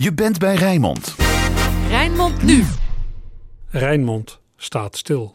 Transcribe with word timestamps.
Je 0.00 0.14
bent 0.14 0.38
bij 0.38 0.54
Rijnmond. 0.54 1.14
Rijnmond 1.88 2.42
nu. 2.42 2.64
Rijnmond 3.70 4.40
staat 4.56 4.96
stil. 4.96 5.34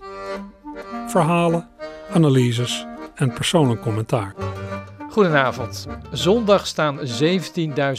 Verhalen, 1.08 1.70
analyses 2.14 2.86
en 3.16 3.34
persoonlijk 3.34 3.82
commentaar. 3.82 4.34
Goedenavond. 5.10 5.88
Zondag 6.12 6.68
staan 6.68 7.00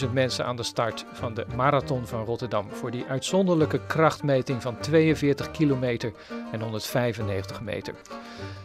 17.000 0.05 0.13
mensen 0.13 0.45
aan 0.45 0.57
de 0.57 0.63
start 0.63 1.05
van 1.13 1.35
de 1.35 1.47
Marathon 1.57 2.07
van 2.07 2.25
Rotterdam 2.25 2.69
voor 2.71 2.91
die 2.91 3.05
uitzonderlijke 3.09 3.81
krachtmeting 3.87 4.63
van 4.63 4.79
42 4.81 5.51
kilometer 5.51 6.13
en 6.53 6.61
195 6.61 7.61
meter. 7.61 7.95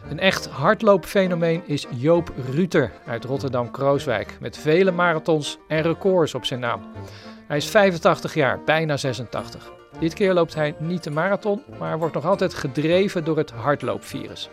Een 0.09 0.19
echt 0.19 0.47
hardloopfenomeen 0.47 1.61
is 1.65 1.85
Joop 1.95 2.33
Ruter 2.51 2.91
uit 3.05 3.23
Rotterdam-Krooswijk 3.23 4.37
met 4.39 4.57
vele 4.57 4.91
marathons 4.91 5.57
en 5.67 5.81
records 5.81 6.35
op 6.35 6.45
zijn 6.45 6.59
naam. 6.59 6.81
Hij 7.49 7.57
is 7.57 7.65
85 7.65 8.33
jaar, 8.33 8.59
bijna 8.65 8.97
86. 8.97 9.71
Dit 9.99 10.13
keer 10.13 10.33
loopt 10.33 10.55
hij 10.55 10.75
niet 10.79 11.03
de 11.03 11.09
marathon, 11.09 11.63
maar 11.79 11.97
wordt 11.97 12.13
nog 12.13 12.25
altijd 12.25 12.53
gedreven 12.53 13.23
door 13.23 13.37
het 13.37 13.51
hardloopvirus. 13.51 14.49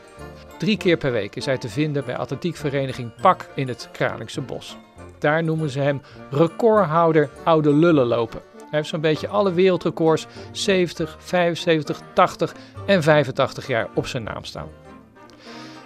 Drie 0.58 0.76
keer 0.76 0.96
per 0.96 1.12
week 1.12 1.36
is 1.36 1.46
hij 1.46 1.58
te 1.58 1.68
vinden 1.68 2.04
bij 2.04 2.16
atletiekvereniging 2.16 3.14
PAK 3.20 3.46
in 3.54 3.68
het 3.68 3.88
Kralingse 3.92 4.40
Bos. 4.40 4.76
Daar 5.18 5.44
noemen 5.44 5.70
ze 5.70 5.80
hem 5.80 6.00
recordhouder 6.30 7.30
oude 7.44 7.74
lullen 7.74 8.06
lopen. 8.06 8.40
Hij 8.56 8.68
heeft 8.70 8.88
zo'n 8.88 9.00
beetje 9.00 9.28
alle 9.28 9.52
wereldrecords 9.52 10.26
70, 10.52 11.16
75, 11.18 12.00
80 12.14 12.54
en 12.86 13.02
85 13.02 13.66
jaar 13.66 13.88
op 13.94 14.06
zijn 14.06 14.22
naam 14.22 14.44
staan. 14.44 14.68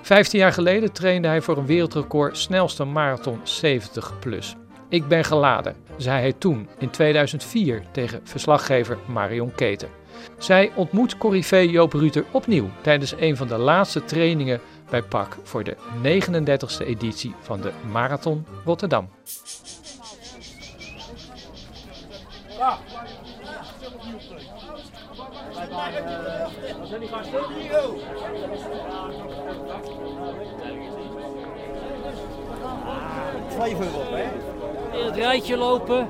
Vijftien 0.03 0.41
jaar 0.41 0.53
geleden 0.53 0.93
trainde 0.93 1.29
hij 1.29 1.41
voor 1.41 1.57
een 1.57 1.67
wereldrecord 1.67 2.39
snelste 2.39 2.85
marathon 2.85 3.41
70 3.43 4.19
plus. 4.19 4.57
Ik 4.89 5.09
ben 5.09 5.25
geladen, 5.25 5.77
zei 6.03 6.21
hij 6.21 6.33
toen 6.33 6.69
in 6.79 6.91
2004 6.91 7.83
tegen 7.91 8.21
verslaggever 8.25 8.99
Marion 9.07 9.55
Keten. 9.55 9.89
Zij 10.39 10.73
ontmoet 10.75 11.19
Corrivé 11.19 11.57
Joop 11.57 11.93
Ruter 11.93 12.25
opnieuw 12.31 12.71
tijdens 12.81 13.15
een 13.19 13.37
van 13.37 13.49
de 13.49 13.59
laatste 13.59 14.05
trainingen 14.05 14.61
bij 14.91 15.03
PAK 15.03 15.37
voor 15.43 15.65
de 15.65 15.77
39e 16.03 16.87
editie 16.87 17.35
van 17.41 17.61
de 17.61 17.73
Marathon 17.93 18.47
Rotterdam. 18.65 19.09
Rijtje 35.31 35.57
lopen. 35.57 36.09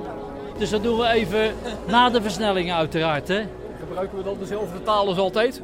Dus 0.58 0.70
dat 0.70 0.82
doen 0.82 0.98
we 0.98 1.06
even 1.06 1.54
na 1.86 2.10
de 2.10 2.22
versnelling 2.22 2.72
uiteraard. 2.72 3.28
Hè? 3.28 3.42
Gebruiken 3.78 4.18
we 4.18 4.24
dan 4.24 4.36
dezelfde 4.38 4.82
taal 4.82 5.06
als 5.06 5.18
altijd? 5.18 5.60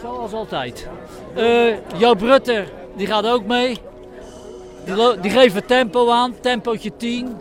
Zoals 0.00 0.32
altijd. 0.32 0.88
Eh 1.34 1.74
Joop 1.96 2.20
Rutter, 2.20 2.68
die 2.96 3.06
gaat 3.06 3.26
ook 3.26 3.44
mee. 3.44 3.78
Die, 4.84 5.20
die 5.20 5.30
geeft 5.30 5.68
tempo 5.68 6.10
aan, 6.10 6.34
tempootje 6.40 6.96
10. 6.96 7.36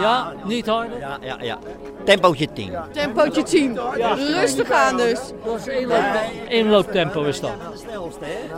Ja, 0.00 0.32
niet 0.44 0.66
harder. 0.66 0.98
Ja, 0.98 1.18
ja, 1.20 1.36
ja. 1.40 1.58
Tempootje 2.04 2.52
10. 2.52 2.72
Tempootje 2.92 3.42
10. 3.42 3.78
Rustig 4.16 4.70
aan 4.70 4.96
dus. 4.96 5.20
Dat 5.44 5.66
is 5.66 5.66
inloop, 5.66 6.04
inlooptempo 6.48 7.22
is 7.22 7.40
dat. 7.40 7.50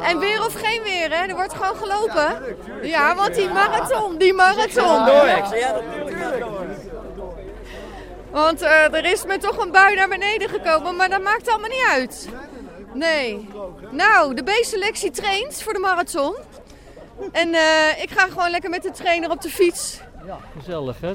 En 0.03 0.19
weer 0.19 0.45
of 0.47 0.55
geen 0.55 0.83
weer, 0.83 1.11
hè? 1.11 1.27
Er 1.27 1.35
wordt 1.35 1.55
gewoon 1.55 1.77
gelopen. 1.77 2.57
Ja, 2.83 3.15
want 3.15 3.35
die 3.35 3.49
marathon, 3.49 4.19
die 4.19 4.33
marathon. 4.33 5.05
Want 8.31 8.63
eh, 8.63 8.95
er 8.95 9.05
is 9.05 9.25
me 9.25 9.39
toch 9.39 9.57
een 9.65 9.71
bui 9.71 9.95
naar 9.95 10.09
beneden 10.09 10.49
gekomen, 10.49 10.97
maar 10.97 11.11
dat 11.11 11.23
maakt 11.23 11.49
allemaal 11.49 11.69
niet 11.69 11.87
uit. 11.91 12.29
Nee. 12.95 13.49
Nou, 13.91 14.35
de 14.35 14.43
B-selectie 14.43 15.11
traint 15.11 15.63
voor 15.63 15.73
de 15.73 15.79
marathon. 15.79 16.35
En 17.33 17.55
eh, 17.55 18.03
ik 18.03 18.11
ga 18.11 18.27
gewoon 18.29 18.51
lekker 18.51 18.71
met 18.71 18.83
de 18.83 18.91
trainer 18.91 19.31
op 19.31 19.41
de 19.41 19.49
fiets. 19.49 20.01
Gezellig 20.59 21.01
hè. 21.01 21.13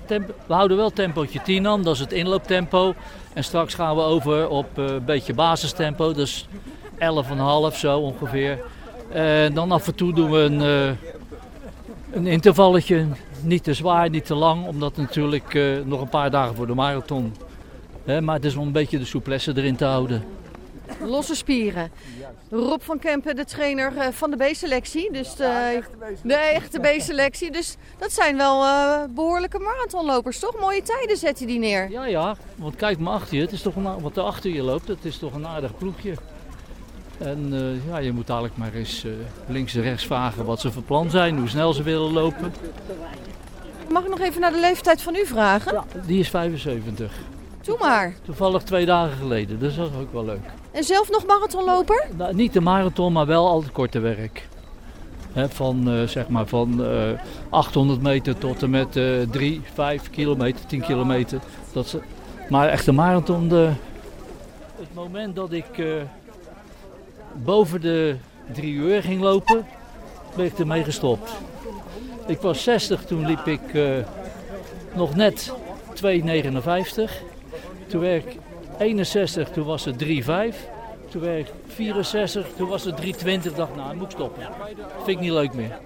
We 0.48 0.54
houden 0.54 0.78
wel 0.78 0.90
tempootje 0.90 1.42
10 1.42 1.68
aan, 1.68 1.84
dat 1.84 1.94
is 1.94 2.00
het 2.00 2.12
inlooptempo. 2.12 2.94
En 3.34 3.44
straks 3.44 3.74
gaan 3.74 3.96
we 3.96 4.02
over 4.02 4.48
op 4.48 4.78
eh, 4.78 4.86
een 4.86 5.06
beetje 5.06 5.34
basistempo, 5.34 6.14
dus 6.14 6.48
11,5 6.94 7.76
zo 7.76 8.00
ongeveer. 8.00 8.60
En 9.10 9.54
dan 9.54 9.72
af 9.72 9.88
en 9.88 9.96
toe 9.96 10.14
doen 10.14 10.32
we 10.32 10.38
een, 10.38 10.98
een 12.12 12.28
intervalletje. 12.28 13.06
Niet 13.42 13.64
te 13.64 13.74
zwaar, 13.74 14.10
niet 14.10 14.26
te 14.26 14.36
lang, 14.36 14.68
omdat 14.68 14.98
natuurlijk 14.98 15.54
eh, 15.54 15.64
nog 15.86 16.02
een 16.02 16.10
paar 16.10 16.32
dagen 16.32 16.56
voor 16.56 16.68
de 16.68 16.74
marathon. 16.74 17.36
Hè, 18.06 18.22
maar 18.22 18.36
het 18.36 18.46
is 18.46 18.56
om 18.56 18.66
een 18.66 18.72
beetje 18.72 19.00
de 19.00 19.06
souplesse 19.06 19.54
erin 19.56 19.76
te 19.76 19.86
houden. 19.86 20.24
Losse 21.04 21.36
spieren. 21.36 21.92
Rob 22.50 22.82
van 22.82 23.00
Kempen, 23.00 23.36
de 23.36 23.46
trainer 23.46 23.98
eh, 23.98 24.08
van 24.12 24.32
de 24.32 24.38
B-selectie. 24.38 25.12
Dus 25.12 25.36
de, 25.36 25.82
de 26.24 26.34
echte 26.34 26.80
B-selectie. 26.80 27.52
Dus 27.52 27.76
dat 27.98 28.12
zijn 28.12 28.38
wel 28.38 28.64
eh, 28.64 29.04
behoorlijke 29.10 29.60
marathonlopers, 29.60 30.40
toch? 30.40 30.60
Mooie 30.60 30.82
tijden 30.82 31.18
zet 31.18 31.38
hij 31.38 31.48
die 31.48 31.60
neer. 31.60 31.90
Ja, 31.90 32.06
ja, 32.06 32.36
want 32.56 32.76
kijk 32.76 33.00
maar 33.00 33.14
achter 33.14 33.36
je. 33.36 33.42
Het 33.42 33.52
is 33.52 33.62
toch 33.62 33.76
een, 33.76 34.02
wat 34.02 34.18
er 34.18 34.24
achter 34.24 34.52
je 34.52 34.62
loopt, 34.62 34.88
het 34.88 35.06
is 35.06 35.18
toch 35.18 35.34
een 35.34 35.48
aardig 35.48 35.78
ploegje. 35.78 36.14
En 37.18 37.50
eh, 37.52 37.88
ja, 37.88 37.98
je 37.98 38.12
moet 38.12 38.28
dadelijk 38.28 38.58
maar 38.58 38.74
eens 38.74 39.04
eh, 39.06 39.12
links 39.48 39.76
en 39.76 39.82
rechts 39.82 40.06
vragen 40.06 40.46
wat 40.46 40.60
ze 40.60 40.72
van 40.72 40.84
plan 40.84 41.10
zijn, 41.10 41.38
hoe 41.38 41.48
snel 41.48 41.74
ze 41.74 41.84
willen 41.84 42.14
lopen. 42.14 42.54
Mag 43.90 44.04
ik 44.04 44.10
nog 44.10 44.20
even 44.20 44.42
naar 44.42 44.52
de 44.52 44.60
leeftijd 44.60 45.02
van 45.02 45.16
u 45.16 45.26
vragen? 45.26 45.84
Die 46.06 46.20
is 46.20 46.30
75. 46.30 47.14
Doe 47.62 47.78
maar. 47.80 48.14
Toevallig 48.26 48.64
twee 48.64 48.86
dagen 48.86 49.18
geleden, 49.18 49.60
dus 49.60 49.76
dat 49.76 49.90
is 49.90 49.98
ook 50.00 50.14
wel 50.14 50.26
leuk. 50.26 50.46
En 50.72 50.84
zelf 50.84 51.10
nog 51.10 51.26
marathonloper? 51.26 52.08
Nou, 52.18 52.36
niet 52.36 52.54
de 52.54 52.62
marathon, 52.62 53.14
maar 53.14 53.26
wel 53.26 53.48
al 53.48 53.62
het 53.62 53.72
korte 53.72 54.00
werk. 54.00 54.48
Hè, 55.34 55.50
van 55.50 55.90
eh, 55.90 56.04
zeg 56.08 56.28
maar 56.28 56.48
van 56.48 56.84
eh, 56.86 57.20
800 57.50 58.02
meter 58.02 58.38
tot 58.38 58.64
en 58.64 58.70
met 58.70 58.96
eh 58.96 59.22
3, 59.32 59.62
5 59.74 60.10
kilometer, 60.10 60.66
10 60.66 60.82
kilometer. 60.82 61.40
Dat 61.74 61.88
ze, 61.88 62.00
maar 62.50 62.70
echt 62.70 62.86
de 62.86 62.92
marathon, 62.92 63.48
de, 63.48 63.72
het 64.80 64.94
moment 64.94 65.36
dat 65.36 65.52
ik 65.52 65.78
eh, 65.78 65.86
boven 67.44 67.82
de 67.82 68.16
3 68.54 68.74
uur 68.74 69.02
ging 69.02 69.22
lopen, 69.22 69.66
ben 70.36 70.46
ik 70.46 70.60
ermee 70.60 70.84
gestopt. 70.84 71.32
Ik 72.28 72.42
was 72.42 72.64
60, 72.64 73.06
toen 73.06 73.26
liep 73.26 73.46
ik 73.46 73.74
eh, 73.74 73.84
nog 74.94 75.16
net 75.16 75.52
2,59. 76.04 76.04
Toen 77.88 78.02
werd 78.02 78.26
ik 78.26 78.38
61, 78.78 79.50
toen 79.50 79.66
was 79.66 79.86
het 79.86 80.04
3,5. 80.04 80.10
Toen 81.10 81.22
werd 81.22 81.40
ik 81.40 81.54
64, 81.68 82.46
toen 82.58 82.70
was 82.70 82.84
het 82.84 83.02
3,20. 83.02 83.56
dacht 83.56 83.76
nou, 83.76 83.96
moet 83.96 84.06
ik 84.06 84.12
stoppen. 84.12 84.44
Vind 84.96 85.18
ik 85.18 85.20
niet 85.20 85.32
leuk 85.32 85.54
meer. 85.54 85.78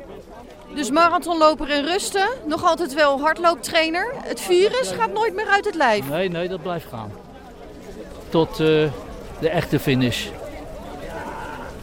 Dus 0.75 0.91
marathonloper 0.91 1.69
in 1.69 1.83
rusten. 1.83 2.27
Nog 2.45 2.63
altijd 2.63 2.93
wel 2.93 3.19
hardlooptrainer. 3.19 4.13
Het 4.15 4.41
virus 4.41 4.91
gaat 4.91 5.13
nooit 5.13 5.35
meer 5.35 5.47
uit 5.47 5.65
het 5.65 5.75
lijf. 5.75 6.09
Nee, 6.09 6.29
nee, 6.29 6.47
dat 6.47 6.61
blijft 6.61 6.85
gaan. 6.85 7.11
Tot 8.29 8.49
eh, 8.49 8.57
de 9.39 9.49
echte 9.49 9.79
finish. 9.79 10.27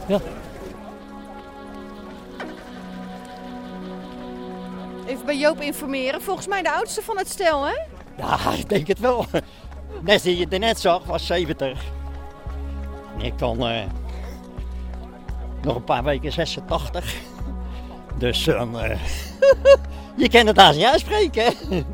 Ja, 0.09 0.19
Even 5.07 5.25
bij 5.25 5.37
Joop 5.39 5.61
informeren. 5.61 6.23
Volgens 6.23 6.47
mij 6.47 6.63
de 6.63 6.73
oudste 6.73 7.03
van 7.03 7.19
het 7.19 7.29
stel, 7.29 7.65
hè? 7.67 7.75
Ja, 8.17 8.39
ik 8.59 8.69
denk 8.69 8.87
het 8.87 8.99
wel. 8.99 9.25
Net 10.01 10.23
die 10.23 10.37
je 10.39 10.47
er 10.49 10.59
net 10.59 10.81
zag, 10.81 11.05
was 11.05 11.27
70. 11.27 11.83
En 13.19 13.25
ik 13.25 13.39
dan 13.39 13.69
eh, 13.69 13.83
nog 15.63 15.75
een 15.75 15.85
paar 15.85 16.05
weken 16.05 16.33
86. 16.33 17.15
Dus 18.19 18.45
dan, 18.45 18.81
eh, 18.81 18.99
je 20.17 20.29
kan 20.29 20.47
het 20.47 20.57
daar 20.57 20.75
niet 20.75 20.85
uitspreken. 20.85 21.45
hè? 21.45 21.53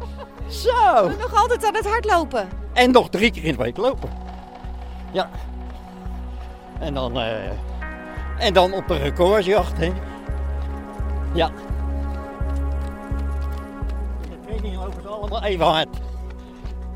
Zo. 0.49 1.09
Nog 1.09 1.35
altijd 1.35 1.65
aan 1.67 1.75
het 1.75 1.87
hardlopen. 1.87 2.49
En 2.73 2.91
nog 2.91 3.09
drie 3.09 3.31
keer 3.31 3.45
in 3.45 3.57
de 3.57 3.63
week 3.63 3.77
lopen. 3.77 4.11
Ja. 5.13 5.31
En 6.81 6.95
dan, 6.95 7.21
eh, 7.21 7.51
en 8.39 8.55
dan 8.55 8.73
op 8.73 8.91
een 8.91 8.99
recordsjacht. 8.99 9.79
Hè. 9.79 9.93
Ja. 11.35 11.51
De 14.31 14.41
training 14.47 14.77
lopen 14.77 15.03
ze 15.03 15.09
allemaal 15.09 15.43
even 15.43 15.65
hard. 15.67 15.89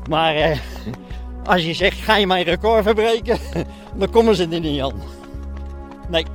Maar 0.09 0.35
eh, 0.35 0.57
als 1.45 1.65
je 1.65 1.73
zegt, 1.73 1.97
ga 1.97 2.15
je 2.15 2.27
mijn 2.27 2.43
record 2.43 2.83
verbreken, 2.83 3.39
dan 3.95 4.09
komen 4.09 4.35
ze 4.35 4.47
er 4.47 4.59
niet 4.59 4.81
aan. 4.81 5.01
Nee. 6.07 6.25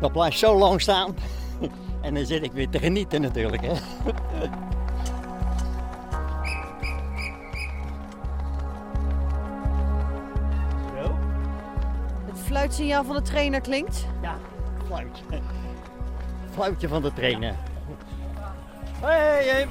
Dat 0.00 0.12
blijft 0.12 0.38
zo 0.38 0.58
lang 0.58 0.80
staan. 0.80 1.14
En 2.00 2.14
dan 2.14 2.26
zit 2.26 2.42
ik 2.42 2.52
weer 2.52 2.68
te 2.68 2.78
genieten 2.78 3.20
natuurlijk. 3.20 3.62
Hè. 3.62 3.72
Het 12.70 12.78
fluitsignaal 12.78 13.14
van 13.14 13.24
de 13.24 13.30
trainer 13.30 13.60
klinkt. 13.60 14.06
Ja, 14.22 14.36
fluitje. 14.86 15.24
Fluitje 16.50 16.88
van 16.88 17.02
de 17.02 17.12
trainer. 17.12 17.54
Hey, 19.00 19.44
hey. 19.44 19.68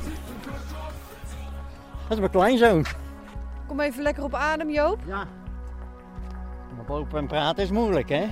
Dat 2.02 2.12
is 2.12 2.18
mijn 2.20 2.32
kleinzoon. 2.32 2.86
Kom 3.68 3.80
even 3.80 4.04
lekker 4.04 4.24
op 4.24 4.34
adem, 4.34 4.70
Joop. 4.70 5.00
Ja. 5.06 5.28
Maar 6.76 6.86
lopen 6.88 7.18
en 7.20 7.28
praten 7.28 7.64
is 7.64 7.72
moeilijk, 7.72 8.10
hè? 8.10 8.28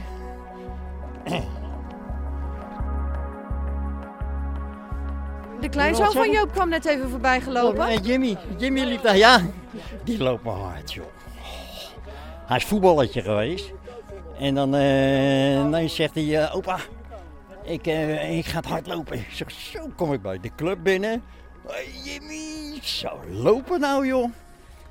De 5.62 5.70
kleinzoon 5.70 6.12
van? 6.12 6.32
Joop 6.32 6.52
kwam 6.52 6.70
net 6.70 6.86
even 6.86 7.10
voorbij 7.10 7.42
gelopen. 7.42 7.88
Oh, 7.88 8.06
Jimmy, 8.06 8.38
Jimmy 8.58 8.84
liep 8.84 9.02
daar, 9.02 9.18
ja. 9.18 9.42
Die 10.04 10.24
loopt 10.24 10.44
maar 10.44 10.54
hard, 10.54 10.94
joh. 10.94 11.06
Hij 12.46 12.58
is 12.58 12.66
voetballetje 12.66 13.22
geweest. 13.22 13.74
En 14.40 14.56
dan, 14.56 14.76
eh, 14.76 15.72
dan 15.72 15.90
zegt 15.90 16.16
hij, 16.16 16.52
opa, 16.52 16.80
ik, 17.64 17.88
eh, 17.88 18.38
ik 18.38 18.46
ga 18.46 18.58
het 18.58 18.66
hard 18.66 18.88
lopen. 18.88 19.18
Ik 19.18 19.30
zeg, 19.32 19.52
zo 19.52 19.90
kom 19.96 20.14
ik 20.14 20.22
bij 20.22 20.40
de 20.40 20.56
club 20.56 20.84
binnen. 20.84 21.24
Jimmy, 22.04 22.80
zo 22.82 23.20
lopen 23.30 23.80
nou, 23.80 24.08
joh. 24.08 24.32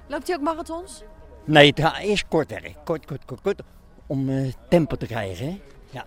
Loopt 0.07 0.27
hij 0.27 0.37
ook 0.37 0.43
marathons? 0.43 1.03
Nee, 1.45 1.73
het 1.75 1.99
eerst 2.01 2.29
kort 2.29 2.51
werk. 2.51 2.75
Kort, 2.85 3.07
kort, 3.07 3.25
kort, 3.25 3.41
kort. 3.41 3.63
Om 4.07 4.29
eh, 4.29 4.53
tempo 4.69 4.97
te 4.97 5.07
krijgen, 5.07 5.47
hè. 5.47 5.61
Ja. 5.91 6.07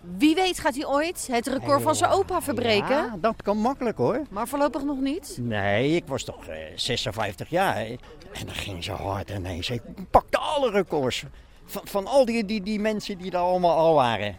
Wie 0.00 0.34
weet 0.34 0.58
gaat 0.58 0.74
hij 0.74 0.86
ooit 0.86 1.28
het 1.30 1.46
record 1.46 1.82
van 1.82 1.94
zijn 1.94 2.10
opa 2.10 2.40
verbreken. 2.42 2.96
Ja, 2.96 3.16
dat 3.20 3.42
kan 3.42 3.56
makkelijk, 3.58 3.96
hoor. 3.96 4.22
Maar 4.30 4.48
voorlopig 4.48 4.82
nog 4.82 5.00
niet. 5.00 5.38
Nee, 5.40 5.96
ik 5.96 6.04
was 6.06 6.24
toch 6.24 6.46
eh, 6.46 6.56
56 6.74 7.48
jaar. 7.48 7.74
hè. 7.76 7.96
En 8.32 8.46
dan 8.46 8.54
ging 8.54 8.84
ze 8.84 8.92
hard 8.92 9.30
ineens. 9.30 9.70
Ik 9.70 9.82
pakte 10.10 10.38
alle 10.38 10.70
records. 10.70 11.24
Van, 11.70 11.82
van 11.84 12.06
al 12.06 12.24
die, 12.24 12.44
die, 12.44 12.62
die 12.62 12.80
mensen 12.80 13.18
die 13.18 13.30
daar 13.30 13.42
allemaal 13.42 13.76
al 13.76 13.94
waren. 13.94 14.36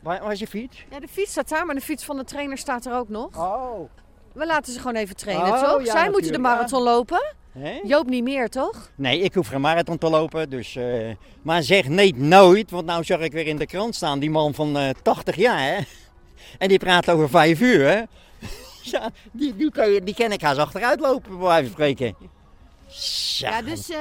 Waar, 0.00 0.22
waar 0.22 0.32
is 0.32 0.38
je 0.38 0.46
fiets? 0.46 0.84
Ja, 0.90 1.00
de 1.00 1.08
fiets 1.08 1.30
staat 1.30 1.48
daar, 1.48 1.66
maar 1.66 1.74
de 1.74 1.80
fiets 1.80 2.04
van 2.04 2.16
de 2.16 2.24
trainer 2.24 2.58
staat 2.58 2.86
er 2.86 2.94
ook 2.94 3.08
nog. 3.08 3.36
Oh. 3.36 3.90
We 4.32 4.46
laten 4.46 4.72
ze 4.72 4.78
gewoon 4.78 4.94
even 4.96 5.16
trainen, 5.16 5.46
Oh, 5.46 5.62
toch? 5.62 5.84
ja, 5.84 5.92
Zij 5.92 6.10
moeten 6.10 6.32
de 6.32 6.38
marathon 6.38 6.82
lopen. 6.82 7.34
Hè? 7.58 7.80
Joop 7.84 8.06
niet 8.06 8.22
meer, 8.22 8.48
toch? 8.48 8.90
Nee, 8.94 9.20
ik 9.20 9.34
hoef 9.34 9.48
geen 9.48 9.60
marathon 9.60 9.98
te 9.98 10.10
lopen. 10.10 10.50
Dus, 10.50 10.76
eh, 10.76 11.10
maar 11.42 11.62
zeg 11.62 11.88
nee, 11.88 12.14
nooit. 12.16 12.70
Want 12.70 12.86
nou 12.86 13.04
zag 13.04 13.20
ik 13.20 13.32
weer 13.32 13.46
in 13.46 13.56
de 13.56 13.66
krant 13.66 13.94
staan 13.94 14.18
die 14.18 14.30
man 14.30 14.54
van 14.54 14.76
eh 14.76 14.88
80 15.02 15.36
jaar. 15.36 15.60
Hè? 15.60 15.78
En 16.58 16.68
die 16.68 16.78
praat 16.78 17.10
over 17.10 17.28
5 17.28 17.60
uur. 17.60 17.88
Hè? 17.88 18.02
ja, 18.92 19.10
die, 19.32 19.56
die, 19.56 20.02
die 20.02 20.14
ken 20.14 20.32
ik 20.32 20.42
haast 20.42 20.58
achteruit 20.58 21.00
lopen, 21.00 21.38
bij 21.38 21.46
wijze 21.46 21.62
van 21.62 21.72
spreken. 21.72 22.16
Zo. 22.92 23.46
Ja, 23.46 23.62
dus 23.62 23.90
eh, 23.90 23.98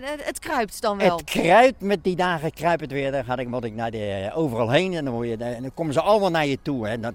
het, 0.00 0.38
kruipt 0.38 0.80
dan 0.80 0.98
wel. 0.98 1.16
Het 1.16 1.30
kruipt 1.30 1.80
met 1.80 2.04
die 2.04 2.16
dagen, 2.16 2.52
kruipt 2.52 2.80
het 2.80 2.92
weer. 2.92 3.12
Dan 3.12 3.24
ga 3.24 3.36
ik, 3.36 3.48
moet 3.48 3.64
ik 3.64 3.74
naar 3.74 3.90
de, 3.90 4.30
overal 4.34 4.70
heen 4.70 4.94
en 4.94 5.04
dan, 5.04 5.14
word 5.14 5.28
je, 5.28 5.36
en 5.36 5.62
dan 5.62 5.74
komen 5.74 5.92
ze 5.92 6.00
allemaal 6.00 6.30
naar 6.30 6.46
je 6.46 6.58
toe. 6.62 6.88
Hè. 6.88 7.00
Dat, 7.00 7.14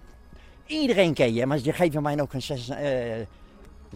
iedereen 0.65 1.13
ken 1.13 1.33
je, 1.33 1.45
maar 1.45 1.59
je 1.62 1.74
geeft 1.74 2.00
mij 2.00 2.21
ook 2.21 2.33
een 2.33 2.41
6, 2.41 2.69
eh, 2.69 3.18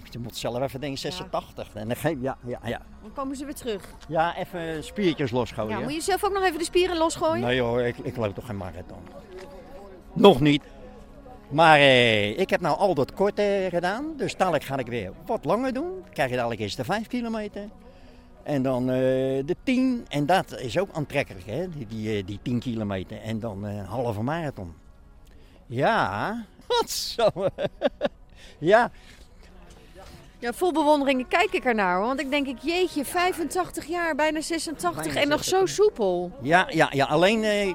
je 0.09 0.19
moet 0.19 0.37
zelf 0.37 0.61
even 0.61 0.79
denken 0.79 0.99
86. 0.99 1.69
En 1.73 1.87
dan 1.87 1.97
geef, 1.97 2.15
ja, 2.21 2.37
ja, 2.45 2.59
ja. 2.63 2.81
Dan 3.01 3.13
komen 3.13 3.35
ze 3.35 3.45
weer 3.45 3.55
terug. 3.55 3.93
ja, 4.07 4.37
even 4.37 4.83
spiertjes 4.83 5.31
losgooien. 5.31 5.77
Ja, 5.77 5.83
moet 5.83 5.93
je 5.93 6.01
zelf 6.01 6.23
ook 6.23 6.33
nog 6.33 6.43
even 6.43 6.57
de 6.57 6.63
spieren 6.63 6.97
losgooien? 6.97 7.45
Nee 7.45 7.61
hoor, 7.61 7.81
ik, 7.81 7.97
ik 7.97 8.17
loop 8.17 8.35
toch 8.35 8.45
geen 8.45 8.57
marathon. 8.57 9.01
Nog 10.13 10.39
niet. 10.39 10.63
Maar 11.51 11.77
eh, 11.79 12.39
ik 12.39 12.49
heb 12.49 12.61
nou 12.61 12.77
al 12.77 12.93
dat 12.93 13.13
kort 13.13 13.39
eh, 13.39 13.65
gedaan. 13.69 14.13
Dus 14.17 14.35
dadelijk 14.35 14.63
ga 14.63 14.77
ik 14.77 14.87
weer 14.87 15.11
wat 15.25 15.45
langer 15.45 15.73
doen. 15.73 15.89
Dan 16.01 16.13
krijg 16.13 16.29
je 16.29 16.35
dadelijk 16.35 16.61
eerst 16.61 16.77
de 16.77 16.83
5 16.83 17.07
kilometer. 17.07 17.69
En 18.43 18.61
dan 18.61 18.81
eh, 18.89 18.95
de 19.45 19.55
10. 19.63 20.05
En 20.09 20.25
dat 20.25 20.59
is 20.59 20.79
ook 20.79 20.89
aantrekkelijk, 20.93 21.45
hè? 21.45 21.69
Die, 21.69 21.87
die, 21.87 22.23
die 22.23 22.39
10 22.43 22.59
kilometer. 22.59 23.21
En 23.21 23.39
dan 23.39 23.63
een 23.63 23.85
halve 23.85 24.21
marathon. 24.21 24.73
Ja, 25.65 26.45
wat 26.67 26.89
zo. 26.89 27.29
ja, 28.59 28.91
Ja, 30.39 30.53
vol 30.53 30.71
bewondering 30.71 31.27
kijk 31.27 31.51
ik 31.51 31.65
ernaar. 31.65 31.97
hoor. 31.97 32.05
Want 32.05 32.19
ik 32.19 32.29
denk, 32.29 32.47
ik, 32.47 32.57
jeetje, 32.61 33.05
85 33.05 33.85
jaar, 33.85 34.15
bijna 34.15 34.41
86 34.41 35.03
Bijna 35.05 35.21
en 35.21 35.27
nog 35.27 35.43
zo 35.43 35.65
soepel. 35.65 36.31
ja, 36.41 36.67
ja, 36.69 36.89
ja. 36.93 37.05
Alleen 37.05 37.43
eh, 37.43 37.67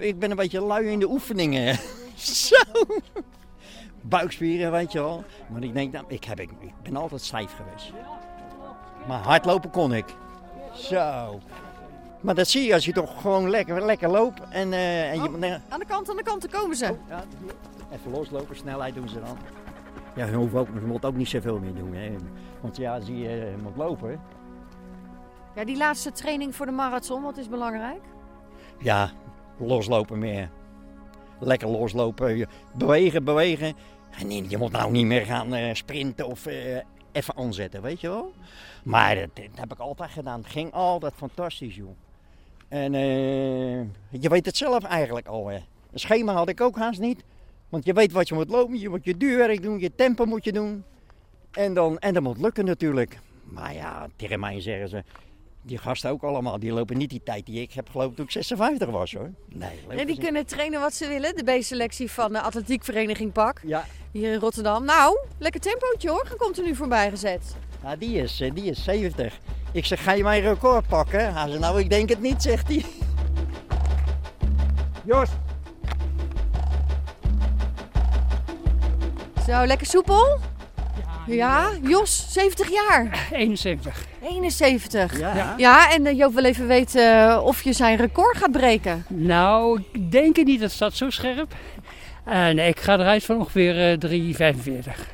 ik 0.00 0.18
ben 0.18 0.30
een 0.30 0.36
beetje 0.36 0.60
lui 0.60 0.86
in 0.86 0.98
de 0.98 1.10
oefeningen. 1.10 1.78
zo. 2.20 2.56
Buikspieren, 4.00 4.70
weet 4.72 4.92
je 4.92 4.98
wel. 4.98 5.24
Maar 5.48 5.62
ik 5.62 5.72
denk, 5.74 5.92
nou, 5.92 6.04
ik, 6.08 6.24
heb, 6.24 6.40
ik, 6.40 6.50
ik 6.60 6.72
ben 6.82 6.96
altijd 6.96 7.22
stijf 7.22 7.56
geweest. 7.56 7.92
Maar 9.06 9.18
hardlopen 9.22 9.70
kon 9.70 9.94
ik. 9.94 10.04
Zo. 10.74 11.38
Maar 12.20 12.34
dat 12.34 12.48
zie 12.48 12.66
je 12.66 12.74
als 12.74 12.84
je 12.84 12.92
toch 12.92 13.20
gewoon 13.20 13.50
lekker, 13.50 13.84
lekker 13.84 14.08
loopt. 14.10 14.40
En, 14.50 14.72
eh, 14.72 15.10
en 15.10 15.22
je, 15.22 15.28
Oh. 15.28 15.34
nee, 15.34 15.56
Aan 15.68 15.78
de 15.78 15.84
kant, 15.86 16.10
aan 16.10 16.16
de 16.16 16.22
kant, 16.22 16.50
daar 16.50 16.60
komen 16.60 16.76
ze. 16.76 16.94
ja, 17.08 17.24
even 17.92 18.10
loslopen, 18.10 18.56
snelheid 18.56 18.94
doen 18.94 19.08
ze 19.08 19.20
dan. 19.20 19.36
Ja, 20.14 20.26
je, 20.26 20.34
hoeft 20.34 20.54
ook, 20.54 20.68
je 20.74 20.80
moet 20.86 21.04
ook 21.04 21.14
niet 21.14 21.28
zoveel 21.28 21.58
meer 21.58 21.74
doen. 21.74 21.94
Hè. 21.94 22.16
Want 22.60 22.76
ja, 22.76 23.00
zie 23.00 23.18
je, 23.18 23.28
je 23.28 23.54
moet 23.62 23.76
lopen. 23.76 24.20
Ja, 25.54 25.64
die 25.64 25.76
laatste 25.76 26.12
training 26.12 26.54
voor 26.54 26.66
de 26.66 26.72
marathon, 26.72 27.22
wat 27.22 27.36
is 27.36 27.48
belangrijk? 27.48 28.00
Ja, 28.78 29.10
loslopen 29.58 30.18
meer. 30.18 30.50
Lekker 31.40 31.68
loslopen, 31.68 32.48
bewegen, 32.74 33.24
bewegen. 33.24 33.74
Je 34.48 34.58
moet 34.58 34.72
nou 34.72 34.90
niet 34.90 35.06
meer 35.06 35.24
gaan 35.24 35.54
eh, 35.54 35.74
sprinten 35.74 36.26
of 36.26 36.46
eh, 36.46 36.76
even 37.12 37.36
aanzetten, 37.36 37.82
weet 37.82 38.00
je 38.00 38.08
wel. 38.08 38.32
Maar 38.82 39.14
dat, 39.14 39.28
dat 39.34 39.44
heb 39.54 39.72
ik 39.72 39.78
altijd 39.78 40.10
gedaan. 40.10 40.40
Het 40.40 40.50
ging 40.50 40.72
altijd 40.72 41.12
fantastisch, 41.16 41.76
joh. 41.76 41.96
En 42.68 42.94
eh, 42.94 43.80
je 44.20 44.28
weet 44.28 44.46
het 44.46 44.56
zelf 44.56 44.84
eigenlijk 44.84 45.26
al. 45.26 45.46
Hè. 45.46 45.56
Een 45.92 45.98
schema 45.98 46.32
had 46.32 46.48
ik 46.48 46.60
ook 46.60 46.76
haast 46.76 47.00
niet. 47.00 47.24
Want 47.68 47.84
je 47.84 47.92
weet 47.92 48.12
wat 48.12 48.28
je 48.28 48.34
moet 48.34 48.50
lopen, 48.50 48.78
je 48.78 48.88
moet 48.88 49.04
je 49.04 49.16
duurwerk 49.16 49.62
doen, 49.62 49.78
je 49.78 49.94
tempo 49.94 50.24
moet 50.24 50.44
je 50.44 50.52
doen. 50.52 50.84
En, 51.52 51.74
dan, 51.74 51.98
en 51.98 52.14
dat 52.14 52.22
moet 52.22 52.40
lukken 52.40 52.64
natuurlijk. 52.64 53.18
Maar 53.44 53.74
ja, 53.74 54.06
tegen 54.16 54.40
mij 54.40 54.60
zeggen 54.60 54.88
ze, 54.88 55.04
die 55.68 55.78
gasten 55.78 56.10
ook 56.10 56.22
allemaal, 56.22 56.58
die 56.58 56.72
lopen 56.72 56.96
niet 56.96 57.10
die 57.10 57.20
tijd 57.24 57.46
die 57.46 57.60
ik 57.60 57.72
heb 57.72 57.88
gelopen 57.90 58.16
toen 58.16 58.24
ik 58.24 58.30
56 58.30 58.88
was 58.90 59.12
hoor. 59.12 59.30
Nee, 59.48 59.70
Ja, 59.90 60.04
die 60.04 60.18
kunnen 60.18 60.46
trainen 60.46 60.80
wat 60.80 60.94
ze 60.94 61.08
willen. 61.08 61.36
De 61.36 61.58
B-selectie 61.58 62.10
van 62.10 62.32
de 62.32 62.40
atletiekvereniging 62.40 63.32
PAK 63.32 63.60
Ja, 63.64 63.84
hier 64.12 64.32
in 64.32 64.38
Rotterdam. 64.38 64.84
Nou, 64.84 65.18
lekker 65.38 65.60
tempootje 65.60 66.10
hoor, 66.10 66.34
komt 66.38 66.58
er 66.58 66.64
nu 66.64 66.74
voorbij 66.74 67.10
gezet. 67.10 67.54
nou, 67.82 67.98
die, 67.98 68.16
is, 68.16 68.40
eh, 68.40 68.50
die 68.54 68.64
is 68.64 68.84
70. 68.84 69.38
Ik 69.72 69.84
zeg, 69.86 70.02
ga 70.02 70.12
je 70.12 70.22
mijn 70.22 70.42
record 70.42 70.86
pakken? 70.86 71.34
Hij 71.34 71.48
zei, 71.48 71.58
nou 71.58 71.80
ik 71.80 71.90
denk 71.90 72.08
het 72.08 72.20
niet, 72.20 72.42
zegt 72.42 72.68
hij. 72.68 72.84
Jos, 75.04 75.28
Zo, 79.46 79.64
lekker 79.66 79.86
soepel? 79.86 80.38
Ja, 81.26 81.70
Jos, 81.82 82.32
70 82.32 82.70
jaar. 82.70 83.28
71. 83.32 84.06
71. 84.22 85.18
Ja. 85.18 85.54
Ja, 85.56 85.90
en 85.92 86.06
eh, 86.06 86.16
Joop 86.18 86.34
wil 86.34 86.44
even 86.44 86.66
weten 86.66 87.28
eh, 87.30 87.40
of 87.44 87.62
je 87.62 87.72
zijn 87.72 87.96
record 87.96 88.36
gaat 88.36 88.52
breken. 88.52 89.04
Nou, 89.08 89.82
ik 89.92 90.12
denk 90.12 90.36
het 90.36 90.46
niet, 90.46 90.60
dat 90.60 90.70
staat 90.70 90.94
zo 90.94 91.10
scherp. 91.10 91.54
Eh, 92.24 92.48
nee, 92.48 92.68
ik 92.68 92.80
ga 92.80 92.94
eruit 92.98 93.24
van 93.24 93.36
ongeveer 93.36 93.90
eh 93.90 93.98
3,45. 93.98 95.08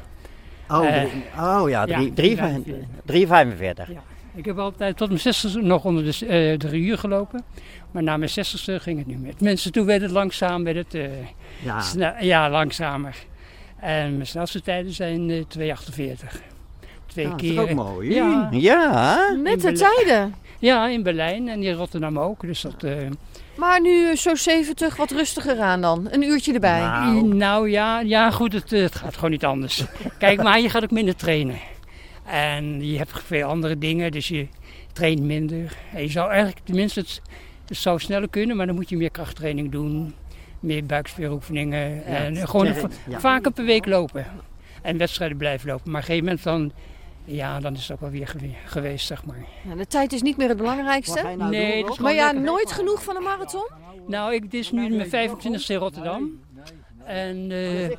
Oh, 0.68 0.86
Eh, 0.86 1.02
drie- 1.04 1.22
oh 1.38 1.68
ja, 1.68 1.86
ja, 1.86 1.98
3,45. 2.14 2.86
3,45. 3.04 3.92
Ja. 3.92 4.02
Ik 4.34 4.44
heb 4.44 4.58
altijd 4.58 4.96
tot 4.96 5.08
mijn 5.08 5.20
60 5.20 5.54
nog 5.54 5.84
onder 5.84 6.04
de 6.04 6.26
eh, 6.26 6.58
drie 6.58 6.82
uur 6.84 6.98
gelopen. 6.98 7.42
Maar 7.90 8.02
na 8.02 8.16
mijn 8.16 8.30
60ste 8.30 8.74
ging 8.82 8.98
het 8.98 9.06
niet 9.06 9.20
meer. 9.20 9.32
Mensen, 9.38 9.72
toen 9.72 9.86
werd 9.86 10.02
het 10.02 10.10
langzaam, 10.10 10.64
werd 10.64 10.76
het 10.76 10.94
eh, 10.94 12.20
Ja. 12.20 12.48
langzamer. 12.50 13.16
En 13.80 14.14
mijn 14.14 14.26
snelste 14.26 14.60
tijden 14.60 14.92
zijn 14.92 15.30
eh 15.30 15.44
2,48. 15.48 16.40
Twee 17.14 17.26
Ah, 17.26 17.32
dat 17.32 17.42
is 17.42 17.50
keer. 17.50 17.60
ook 17.60 17.72
mooi. 17.74 18.14
Ja. 18.14 18.48
ja. 18.50 19.30
Net 19.42 19.60
de 19.60 19.72
tijden. 19.72 20.34
Ja, 20.58 20.88
in 20.88 21.02
Berlijn 21.02 21.48
en 21.48 21.62
in 21.62 21.74
Rotterdam 21.74 22.18
ook. 22.18 22.40
Dus 22.40 22.60
dat, 22.60 22.82
eh, 22.82 22.96
Maar 23.56 23.80
nu 23.80 24.16
zo 24.16 24.34
70, 24.34 24.96
wat 24.96 25.10
rustiger 25.10 25.60
aan 25.60 25.80
dan. 25.80 26.08
Een 26.10 26.22
uurtje 26.22 26.52
erbij. 26.52 26.80
Nou. 26.80 27.34
Nou 27.34 27.70
ja, 27.70 28.00
ja 28.00 28.30
goed, 28.30 28.52
het, 28.52 28.72
eh, 28.72 28.82
het 28.82 28.94
gaat 28.94 29.14
gewoon 29.14 29.30
niet 29.30 29.44
anders. 29.44 29.84
Kijk, 30.18 30.42
maar 30.42 30.60
je 30.60 30.68
gaat 30.70 30.82
ook 30.82 30.90
minder 30.90 31.16
trainen. 31.16 31.56
En 32.26 32.86
je 32.86 32.98
hebt 32.98 33.22
veel 33.24 33.46
andere 33.46 33.78
dingen, 33.78 34.12
dus 34.12 34.28
je 34.28 34.46
traint 34.92 35.20
minder. 35.22 35.76
En 35.94 36.02
je 36.02 36.08
zou 36.10 36.30
eigenlijk, 36.30 36.60
tenminste, 36.64 37.00
het, 37.00 37.22
het 37.66 37.76
zou 37.76 37.98
sneller 37.98 38.28
kunnen, 38.28 38.56
maar 38.56 38.66
dan 38.66 38.74
moet 38.74 38.88
je 38.88 38.96
meer 38.96 39.10
krachttraining 39.10 39.70
doen. 39.70 40.14
Meer 40.60 40.84
buikspieroefeningen. 40.84 42.04
en 42.04 42.48
gewoon 42.48 42.66
ja. 43.08 43.20
vaker 43.20 43.52
per 43.52 43.64
week 43.64 43.86
lopen. 43.86 44.26
En 44.82 44.96
wedstrijden 44.96 45.36
blijven 45.36 45.68
lopen. 45.68 45.90
Maar 45.90 46.00
op 46.02 46.08
een 46.08 46.14
gegeven 46.14 46.24
moment 46.24 46.44
dan, 46.44 46.72
ja, 47.24 47.60
dan 47.60 47.74
is 47.74 47.82
het 47.82 47.92
ook 47.92 48.00
wel 48.00 48.10
weer 48.10 48.28
gewe- 48.28 48.54
geweest, 48.64 49.06
zeg 49.06 49.24
maar. 49.24 49.44
Ja, 49.68 49.74
de 49.74 49.86
tijd 49.86 50.12
is 50.12 50.22
niet 50.22 50.36
meer 50.36 50.48
het 50.48 50.56
belangrijkste. 50.56 51.22
Nou 51.22 51.50
Nee, 51.50 51.84
doen? 51.84 51.96
Maar 52.00 52.14
ja, 52.14 52.32
nooit 52.32 52.72
genoeg 52.72 53.02
van 53.04 53.16
een 53.16 53.22
marathon? 53.22 53.68
Nou, 54.06 54.34
ik, 54.34 54.50
dit 54.50 54.60
is 54.60 54.70
nu 54.70 54.88
mijn 54.96 55.30
25e 55.30 55.66
in 55.66 55.76
Rotterdam. 55.76 56.42
En 57.04 57.50
eh, 57.50 57.90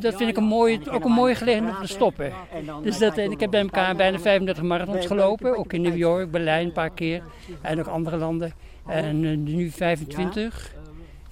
dat 0.00 0.16
vind 0.16 0.30
ik 0.30 0.36
een 0.36 0.44
mooie, 0.44 0.90
ook 0.90 1.04
een 1.04 1.10
mooie 1.12 1.34
gelegenheid 1.34 1.76
om 1.76 1.82
te 1.82 1.88
stoppen. 1.92 2.32
Dus 2.82 2.98
dat, 2.98 3.16
en 3.18 3.30
ik 3.30 3.40
heb 3.40 3.50
bij 3.50 3.60
elkaar 3.60 3.96
bijna 3.96 4.18
35 4.18 4.62
marathons 4.64 5.06
gelopen. 5.06 5.56
Ook 5.58 5.72
in 5.72 5.80
New 5.82 5.96
York, 5.96 6.30
Berlijn 6.30 6.66
een 6.66 6.72
paar 6.72 6.90
keer. 6.90 7.22
En 7.62 7.78
ook 7.78 7.86
andere 7.86 8.16
landen. 8.16 8.52
En 8.86 9.24
eh, 9.24 9.36
nu 9.36 9.70
25. 9.70 10.74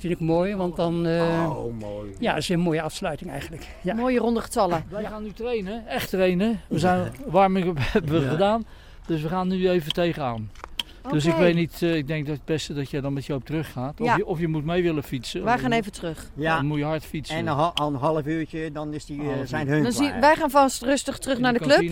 Vind 0.08 0.20
ik 0.20 0.26
mooi, 0.26 0.54
want 0.56 0.76
dan 0.76 1.06
eh, 1.06 1.50
Oh, 1.56 1.80
mooi. 1.80 2.14
ja, 2.18 2.36
is 2.36 2.48
een 2.48 2.60
mooie 2.60 2.82
afsluiting 2.82 3.30
eigenlijk. 3.30 3.66
Ja. 3.80 3.94
Mooie 3.94 4.18
ronde 4.18 4.40
getallen. 4.40 4.84
Wij 4.88 5.04
gaan 5.04 5.22
nu 5.22 5.32
trainen, 5.32 5.86
echt 5.86 6.08
trainen. 6.10 6.60
We 6.68 6.78
zijn 6.78 7.12
warming 7.26 7.78
hebben 7.92 8.12
we 8.12 8.20
Ja. 8.20 8.30
gedaan. 8.30 8.64
Dus 9.06 9.22
we 9.22 9.28
gaan 9.28 9.48
nu 9.48 9.68
even 9.70 9.92
tegenaan. 9.92 10.50
Dus 11.10 11.24
ik 11.26 11.34
weet 11.34 11.54
niet, 11.54 11.82
eh, 11.82 11.94
ik 11.96 12.06
denk 12.06 12.26
dat 12.26 12.36
het 12.36 12.44
beste 12.44 12.74
dat 12.74 12.90
jij 12.90 13.00
dan 13.00 13.12
met 13.12 13.26
Joop 13.26 13.44
terug 13.44 13.72
gaat. 13.72 14.00
Of, 14.00 14.06
Ja. 14.06 14.16
je, 14.16 14.26
of 14.26 14.38
je 14.40 14.48
moet 14.48 14.64
mee 14.64 14.82
willen 14.82 15.02
fietsen. 15.02 15.44
Wij 15.44 15.58
gaan 15.58 15.72
even 15.72 15.92
terug. 15.92 16.30
Ja, 16.34 16.56
Dan 16.56 16.66
moet 16.66 16.78
je 16.78 16.84
hard 16.84 17.04
fietsen. 17.04 17.36
en 17.36 17.46
een, 17.46 17.54
ha- 17.56 17.72
een 17.74 17.94
half 17.94 18.26
uurtje, 18.26 18.72
dan 18.72 18.94
is 18.94 19.04
die, 19.04 19.20
eh, 19.20 19.28
zijn 19.44 19.68
hun 19.68 19.82
Dan 19.82 19.92
zie, 19.92 20.12
wij 20.20 20.36
gaan 20.36 20.50
vast 20.50 20.82
rustig 20.82 21.18
terug 21.18 21.36
In 21.36 21.42
naar 21.42 21.52
de 21.52 21.58
club. 21.58 21.90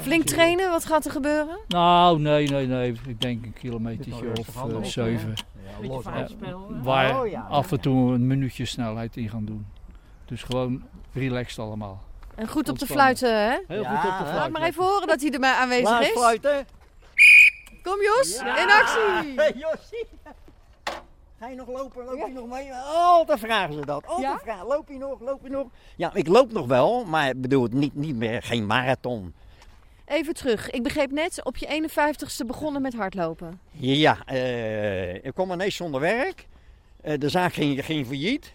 Flink 0.00 0.22
trainen, 0.24 0.70
wat 0.70 0.84
gaat 0.84 1.04
er 1.04 1.10
gebeuren? 1.10 1.58
Nou, 1.68 2.20
nee, 2.20 2.48
nee, 2.48 2.66
nee. 2.66 2.92
Ik 3.06 3.20
denk 3.20 3.44
een 3.44 3.52
kilometertje 3.60 4.26
of 4.38 4.86
zeven. 4.86 5.34
Ja, 5.82 5.88
los. 5.88 6.04
Waar 6.82 7.20
Oh, 7.20 7.28
ja. 7.28 7.40
af 7.50 7.72
en 7.72 7.80
toe 7.80 8.14
een 8.14 8.26
minuutje 8.26 8.64
snelheid 8.64 9.16
in 9.16 9.28
gaan 9.28 9.44
doen. 9.44 9.66
Dus 10.24 10.42
gewoon 10.42 10.82
relaxed 11.12 11.58
allemaal. 11.58 12.02
En 12.34 12.48
goed 12.48 12.68
op 12.68 12.78
de 12.78 12.86
fluiten, 12.86 13.38
hè? 13.50 13.58
Heel 13.68 13.82
Ja, 13.82 13.88
goed 14.00 14.10
op 14.10 14.18
de 14.18 14.24
hè? 14.24 14.30
fluit. 14.30 14.34
Laat 14.34 14.50
maar 14.50 14.62
even 14.62 14.84
horen 14.84 15.06
dat 15.08 15.20
hij 15.20 15.30
erbij 15.30 15.52
aanwezig 15.54 15.88
Laat 15.88 16.02
is. 16.02 16.08
fluiten. 16.10 16.66
Kom 17.82 18.00
Jos, 18.02 18.38
in 18.38 18.70
actie! 18.70 19.32
Hey, 19.36 19.52
Jossie. 19.56 20.06
Ga 21.38 21.48
je 21.48 21.56
nog 21.56 21.68
lopen? 21.68 22.04
Loop 22.04 22.26
je 22.26 22.32
nog 22.32 22.46
mee? 22.48 22.72
Altijd 22.74 23.38
vragen 23.38 23.74
ze 23.74 23.86
dat. 23.86 24.06
Altijd 24.06 24.26
Ja? 24.26 24.38
vragen. 24.42 24.66
Loop 24.66 24.88
je 24.88 24.98
nog? 24.98 25.20
Loop 25.20 25.40
je 25.42 25.50
nog? 25.50 25.66
Ja, 25.96 26.10
ik 26.14 26.28
loop 26.28 26.52
nog 26.52 26.66
wel, 26.66 27.04
maar 27.04 27.28
ik 27.28 27.40
bedoel, 27.40 27.68
niet, 27.70 27.94
niet 27.94 28.16
meer, 28.16 28.42
geen 28.42 28.66
marathon. 28.66 29.34
Even 30.06 30.34
terug. 30.34 30.70
Ik 30.70 30.82
begreep 30.82 31.10
net, 31.10 31.44
op 31.44 31.56
je 31.56 31.88
51ste 31.88 32.46
begonnen 32.46 32.82
met 32.82 32.94
hardlopen. 32.94 33.60
Ja, 33.70 34.18
eh, 34.26 35.14
ik 35.14 35.34
kwam 35.34 35.52
ineens 35.52 35.76
zonder 35.76 36.00
werk. 36.00 36.46
Eh, 37.00 37.18
de 37.18 37.28
zaak 37.28 37.52
ging, 37.52 37.84
ging 37.84 38.06
failliet. 38.06 38.52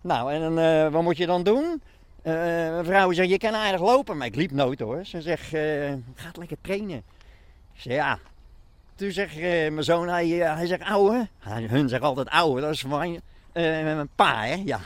Nou, 0.00 0.32
en 0.32 0.58
eh, 0.58 0.92
wat 0.92 1.02
moet 1.02 1.16
je 1.16 1.26
dan 1.26 1.42
doen? 1.42 1.82
Mijn 2.22 2.84
vrouw 2.84 3.12
zegt, 3.12 3.28
je 3.28 3.38
kan 3.38 3.54
aardig 3.54 3.80
lopen. 3.80 4.16
Maar 4.16 4.26
ik 4.26 4.34
liep 4.34 4.50
nooit 4.50 4.80
hoor. 4.80 5.04
Ze 5.04 5.22
zegt, 5.22 5.48
gaat 6.14 6.36
lekker 6.36 6.56
trainen. 6.60 7.02
Ik 7.74 7.80
ja. 7.80 8.18
Toen 8.94 9.10
zegt 9.10 9.40
mijn 9.40 9.84
zoon, 9.84 10.08
hij, 10.08 10.28
hij 10.28 10.66
zegt, 10.66 10.82
ouwe. 10.82 11.28
Hun 11.40 11.88
zeggen 11.88 12.08
altijd 12.08 12.28
ouwe, 12.28 12.60
dat 12.60 12.70
is 12.70 12.80
van 12.80 12.90
mijn, 12.90 13.20
mijn 13.84 14.08
pa 14.14 14.44
hè. 14.44 14.62
Ja. 14.64 14.80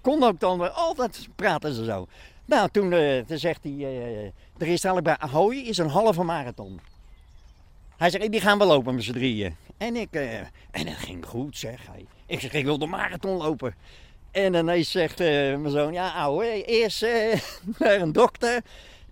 Kon 0.00 0.22
ook 0.22 0.40
dan 0.40 0.74
altijd 0.74 1.28
praten 1.36 1.74
ze 1.74 1.84
zo. 1.84 2.06
Nou, 2.44 2.68
toen, 2.70 2.90
toen 3.26 3.38
zegt 3.38 3.62
hij, 3.62 4.32
er 4.58 4.66
is 4.66 4.80
dadelijk 4.80 5.06
bij 5.06 5.28
Ahoy 5.28 5.56
is 5.56 5.78
een 5.78 5.88
halve 5.88 6.22
marathon. 6.22 6.80
Hij 7.96 8.10
zegt, 8.10 8.30
die 8.30 8.40
gaan 8.40 8.58
we 8.58 8.64
lopen 8.64 8.94
met 8.94 9.04
z'n 9.04 9.12
drieën. 9.12 9.56
En, 9.76 9.96
ik, 9.96 10.12
eh, 10.12 10.38
en 10.70 10.86
het 10.86 10.96
ging 10.96 11.26
goed, 11.26 11.58
zeg 11.58 11.86
hij. 11.86 12.06
Ik 12.26 12.40
zeg, 12.40 12.52
ik 12.52 12.64
wil 12.64 12.78
de 12.78 12.86
marathon 12.86 13.36
lopen. 13.36 13.74
En 14.30 14.54
ineens 14.54 14.90
zegt 14.90 15.20
eh, 15.20 15.26
mijn 15.26 15.70
zoon, 15.70 15.92
ja 15.92 16.10
ouwe, 16.10 16.64
eerst 16.64 17.02
eh, 17.02 17.40
naar 17.78 18.00
een 18.00 18.12
dokter 18.12 18.62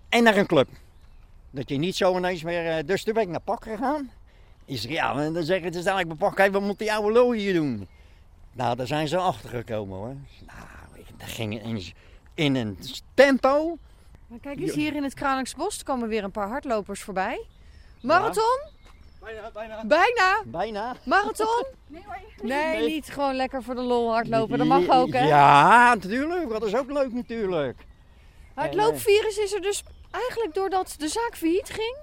en 0.09 0.23
naar 0.23 0.37
een 0.37 0.47
club. 0.47 0.69
Dat 1.51 1.69
je 1.69 1.77
niet 1.77 1.95
zo 1.95 2.17
ineens 2.17 2.43
meer... 2.43 2.85
dus 2.85 3.03
toen 3.03 3.13
ben 3.13 3.23
ik 3.23 3.29
naar 3.29 3.39
Pak 3.39 3.63
gegaan. 3.63 4.11
Ik 4.65 4.77
zeg, 4.77 4.91
ja, 4.91 5.15
en 5.17 5.33
dan 5.33 5.43
zeggen 5.43 5.73
is 5.73 5.83
dadelijk 5.83 6.07
bij 6.07 6.29
Pak, 6.29 6.51
wat 6.51 6.61
moet 6.61 6.79
die 6.79 6.93
oude 6.93 7.11
lul 7.11 7.31
hier 7.31 7.53
doen? 7.53 7.87
Nou, 8.53 8.75
daar 8.75 8.87
zijn 8.87 9.07
ze 9.07 9.17
achter 9.17 9.49
gekomen 9.49 9.97
hoor. 9.97 10.15
Nou, 10.45 11.05
dat 11.17 11.27
ging 11.27 11.63
in, 11.63 11.83
in 12.33 12.55
een 12.55 12.77
tempo. 13.13 13.77
Maar 14.33 14.41
kijk 14.41 14.59
eens, 14.59 14.75
hier 14.75 14.95
in 14.95 15.03
het 15.03 15.13
Kralingse 15.13 15.83
komen 15.83 16.07
weer 16.07 16.23
een 16.23 16.31
paar 16.31 16.47
hardlopers 16.47 17.01
voorbij. 17.01 17.45
Marathon? 18.01 18.59
Bijna, 19.19 19.51
bijna. 19.53 19.85
Bijna. 19.85 20.41
Bijna. 20.45 20.95
Marathon? 21.05 21.65
Nee, 22.41 22.85
niet 22.87 23.09
gewoon 23.09 23.35
lekker 23.35 23.63
voor 23.63 23.75
de 23.75 23.81
lol 23.81 24.11
hardlopen. 24.11 24.57
Dat 24.57 24.67
mag 24.67 24.89
ook, 24.89 25.13
hè? 25.13 25.27
Ja, 25.27 25.93
natuurlijk. 25.93 26.49
Dat 26.49 26.65
is 26.65 26.75
ook 26.75 26.91
leuk 26.91 27.13
natuurlijk. 27.13 27.77
Maar 28.55 28.65
het 28.65 28.73
En, 28.73 28.79
loopvirus 28.79 29.37
is 29.37 29.53
er 29.53 29.61
dus 29.61 29.83
eigenlijk 30.11 30.53
doordat 30.53 30.95
de 30.97 31.07
zaak 31.07 31.35
failliet 31.35 31.69
ging, 31.69 31.97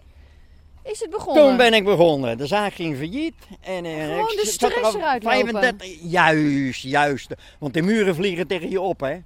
is 0.83 1.01
het 1.01 1.11
begonnen. 1.11 1.45
Toen 1.45 1.57
ben 1.57 1.75
ik 1.75 1.85
begonnen. 1.85 2.39
De 2.39 2.47
zaak 2.47 2.73
ging 2.73 2.97
failliet. 2.97 3.35
En, 3.61 3.85
eh, 3.85 3.93
Gewoon 3.93 4.31
ik 4.31 4.35
de 4.35 4.41
er 4.41 4.47
stress 4.47 4.95
eruit 4.95 5.23
lopen. 5.23 5.87
Juist, 6.09 6.83
juist. 6.83 7.35
Want 7.59 7.75
de 7.75 7.83
muren 7.83 8.15
vliegen 8.15 8.47
tegen 8.47 8.71
je 8.71 8.81
op, 8.81 9.01
hè. 9.01 9.19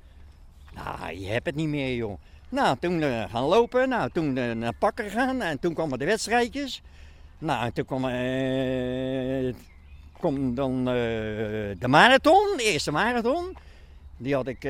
Nou, 0.75 1.19
je 1.19 1.27
hebt 1.27 1.47
het 1.47 1.55
niet 1.55 1.69
meer, 1.69 1.95
joh. 1.95 2.19
Nou, 2.55 2.77
toen 2.81 3.03
eh, 3.03 3.25
gaan 3.31 3.45
lopen. 3.45 3.89
Nou, 3.89 4.11
toen 4.11 4.37
eh, 4.37 4.51
naar 4.51 4.75
pakken 4.75 5.11
gaan. 5.11 5.43
En 5.43 5.59
toen 5.59 5.75
kwamen 5.75 5.99
de 5.99 6.05
wedstrijdjes. 6.05 6.83
Nou, 7.39 7.65
en 7.65 7.73
toen 7.73 7.85
kwam, 7.85 8.05
eh, 8.09 9.55
kwam 10.19 10.55
dan 10.55 10.85
de 10.85 11.89
marathon. 11.89 12.57
De 12.57 12.63
eerste 12.63 12.91
marathon. 12.91 13.57
Die 14.17 14.35
had 14.35 14.47
ik... 14.47 14.63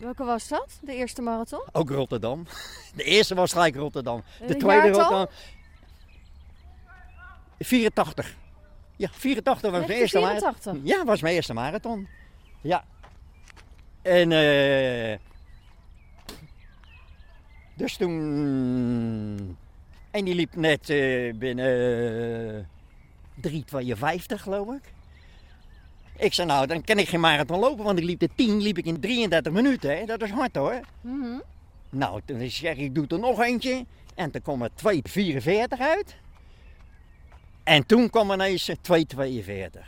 Welke 0.00 0.24
was 0.24 0.48
dat? 0.48 0.78
De 0.80 0.94
eerste 0.94 1.22
marathon? 1.22 1.62
ook 1.72 1.90
Rotterdam. 1.90 2.46
De 2.96 3.02
eerste 3.02 3.34
was 3.34 3.52
gelijk 3.52 3.76
Rotterdam. 3.76 4.22
De 4.46 4.56
tweede 4.56 4.86
jaartal? 4.86 5.02
Rotterdam. 5.02 5.28
84. 7.58 8.36
Ja, 8.96 9.08
84 9.12 9.70
was 9.70 9.86
mijn 9.86 9.98
eerste 9.98 10.18
marathon. 10.18 10.40
1984. 10.40 10.96
Ja, 10.96 11.04
was 11.04 11.20
mijn 11.20 11.34
eerste 11.34 11.52
marathon. 11.54 12.08
Ja. 12.60 12.84
En 14.02 14.32
eh. 14.32 15.18
Dus 17.74 17.96
toen. 17.96 19.56
En 20.10 20.24
die 20.24 20.34
liep 20.34 20.56
net 20.56 20.90
eh, 20.90 21.34
binnen 21.34 22.66
eh, 23.42 23.52
3,52 23.52 23.96
geloof 24.26 24.74
ik. 24.74 24.92
Ik 26.16 26.32
zei 26.32 26.46
nou, 26.46 26.66
dan 26.66 26.84
kan 26.84 26.98
ik 26.98 27.08
geen 27.08 27.20
marathon 27.20 27.58
lopen, 27.58 27.84
want 27.84 27.98
ik 27.98 28.04
liep 28.04 28.20
de 28.20 28.28
10 28.34 28.60
liep 28.60 28.78
ik 28.78 28.86
in 28.86 29.00
33 29.00 29.52
minuten. 29.52 29.98
Hè? 29.98 30.04
Dat 30.04 30.22
is 30.22 30.30
hard 30.30 30.56
hoor. 30.56 30.80
Mhm. 31.00 31.38
Nou, 31.90 32.20
toen 32.24 32.50
zeg 32.50 32.72
ik, 32.72 32.78
ik 32.78 32.94
doe 32.94 33.06
er 33.08 33.18
nog 33.18 33.40
eentje. 33.40 33.84
En 34.14 34.30
toen 34.30 34.42
kwam 34.42 34.62
er 34.62 34.70
2,44 34.70 35.78
uit. 35.78 36.16
En 37.64 37.86
toen 37.86 38.10
kwam 38.10 38.30
ineens 38.32 38.68
eh, 38.68 38.76
2,42. 38.76 39.80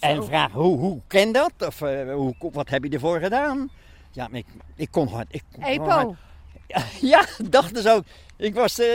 Nou, 0.00 0.16
en 0.16 0.24
vraag, 0.24 0.52
hoe, 0.52 0.78
hoe 0.78 1.00
ken 1.06 1.32
dat? 1.32 1.52
Of 1.58 1.82
eh, 1.82 2.12
hoe, 2.12 2.34
wat 2.38 2.68
heb 2.68 2.84
je 2.84 2.90
ervoor 2.90 3.20
gedaan? 3.20 3.70
Ja, 4.14 4.28
maar 4.28 4.38
ik, 4.38 4.46
ik 4.76 4.88
kon 4.90 5.08
hard. 5.08 5.26
Ik 5.30 5.42
kon 5.52 5.64
gewoon. 5.64 5.88
EPO. 5.88 6.16
Ja, 7.00 7.24
dacht 7.50 7.74
dus 7.74 7.88
ook. 7.88 8.04
Ik 8.36 8.54
was 8.54 8.78
eh, 8.78 8.86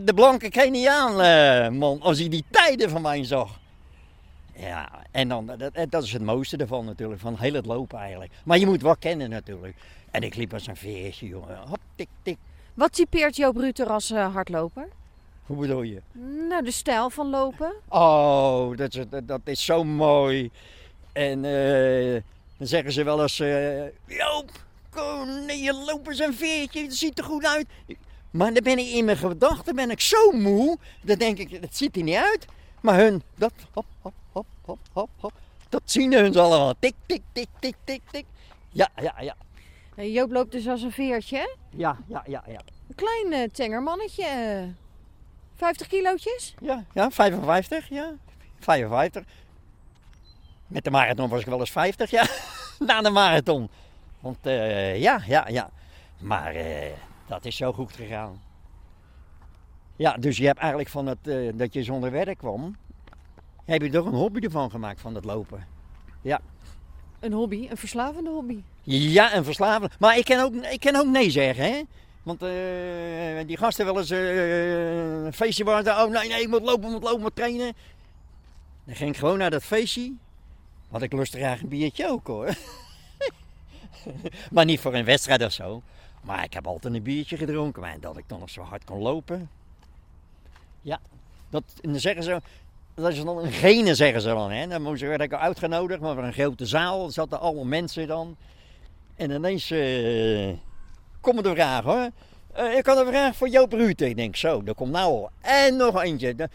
de 0.00 0.12
blanke 0.14 0.48
Keniaan, 0.48 1.20
eh, 1.20 1.68
man, 1.68 2.00
als 2.00 2.18
hij 2.18 2.28
die 2.28 2.44
tijden 2.50 2.90
van 2.90 3.02
mij 3.02 3.24
zag. 3.24 3.60
Ja, 4.56 4.88
en 5.10 5.28
dan, 5.28 5.46
dat, 5.46 5.90
dat 5.90 6.02
is 6.02 6.12
het 6.12 6.22
mooiste 6.22 6.56
ervan 6.56 6.84
natuurlijk, 6.84 7.20
van 7.20 7.38
heel 7.38 7.54
het 7.54 7.66
lopen 7.66 7.98
eigenlijk. 7.98 8.32
Maar 8.44 8.58
je 8.58 8.66
moet 8.66 8.82
wel 8.82 8.96
kennen 8.96 9.30
natuurlijk. 9.30 9.76
En 10.10 10.22
ik 10.22 10.34
liep 10.34 10.52
als 10.52 10.66
een 10.66 10.76
veertje, 10.76 11.26
jongen. 11.26 11.58
Hop, 11.68 11.78
tik, 11.96 12.08
tik. 12.22 12.38
Wat 12.74 12.92
typeert 12.92 13.36
Joop 13.36 13.56
Ruter 13.56 13.86
als 13.86 14.10
eh, 14.10 14.34
hardloper? 14.34 14.88
Hoe 15.42 15.56
bedoel 15.56 15.82
je? 15.82 16.02
Nou, 16.48 16.64
de 16.64 16.70
stijl 16.70 17.10
van 17.10 17.30
lopen. 17.30 17.72
Oh, 17.88 18.76
dat 18.76 18.94
is, 18.94 19.04
dat, 19.10 19.28
dat 19.28 19.40
is 19.44 19.64
zo 19.64 19.84
mooi. 19.84 20.50
En 21.12 21.44
eh, 21.44 22.22
dan 22.58 22.66
zeggen 22.66 22.92
ze 22.92 23.04
wel 23.04 23.22
eens, 23.22 23.40
eh 23.40 23.82
Joop, 24.06 24.50
kom, 24.90 25.44
nee, 25.46 25.58
je 25.62 25.72
loopt 25.72 26.08
eens 26.08 26.18
een 26.18 26.34
veertje, 26.34 26.82
het 26.82 26.96
ziet 26.96 27.18
er 27.18 27.24
goed 27.24 27.46
uit. 27.46 27.66
Maar 28.30 28.52
dan 28.52 28.62
ben 28.62 28.78
ik 28.78 28.86
in 28.86 29.04
mijn 29.04 29.16
gedachten 29.16 29.74
ben 29.74 29.90
ik 29.90 30.00
zo 30.00 30.30
moe, 30.32 30.78
dan 31.02 31.16
denk 31.18 31.38
ik, 31.38 31.60
dat 31.62 31.76
ziet 31.76 31.96
er 31.96 32.02
niet 32.02 32.14
uit. 32.16 32.46
Maar 32.80 32.98
hun, 32.98 33.22
dat, 33.34 33.52
hop, 33.72 33.86
hop, 34.00 34.14
hop, 34.32 34.46
hop, 34.64 34.78
hop, 34.92 35.08
hop, 35.20 35.32
dat 35.68 35.82
zien 35.84 36.12
hun 36.12 36.36
allemaal. 36.36 36.74
Tik, 36.78 36.94
tik, 37.06 37.22
tik, 37.32 37.46
tik, 37.60 37.74
tik, 37.84 38.00
tik. 38.10 38.24
Ja, 38.70 38.88
ja, 39.02 39.14
ja. 39.20 39.36
Eh, 39.96 40.14
Joop 40.14 40.30
loopt 40.32 40.52
dus 40.52 40.68
als 40.68 40.82
een 40.82 40.92
veertje. 40.92 41.56
Ja, 41.70 41.98
ja, 42.08 42.24
ja, 42.26 42.44
ja. 42.46 42.60
Een 42.88 42.94
klein 42.94 43.32
eh, 43.32 43.50
tenger 43.50 43.82
mannetje. 43.82 44.24
eh, 44.24 44.62
50 45.56 45.86
kilootjes? 45.86 46.54
Ja, 46.60 46.84
ja, 46.94 47.10
55, 47.10 47.88
ja. 47.88 48.12
55. 48.60 49.24
Met 50.66 50.84
de 50.84 50.90
marathon 50.90 51.28
was 51.28 51.40
ik 51.40 51.46
wel 51.46 51.58
eens 51.58 51.70
50, 51.70 52.10
ja. 52.10 52.26
Na 52.86 53.00
de 53.00 53.10
marathon. 53.10 53.68
Want 54.20 54.38
eh, 54.46 55.00
ja, 55.00 55.22
ja, 55.26 55.48
ja. 55.48 55.70
Maar 56.20 56.54
eh, 56.54 56.92
dat 57.26 57.44
is 57.44 57.56
zo 57.56 57.72
goed 57.72 57.92
gegaan. 57.92 58.42
Ja, 59.96 60.16
dus 60.16 60.36
je 60.36 60.46
hebt 60.46 60.58
eigenlijk 60.58 60.88
van 60.90 61.06
het, 61.06 61.28
eh, 61.28 61.52
dat 61.54 61.72
je 61.72 61.82
zonder 61.82 62.10
werk 62.10 62.38
kwam, 62.38 62.76
heb 63.64 63.82
je 63.82 63.90
toch 63.90 64.06
een 64.06 64.14
hobby 64.14 64.40
ervan 64.40 64.70
gemaakt 64.70 65.00
van 65.00 65.14
het 65.14 65.24
lopen. 65.24 65.66
Een 67.20 67.32
hobby, 67.32 67.66
een 67.70 67.76
verslavende 67.76 68.30
hobby. 68.30 68.62
Ja, 68.82 69.32
en 69.32 69.44
verslaven. 69.44 69.90
Maar 69.98 70.18
ik 70.18 70.24
kan 70.24 70.40
ook, 70.40 70.54
ik 70.54 70.80
kan 70.80 70.96
ook 70.96 71.06
nee 71.06 71.30
zeggen, 71.30 71.64
hè. 71.64 71.82
Want 72.22 72.40
die 73.46 73.56
gasten 73.56 73.84
wel 73.84 73.98
eens 73.98 74.10
een 74.10 75.32
feestje 75.32 75.64
waren. 75.64 76.04
Oh 76.04 76.10
nee, 76.10 76.28
nee, 76.28 76.42
ik 76.42 76.48
moet 76.48 76.62
lopen, 76.62 76.84
ik 76.84 76.92
moet 76.92 77.02
lopen, 77.02 77.16
ik 77.16 77.22
moet 77.22 77.36
trainen. 77.36 77.72
Dan 78.84 78.94
ging 78.94 79.10
ik 79.10 79.16
gewoon 79.16 79.38
naar 79.38 79.50
dat 79.50 79.62
feestje. 79.62 80.12
Want 80.88 81.02
ik 81.02 81.12
lust 81.12 81.34
graag 81.34 81.60
een 81.60 81.68
biertje 81.68 82.08
ook 82.08 82.26
hoor. 82.26 82.54
maar 84.52 84.64
niet 84.64 84.80
voor 84.80 84.94
een 84.94 85.04
wedstrijd 85.04 85.44
of 85.44 85.52
zo. 85.52 85.82
Maar 86.22 86.44
ik 86.44 86.54
heb 86.54 86.66
altijd 86.66 86.94
een 86.94 87.02
biertje 87.02 87.36
gedronken. 87.36 87.82
Maar 87.82 88.00
dat 88.00 88.16
ik 88.16 88.24
dan 88.26 88.40
nog 88.40 88.50
zo 88.50 88.62
hard 88.62 88.84
kon 88.84 88.98
lopen. 88.98 89.50
Ja, 90.80 91.00
dat, 91.50 91.64
en 91.80 91.90
dan 91.90 92.00
zeggen 92.00 92.22
ze. 92.22 92.40
dat 92.94 93.12
is 93.12 93.24
dan 93.24 93.38
een 93.38 93.52
gene, 93.52 93.94
zeggen 93.94 94.20
ze 94.20 94.28
dan. 94.28 94.50
Hè. 94.50 94.66
Dan 94.66 94.98
werd 94.98 95.20
ik 95.20 95.34
uitgenodigd, 95.34 96.00
maar 96.00 96.14
voor 96.14 96.24
een 96.24 96.32
grote 96.32 96.66
zaal. 96.66 97.10
Zaten 97.10 97.40
allemaal 97.40 97.64
mensen 97.64 98.06
dan. 98.06 98.36
En 99.16 99.30
ineens 99.30 99.70
uh, 99.70 100.52
komen 101.20 101.42
de 101.42 101.50
vragen 101.50 101.90
hoor. 101.90 102.10
Uh, 102.58 102.76
ik 102.76 102.86
had 102.86 102.98
een 102.98 103.06
vraag 103.06 103.36
voor 103.36 103.48
Joop 103.48 103.72
Ruter. 103.72 104.06
Ik 104.06 104.16
denk 104.16 104.36
zo, 104.36 104.62
dat 104.62 104.76
komt 104.76 104.92
nou 104.92 105.12
al. 105.12 105.30
En 105.40 105.76
nog 105.76 106.02
eentje. 106.02 106.48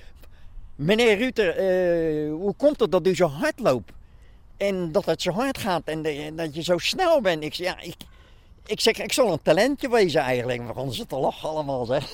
Meneer 0.76 1.18
Ruter, 1.18 1.48
uh, 1.48 2.34
hoe 2.34 2.54
komt 2.58 2.80
het 2.80 2.92
dat 2.92 3.08
u 3.08 3.16
zo 3.16 3.28
hard 3.28 3.60
loopt? 3.60 3.92
En 4.60 4.92
dat 4.92 5.06
het 5.06 5.22
zo 5.22 5.32
hard 5.32 5.58
gaat 5.58 5.82
en, 5.86 6.02
de, 6.02 6.32
dat 6.36 6.56
je 6.56 6.62
zo 6.62 6.78
snel 6.78 7.22
bent. 7.22 7.44
Ik 7.44 7.54
zeg, 7.54 7.68
ja, 7.68 7.80
ik, 7.82 7.96
ik 8.66 8.80
zeg, 8.80 8.98
ik 8.98 9.14
zal 9.14 9.32
een 9.32 9.42
talentje 9.42 9.90
wezen 9.90 10.22
eigenlijk. 10.22 10.60
We 10.60 10.68
begonnen 10.68 10.96
ze 10.96 11.06
te 11.06 11.16
lachen 11.16 11.50
allemaal, 11.50 11.86
zeg. 11.86 12.12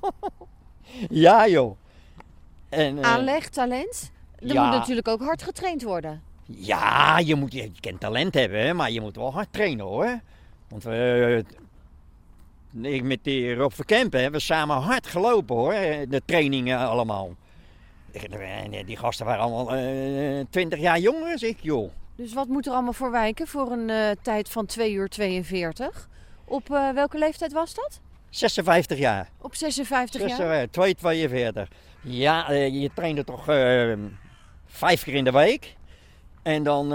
ja, 1.24 1.48
joh. 1.48 1.76
En, 2.68 2.96
uh, 2.96 3.02
Aanleg, 3.02 3.48
talent? 3.48 4.10
Er 4.38 4.52
ja. 4.52 4.62
moet 4.62 4.78
natuurlijk 4.78 5.08
ook 5.08 5.20
hard 5.20 5.42
getraind 5.42 5.82
worden. 5.82 6.22
Ja, 6.46 7.18
je, 7.18 7.34
moet, 7.34 7.52
je 7.52 7.70
kan 7.80 7.98
talent 7.98 8.34
hebben, 8.34 8.76
maar 8.76 8.90
je 8.90 9.00
moet 9.00 9.16
wel 9.16 9.32
hard 9.32 9.52
trainen 9.52 9.84
hoor. 9.84 10.20
Want 10.68 10.82
we, 10.82 11.44
ik 12.82 13.02
met 13.02 13.18
die 13.22 13.54
Rob 13.54 13.72
Verkempen 13.72 14.20
hebben 14.20 14.40
we 14.40 14.46
samen 14.46 14.76
hard 14.76 15.06
gelopen 15.06 15.56
hoor, 15.56 15.74
de 16.08 16.22
trainingen 16.24 16.78
allemaal. 16.78 17.34
Die 18.86 18.96
gasten 18.96 19.26
waren 19.26 19.42
allemaal 19.42 19.76
uh, 19.76 20.44
20 20.50 20.78
jaar 20.78 20.98
jonger 20.98 21.32
als 21.32 21.42
ik 21.42 21.56
joh. 21.60 21.90
Dus 22.16 22.32
wat 22.32 22.48
moet 22.48 22.66
er 22.66 22.72
allemaal 22.72 22.92
voor 22.92 23.10
wijken 23.10 23.46
voor 23.46 23.72
een 23.72 23.88
uh, 23.88 24.10
tijd 24.22 24.48
van 24.48 24.66
2 24.66 24.92
uur 24.92 25.08
42? 25.08 26.08
Op 26.44 26.70
uh, 26.70 26.90
welke 26.90 27.18
leeftijd 27.18 27.52
was 27.52 27.74
dat? 27.74 28.00
56 28.30 28.98
jaar. 28.98 29.28
Op 29.40 29.54
56 29.54 30.38
jaar? 30.38 30.66
2,42. 30.66 31.76
Ja, 32.02 32.50
uh, 32.50 32.82
je 32.82 32.90
trainde 32.94 33.24
toch 33.24 33.44
vijf 34.66 35.02
keer 35.02 35.14
in 35.14 35.24
de 35.24 35.32
week. 35.32 35.76
En 36.42 36.62
dan... 36.62 36.88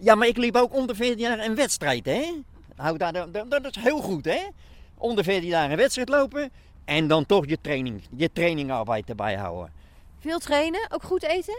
ja, 0.00 0.14
maar 0.14 0.26
ik 0.26 0.36
liep 0.36 0.56
ook 0.56 0.74
onder 0.74 0.96
14 0.96 1.18
jaar 1.18 1.38
een 1.38 1.54
wedstrijd, 1.54 2.06
hè. 2.06 2.32
Daar, 2.96 3.12
dat, 3.12 3.50
dat 3.50 3.76
is 3.76 3.82
heel 3.82 4.00
goed, 4.00 4.24
hè. 4.24 4.40
Onder 4.98 5.24
14 5.24 5.48
jaar 5.48 5.70
een 5.70 5.76
wedstrijd 5.76 6.08
lopen. 6.08 6.50
En 6.86 7.06
dan 7.06 7.26
toch 7.26 7.46
je 7.46 7.58
training, 7.60 8.02
je 8.16 8.32
trainingarbeid 8.32 9.08
erbij 9.08 9.36
houden. 9.36 9.72
Veel 10.18 10.38
trainen, 10.38 10.86
ook 10.90 11.02
goed 11.02 11.22
eten? 11.22 11.56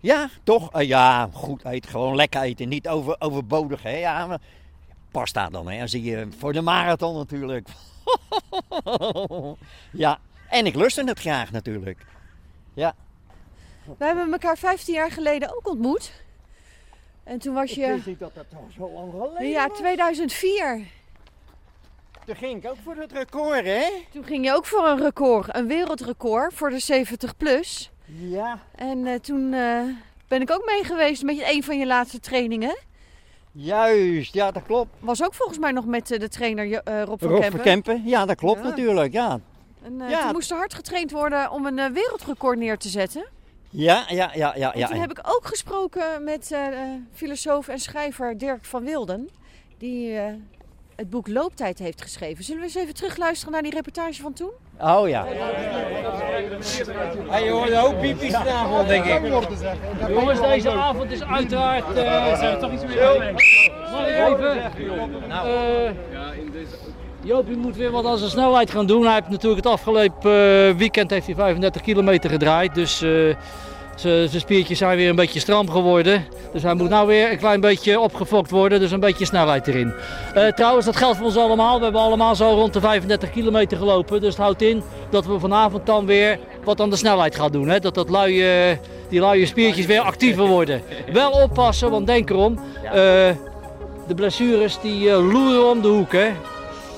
Ja, 0.00 0.28
toch? 0.42 0.76
Uh, 0.76 0.86
ja, 0.86 1.28
goed 1.32 1.64
eten. 1.64 1.90
Gewoon 1.90 2.14
lekker 2.14 2.42
eten. 2.42 2.68
Niet 2.68 2.88
over, 2.88 3.16
overbodig, 3.18 3.82
hè. 3.82 3.96
Ja, 3.96 4.26
maar 4.26 4.40
pasta 5.10 5.48
dan, 5.48 5.70
hè. 5.70 5.78
Dan 5.78 5.88
zie 5.88 6.02
je 6.02 6.28
voor 6.38 6.52
de 6.52 6.60
marathon 6.60 7.16
natuurlijk. 7.16 7.68
ja, 10.04 10.18
en 10.48 10.66
ik 10.66 10.74
lustte 10.74 11.04
het 11.04 11.18
graag 11.18 11.50
natuurlijk. 11.50 11.98
Ja. 12.74 12.94
We 13.98 14.04
hebben 14.04 14.32
elkaar 14.32 14.58
15 14.58 14.94
jaar 14.94 15.10
geleden 15.10 15.56
ook 15.56 15.68
ontmoet. 15.68 16.12
En 17.24 17.38
toen 17.38 17.54
was 17.54 17.70
je... 17.70 17.86
Ik 17.86 18.04
wist 18.04 18.18
dat 18.18 18.34
dat 18.34 18.50
toch 18.50 18.72
zo 18.76 18.90
lang 18.92 19.10
geleden 19.10 19.48
Ja, 19.48 19.68
2004. 19.68 20.86
Toen 22.26 22.36
ging 22.36 22.64
ik 22.64 22.70
ook 22.70 22.76
voor 22.84 22.96
het 22.96 23.12
record, 23.12 23.64
hè? 23.64 23.84
Toen 24.10 24.24
ging 24.24 24.44
je 24.44 24.52
ook 24.52 24.66
voor 24.66 24.86
een 24.86 25.00
record, 25.00 25.56
een 25.56 25.66
wereldrecord 25.66 26.54
voor 26.54 26.70
de 26.70 26.78
70 26.78 27.36
plus. 27.36 27.90
Ja. 28.04 28.58
En 28.74 28.98
uh, 28.98 29.14
toen 29.14 29.52
uh, 29.52 29.82
ben 30.28 30.40
ik 30.40 30.50
ook 30.50 30.66
mee 30.66 30.84
geweest 30.84 31.22
met 31.22 31.40
een 31.40 31.62
van 31.64 31.78
je 31.78 31.86
laatste 31.86 32.20
trainingen. 32.20 32.78
Juist, 33.52 34.34
ja 34.34 34.50
dat 34.50 34.62
klopt. 34.66 34.90
Was 34.98 35.22
ook 35.22 35.34
volgens 35.34 35.58
mij 35.58 35.72
nog 35.72 35.86
met 35.86 36.10
uh, 36.10 36.18
de 36.18 36.28
trainer 36.28 36.82
Rob 37.04 37.20
van 37.20 37.28
Rob 37.28 37.40
Kempen. 37.40 37.50
van 37.50 37.60
Kempen, 37.60 38.02
ja 38.04 38.26
dat 38.26 38.36
klopt 38.36 38.62
ja. 38.62 38.68
natuurlijk, 38.68 39.12
ja. 39.12 39.40
En 39.82 39.98
ja. 40.08 40.22
toen 40.22 40.32
moest 40.32 40.50
er 40.50 40.56
hard 40.56 40.74
getraind 40.74 41.10
worden 41.10 41.50
om 41.50 41.66
een 41.66 41.92
wereldrecord 41.92 42.58
neer 42.58 42.78
te 42.78 42.88
zetten. 42.88 43.24
Ja, 43.70 44.04
ja, 44.08 44.30
ja, 44.34 44.54
ja. 44.56 44.72
En 44.72 44.78
ja, 44.78 44.86
toen 44.86 45.00
heb 45.00 45.10
ik 45.10 45.20
ook 45.22 45.46
gesproken 45.46 46.24
met 46.24 46.56
filosoof 47.12 47.68
en 47.68 47.78
schrijver 47.78 48.38
Dirk 48.38 48.64
van 48.64 48.84
Wilden. 48.84 49.28
Die 49.78 50.18
het 50.96 51.10
boek 51.10 51.28
Looptijd 51.28 51.78
heeft 51.78 52.02
geschreven. 52.02 52.44
Zullen 52.44 52.60
we 52.60 52.66
eens 52.66 52.76
even 52.76 52.94
terugluisteren 52.94 53.52
naar 53.52 53.62
die 53.62 53.74
reportage 53.74 54.22
van 54.22 54.32
toen? 54.32 54.50
Oh 54.80 55.08
ja. 55.08 55.26
Hey, 57.28 57.44
je 57.44 57.50
hoort 57.50 57.74
ook 57.74 58.00
piepjes 58.00 58.32
vanavond, 58.32 58.88
denk 58.88 59.04
ik. 59.04 59.28
Jongens, 60.08 60.40
deze 60.40 60.70
avond 60.70 61.10
is 61.10 61.22
uiteraard... 61.22 61.96
Uh, 61.96 62.38
zijn 62.38 62.54
we 62.54 62.60
toch 62.60 62.72
iets 62.72 62.84
meer 62.84 63.34
Mag 63.92 64.06
ik 64.06 64.16
even? 64.16 64.72
Uh, 65.28 65.90
Jopie 67.24 67.56
moet 67.56 67.76
weer 67.76 67.90
wat 67.90 68.04
aan 68.04 68.18
zijn 68.18 68.30
snelheid 68.30 68.70
gaan 68.70 68.86
doen. 68.86 69.04
Hij 69.04 69.14
heeft 69.14 69.28
natuurlijk 69.28 69.64
het 69.64 69.72
afgelopen 69.72 70.30
uh, 70.30 70.74
weekend 70.76 71.10
heeft 71.10 71.26
hij 71.26 71.34
35 71.34 71.82
kilometer 71.82 72.30
gedraaid. 72.30 72.74
Dus 72.74 73.02
uh, 73.02 73.34
zijn 74.02 74.40
spiertjes 74.40 74.78
zijn 74.78 74.96
weer 74.96 75.08
een 75.08 75.16
beetje 75.16 75.40
stram 75.40 75.70
geworden. 75.70 76.24
Dus 76.52 76.62
hij 76.62 76.74
moet 76.74 76.88
nou 76.88 77.06
weer 77.06 77.30
een 77.30 77.38
klein 77.38 77.60
beetje 77.60 78.00
opgefokt 78.00 78.50
worden. 78.50 78.80
Dus 78.80 78.90
een 78.90 79.00
beetje 79.00 79.24
snelheid 79.24 79.68
erin. 79.68 79.92
Uh, 80.36 80.46
trouwens, 80.46 80.86
dat 80.86 80.96
geldt 80.96 81.16
voor 81.16 81.26
ons 81.26 81.36
allemaal. 81.36 81.78
We 81.78 81.84
hebben 81.84 82.00
allemaal 82.00 82.36
zo 82.36 82.50
rond 82.50 82.72
de 82.72 82.80
35 82.80 83.30
kilometer 83.30 83.78
gelopen. 83.78 84.20
Dus 84.20 84.28
het 84.28 84.38
houdt 84.42 84.62
in 84.62 84.82
dat 85.10 85.26
we 85.26 85.38
vanavond 85.38 85.86
dan 85.86 86.06
weer 86.06 86.38
wat 86.64 86.80
aan 86.80 86.90
de 86.90 86.96
snelheid 86.96 87.36
gaan 87.36 87.52
doen. 87.52 87.68
Hè? 87.68 87.78
Dat, 87.78 87.94
dat 87.94 88.10
luie, 88.10 88.78
die 89.08 89.20
luie 89.20 89.46
spiertjes 89.46 89.86
weer 89.86 90.00
actiever 90.00 90.46
worden. 90.46 90.82
Wel 91.12 91.30
oppassen, 91.30 91.90
want 91.90 92.06
denk 92.06 92.30
erom. 92.30 92.58
Uh, 92.84 92.92
de 92.92 94.14
blessures 94.14 94.78
die 94.80 95.08
uh, 95.08 95.32
loeren 95.32 95.70
om 95.70 95.82
de 95.82 95.88
hoek. 95.88 96.12
Hè? 96.12 96.30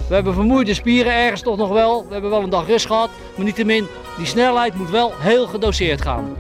We 0.09 0.15
hebben 0.15 0.35
vermoeide 0.35 0.75
spieren 0.75 1.13
ergens 1.13 1.41
toch 1.41 1.57
nog 1.57 1.69
wel. 1.69 2.05
We 2.07 2.13
hebben 2.13 2.31
wel 2.31 2.43
een 2.43 2.51
dag 2.51 2.67
rust 2.67 2.87
gehad. 2.87 3.11
Maar 3.37 3.45
niettemin, 3.45 3.87
die 4.17 4.27
snelheid 4.27 4.75
moet 4.75 4.91
wel 4.91 5.13
heel 5.19 5.47
gedoseerd 5.47 6.03
gaan. 6.03 6.37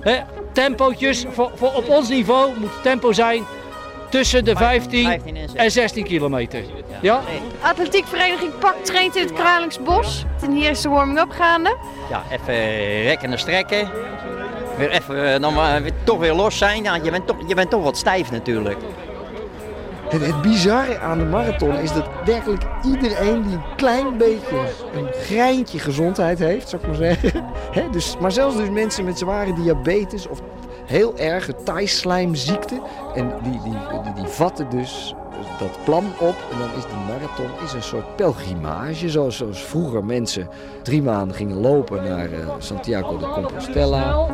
He, 0.00 0.20
tempootjes, 0.52 1.24
voor, 1.30 1.50
voor 1.54 1.72
op 1.72 1.88
ons 1.88 2.08
niveau 2.08 2.58
moet 2.58 2.72
het 2.72 2.82
tempo 2.82 3.12
zijn 3.12 3.44
tussen 4.10 4.44
de 4.44 4.56
15, 4.56 5.04
15 5.04 5.36
en, 5.36 5.40
16. 5.40 5.60
en 5.60 5.70
16 5.70 6.04
kilometer. 6.04 6.62
Ja? 7.00 7.20
Atletiekvereniging 7.60 8.58
PAK 8.58 8.76
traint 8.82 9.16
in 9.16 9.22
het 9.22 9.32
Kralingsbos. 9.32 10.24
En 10.42 10.52
hier 10.52 10.70
is 10.70 10.80
de 10.80 10.88
warming-up 10.88 11.30
gaande. 11.30 11.76
Ja, 12.10 12.22
even 12.30 12.54
rekken 13.02 13.32
en 13.32 13.38
strekken. 13.38 13.90
Weer 14.76 14.90
even, 14.90 15.40
dan 15.40 15.54
maar 15.54 15.82
weer, 15.82 15.92
toch 16.04 16.18
weer 16.18 16.32
los 16.34 16.58
zijn. 16.58 16.82
Ja, 16.82 16.94
je, 16.94 17.10
bent 17.10 17.26
toch, 17.26 17.36
je 17.48 17.54
bent 17.54 17.70
toch 17.70 17.82
wat 17.82 17.96
stijf 17.96 18.30
natuurlijk. 18.30 18.78
Het, 20.10 20.42
bizarre 20.42 20.98
aan 20.98 21.18
de 21.18 21.24
marathon 21.24 21.74
is 21.74 21.92
dat 21.92 22.08
werkelijk 22.24 22.64
iedereen 22.84 23.42
die 23.42 23.52
een 23.52 23.76
klein 23.76 24.16
beetje 24.16 24.58
een 24.94 25.08
greintje 25.12 25.78
gezondheid 25.78 26.38
heeft, 26.38 26.68
zou 26.68 26.82
ik 26.82 26.88
maar 26.88 26.96
zeggen. 26.96 27.44
He, 27.76 27.90
dus, 27.90 28.16
maar 28.20 28.32
zelfs 28.32 28.56
dus 28.56 28.70
mensen 28.70 29.04
met 29.04 29.18
zware 29.18 29.54
diabetes 29.54 30.28
of 30.28 30.40
heel 30.86 31.18
erge 31.18 31.54
taaislijmziekte. 31.54 32.80
En 33.14 33.32
die, 33.42 33.60
die, 33.62 34.12
die, 34.14 34.26
vatten 34.26 34.70
dus 34.70 35.14
dat 35.58 35.78
plan 35.84 36.04
op. 36.18 36.36
En 36.52 36.58
dan 36.58 36.68
is 36.76 36.84
die 36.84 37.14
marathon 37.14 37.64
is 37.64 37.72
een 37.72 37.82
soort 37.82 38.16
pelgrimage. 38.16 39.10
Zoals, 39.10 39.36
zoals 39.36 39.62
vroeger 39.62 40.04
mensen 40.04 40.48
drie 40.82 41.02
maanden 41.02 41.36
gingen 41.36 41.56
lopen 41.56 42.04
naar 42.04 42.28
uh, 42.28 42.54
Santiago 42.58 43.18
de 43.18 43.28
Compostela. 43.28 44.26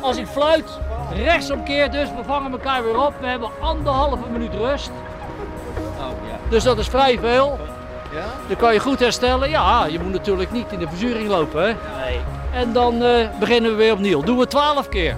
Als 0.00 0.16
ik 0.16 0.26
fluit, 0.26 0.78
rechtsomkeer 1.14 1.90
dus, 1.90 2.08
we 2.08 2.24
vangen 2.26 2.52
elkaar 2.52 2.84
weer 2.84 3.06
op. 3.06 3.14
We 3.20 3.26
hebben 3.26 3.50
anderhalve 3.60 4.28
minuut 4.30 4.54
rust. 4.54 4.90
Oh, 5.98 6.06
ja. 6.28 6.38
Dus 6.48 6.64
dat 6.64 6.78
is 6.78 6.88
vrij 6.88 7.18
veel. 7.18 7.58
Ja? 8.12 8.24
Dan 8.48 8.56
kan 8.56 8.72
je 8.72 8.78
goed 8.78 8.98
herstellen. 8.98 9.50
Ja, 9.50 9.86
je 9.86 9.98
moet 10.00 10.12
natuurlijk 10.12 10.52
niet 10.52 10.72
in 10.72 10.78
de 10.78 10.88
verzuring 10.88 11.28
lopen. 11.28 11.62
Hè? 11.62 11.66
Nee. 12.04 12.20
En 12.52 12.72
dan 12.72 13.02
uh, 13.02 13.28
beginnen 13.38 13.70
we 13.70 13.76
weer 13.76 13.92
opnieuw. 13.92 14.22
Doen 14.22 14.38
we 14.38 14.46
twaalf 14.46 14.88
keer. 14.88 15.16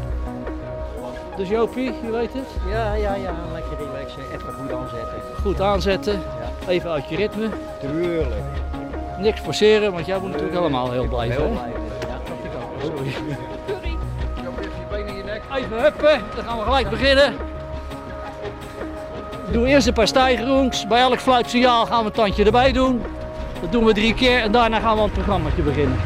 Dus 1.36 1.48
Jopie, 1.48 1.92
je 2.02 2.10
weet 2.10 2.32
het? 2.32 2.48
Ja, 2.68 2.94
ja, 2.94 3.14
ja. 3.14 3.34
Lekker 3.52 3.76
relaxen. 3.76 4.22
Even 4.32 4.52
goed 4.52 4.72
aanzetten. 4.72 5.20
Goed 5.42 5.60
aanzetten. 5.60 6.12
Ja. 6.12 6.68
Even 6.68 6.90
uit 6.90 7.08
je 7.08 7.16
ritme. 7.16 7.48
Tuurlijk. 7.80 8.42
Niks 9.18 9.40
forceren, 9.40 9.92
want 9.92 10.06
jij 10.06 10.18
moet 10.18 10.30
natuurlijk 10.30 10.56
helemaal 10.56 10.90
heel 10.90 11.02
hè? 11.02 11.08
blijven. 11.08 11.52
Ja, 11.52 12.18
dat 12.24 12.38
ik 12.42 12.50
ook. 12.54 12.96
Sorry. 12.96 13.93
Even 15.52 15.82
huppen, 15.82 16.20
dan 16.34 16.44
gaan 16.44 16.58
we 16.58 16.64
gelijk 16.64 16.90
beginnen. 16.90 17.34
Doe 19.52 19.66
eerst 19.66 19.86
een 19.86 19.92
paar 19.92 20.06
stijgerings. 20.06 20.86
Bij 20.86 21.00
elk 21.00 21.20
fluitsignaal 21.20 21.86
gaan 21.86 22.00
we 22.00 22.06
een 22.06 22.12
tandje 22.12 22.44
erbij 22.44 22.72
doen. 22.72 23.02
Dat 23.60 23.72
doen 23.72 23.84
we 23.84 23.92
drie 23.92 24.14
keer 24.14 24.40
en 24.40 24.52
daarna 24.52 24.80
gaan 24.80 24.94
we 24.94 25.00
aan 25.00 25.08
het 25.08 25.12
programma 25.12 25.50
beginnen. 25.64 25.98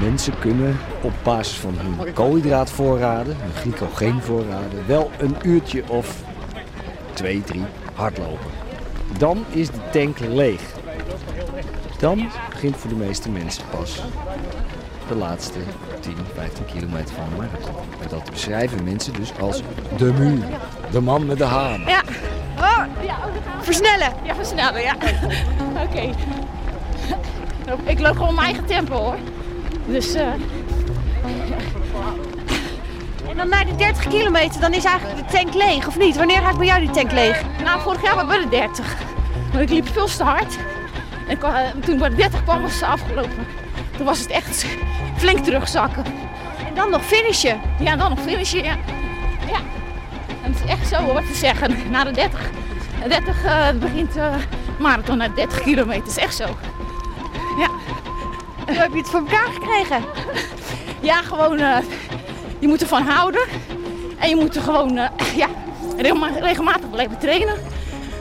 Mensen 0.00 0.38
kunnen 0.38 0.78
op 1.00 1.12
basis 1.22 1.56
van 1.56 1.74
hun 1.78 2.12
koolhydraatvoorraden, 2.12 3.36
hun 3.38 3.52
glycogeenvoorraden, 3.52 4.86
wel 4.86 5.10
een 5.18 5.36
uurtje 5.42 5.82
of 5.88 6.22
twee, 7.12 7.42
drie 7.42 7.64
hardlopen. 7.94 8.50
Dan 9.18 9.44
is 9.50 9.70
de 9.70 9.90
tank 9.92 10.18
leeg. 10.18 10.60
Dan 11.98 12.30
begint 12.50 12.76
voor 12.76 12.90
de 12.90 12.96
meeste 12.96 13.30
mensen 13.30 13.64
pas 13.70 14.02
de 15.08 15.14
laatste 15.14 15.58
10, 16.04 16.16
15 16.34 16.64
kilometer 16.64 17.14
van 17.14 17.24
de 17.30 17.36
marathon. 17.36 17.74
En 18.02 18.08
dat 18.08 18.30
beschrijven 18.30 18.84
mensen 18.84 19.12
dus 19.12 19.32
als 19.40 19.62
de 19.96 20.12
muur. 20.12 20.44
De 20.90 21.00
man 21.00 21.26
met 21.26 21.38
de 21.38 21.44
haan. 21.44 21.80
Ja. 21.86 22.02
Oh, 22.58 22.82
versnellen. 23.60 24.12
Ja, 24.22 24.34
versnellen, 24.34 24.82
ja. 24.82 24.94
Oké. 25.82 25.82
Okay. 25.82 26.14
Ik 27.92 28.00
loop 28.00 28.16
gewoon 28.16 28.34
mijn 28.34 28.46
eigen 28.46 28.64
tempo 28.64 28.94
hoor. 28.94 29.16
Dus 29.86 30.14
eh, 30.14 30.26
En 33.30 33.36
dan 33.36 33.48
na 33.48 33.64
die 33.64 33.76
30 33.76 34.08
kilometer, 34.08 34.60
dan 34.60 34.72
is 34.72 34.84
eigenlijk 34.84 35.18
de 35.18 35.36
tank 35.36 35.54
leeg, 35.54 35.86
of 35.86 35.98
niet? 35.98 36.16
Wanneer 36.16 36.40
raakt 36.40 36.58
bij 36.58 36.66
jou 36.66 36.80
die 36.80 36.90
tank 36.90 37.12
leeg? 37.12 37.42
nou, 37.62 37.80
vorig 37.80 38.02
jaar 38.02 38.14
waren 38.14 38.30
we 38.30 38.42
de 38.42 38.48
30. 38.48 38.96
Maar 39.52 39.62
ik 39.62 39.70
liep 39.70 39.88
veel 39.88 40.06
te 40.06 40.22
hard. 40.22 40.58
En 41.28 41.38
toen 41.80 41.92
ik 41.92 41.98
bij 41.98 42.08
de 42.08 42.16
30 42.16 42.42
kwam, 42.42 42.62
was 42.62 42.74
het 42.74 42.82
afgelopen. 42.82 43.46
Toen 43.96 44.06
was 44.06 44.18
het 44.18 44.30
echt 44.30 44.66
flink 45.24 45.44
terugzakken. 45.44 46.04
En 46.66 46.74
dan 46.74 46.90
nog 46.90 47.04
finishen. 47.04 47.60
Ja, 47.78 47.96
dan 47.96 48.10
nog 48.10 48.20
finishen, 48.20 48.64
ja. 48.64 48.76
Ja. 49.46 49.60
En 50.42 50.52
het 50.52 50.64
is 50.64 50.70
echt 50.70 50.88
zo 50.88 50.96
hoor 50.96 51.20
te 51.20 51.34
zeggen. 51.34 51.90
Na 51.90 52.04
de 52.04 52.10
30, 52.10 52.50
de 53.02 53.08
30 53.08 53.44
eh, 53.44 53.68
begint 53.80 54.12
de 54.12 54.30
marathon 54.78 55.16
na 55.16 55.28
30 55.28 55.60
kilometer. 55.60 56.02
Het 56.02 56.10
is 56.10 56.16
echt 56.16 56.36
zo. 56.36 56.44
Ja. 57.58 57.68
Hoe 58.66 58.76
heb 58.76 58.92
je 58.92 58.98
het 58.98 59.08
voor 59.08 59.20
elkaar 59.20 59.48
gekregen? 59.52 60.04
Ja, 61.00 61.22
gewoon, 61.22 61.58
eh, 61.58 61.76
je 62.58 62.68
moet 62.68 62.82
ervan 62.82 63.02
houden. 63.02 63.42
En 64.18 64.28
je 64.28 64.36
moet 64.36 64.56
er 64.56 64.62
gewoon, 64.62 64.96
eh, 64.96 65.36
ja, 65.36 65.48
regelmatig 66.40 66.90
blijven 66.90 67.18
trainen. 67.18 67.54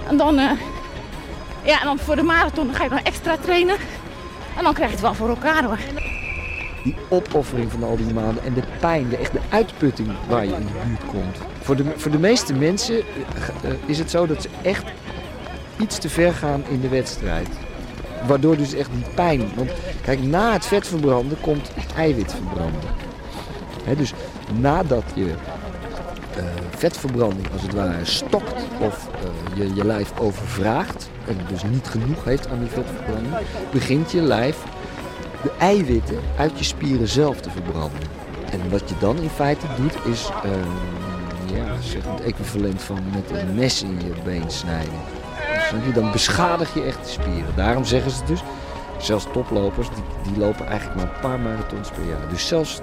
En 0.07 0.17
dan, 0.17 0.39
eh, 0.39 0.51
ja, 1.63 1.79
en 1.79 1.85
dan 1.85 1.99
voor 1.99 2.15
de 2.15 2.23
marathon 2.23 2.73
ga 2.73 2.83
je 2.83 2.89
dan 2.89 3.03
extra 3.03 3.37
trainen. 3.37 3.75
En 4.57 4.63
dan 4.63 4.73
krijg 4.73 4.89
je 4.89 4.95
het 4.95 5.05
wel 5.05 5.13
voor 5.13 5.29
elkaar 5.29 5.63
hoor. 5.63 5.77
Die 6.83 6.95
opoffering 7.09 7.71
van 7.71 7.83
al 7.83 7.97
die 7.97 8.13
maanden 8.13 8.43
en 8.43 8.53
de 8.53 8.63
pijn, 8.79 9.09
de 9.09 9.17
echte 9.17 9.39
uitputting 9.49 10.09
waar 10.27 10.45
je 10.45 10.53
in 10.53 10.65
de 10.65 10.87
buurt 10.87 11.05
komt. 11.05 11.37
Voor 11.61 11.75
de, 11.75 11.83
voor 11.95 12.11
de 12.11 12.19
meeste 12.19 12.53
mensen 12.53 12.97
eh, 12.97 13.71
is 13.85 13.99
het 13.99 14.09
zo 14.09 14.27
dat 14.27 14.41
ze 14.41 14.49
echt 14.61 14.85
iets 15.79 15.97
te 15.97 16.09
ver 16.09 16.33
gaan 16.33 16.63
in 16.69 16.81
de 16.81 16.89
wedstrijd. 16.89 17.47
Waardoor 18.27 18.57
dus 18.57 18.73
echt 18.73 18.89
die 18.93 19.13
pijn. 19.15 19.41
Want 19.55 19.71
kijk, 20.01 20.23
na 20.23 20.53
het 20.53 20.65
vet 20.65 20.87
verbranden 20.87 21.37
komt 21.41 21.71
eiwit 21.95 22.33
verbranden. 22.33 22.89
Dus 23.97 24.13
nadat 24.59 25.03
je 25.15 25.33
eh, 26.35 26.43
vetverbranding 26.69 27.47
als 27.51 27.61
het 27.61 27.73
ware 27.73 28.05
stokt 28.05 28.65
of 28.79 29.07
eh, 29.13 29.57
je 29.57 29.75
je 29.75 29.85
lijf 29.85 30.19
overvraagt 30.19 31.09
en 31.27 31.37
dus 31.47 31.63
niet 31.63 31.87
genoeg 31.87 32.23
heeft 32.23 32.47
aan 32.47 32.59
die 32.59 32.69
vetverbranding, 32.69 33.33
begint 33.71 34.11
je 34.11 34.21
lijf 34.21 34.57
de 35.43 35.51
eiwitten 35.59 36.19
uit 36.37 36.57
je 36.57 36.63
spieren 36.63 37.07
zelf 37.07 37.41
te 37.41 37.49
verbranden. 37.49 37.99
En 38.51 38.69
wat 38.69 38.89
je 38.89 38.95
dan 38.99 39.17
in 39.17 39.29
feite 39.29 39.65
doet 39.77 40.13
is 40.13 40.29
ehm, 40.43 41.55
ja, 41.55 41.81
zeg, 41.81 42.03
het 42.05 42.21
equivalent 42.21 42.81
van 42.81 42.99
met 43.13 43.39
een 43.39 43.55
mes 43.55 43.83
in 43.83 43.99
je 43.99 44.21
been 44.23 44.51
snijden. 44.51 44.99
Je? 45.85 45.91
Dan 45.91 46.11
beschadig 46.11 46.73
je 46.73 46.81
echt 46.81 47.03
de 47.03 47.09
spieren. 47.09 47.55
Daarom 47.55 47.85
zeggen 47.85 48.11
ze 48.11 48.25
dus, 48.25 48.43
zelfs 48.97 49.27
toplopers, 49.33 49.87
die, 49.89 50.31
die 50.31 50.37
lopen 50.41 50.65
eigenlijk 50.67 50.95
maar 50.95 51.13
een 51.13 51.21
paar 51.21 51.39
marathons 51.39 51.89
per 51.89 52.05
jaar. 52.07 52.29
Dus 52.29 52.47
zelfs 52.47 52.79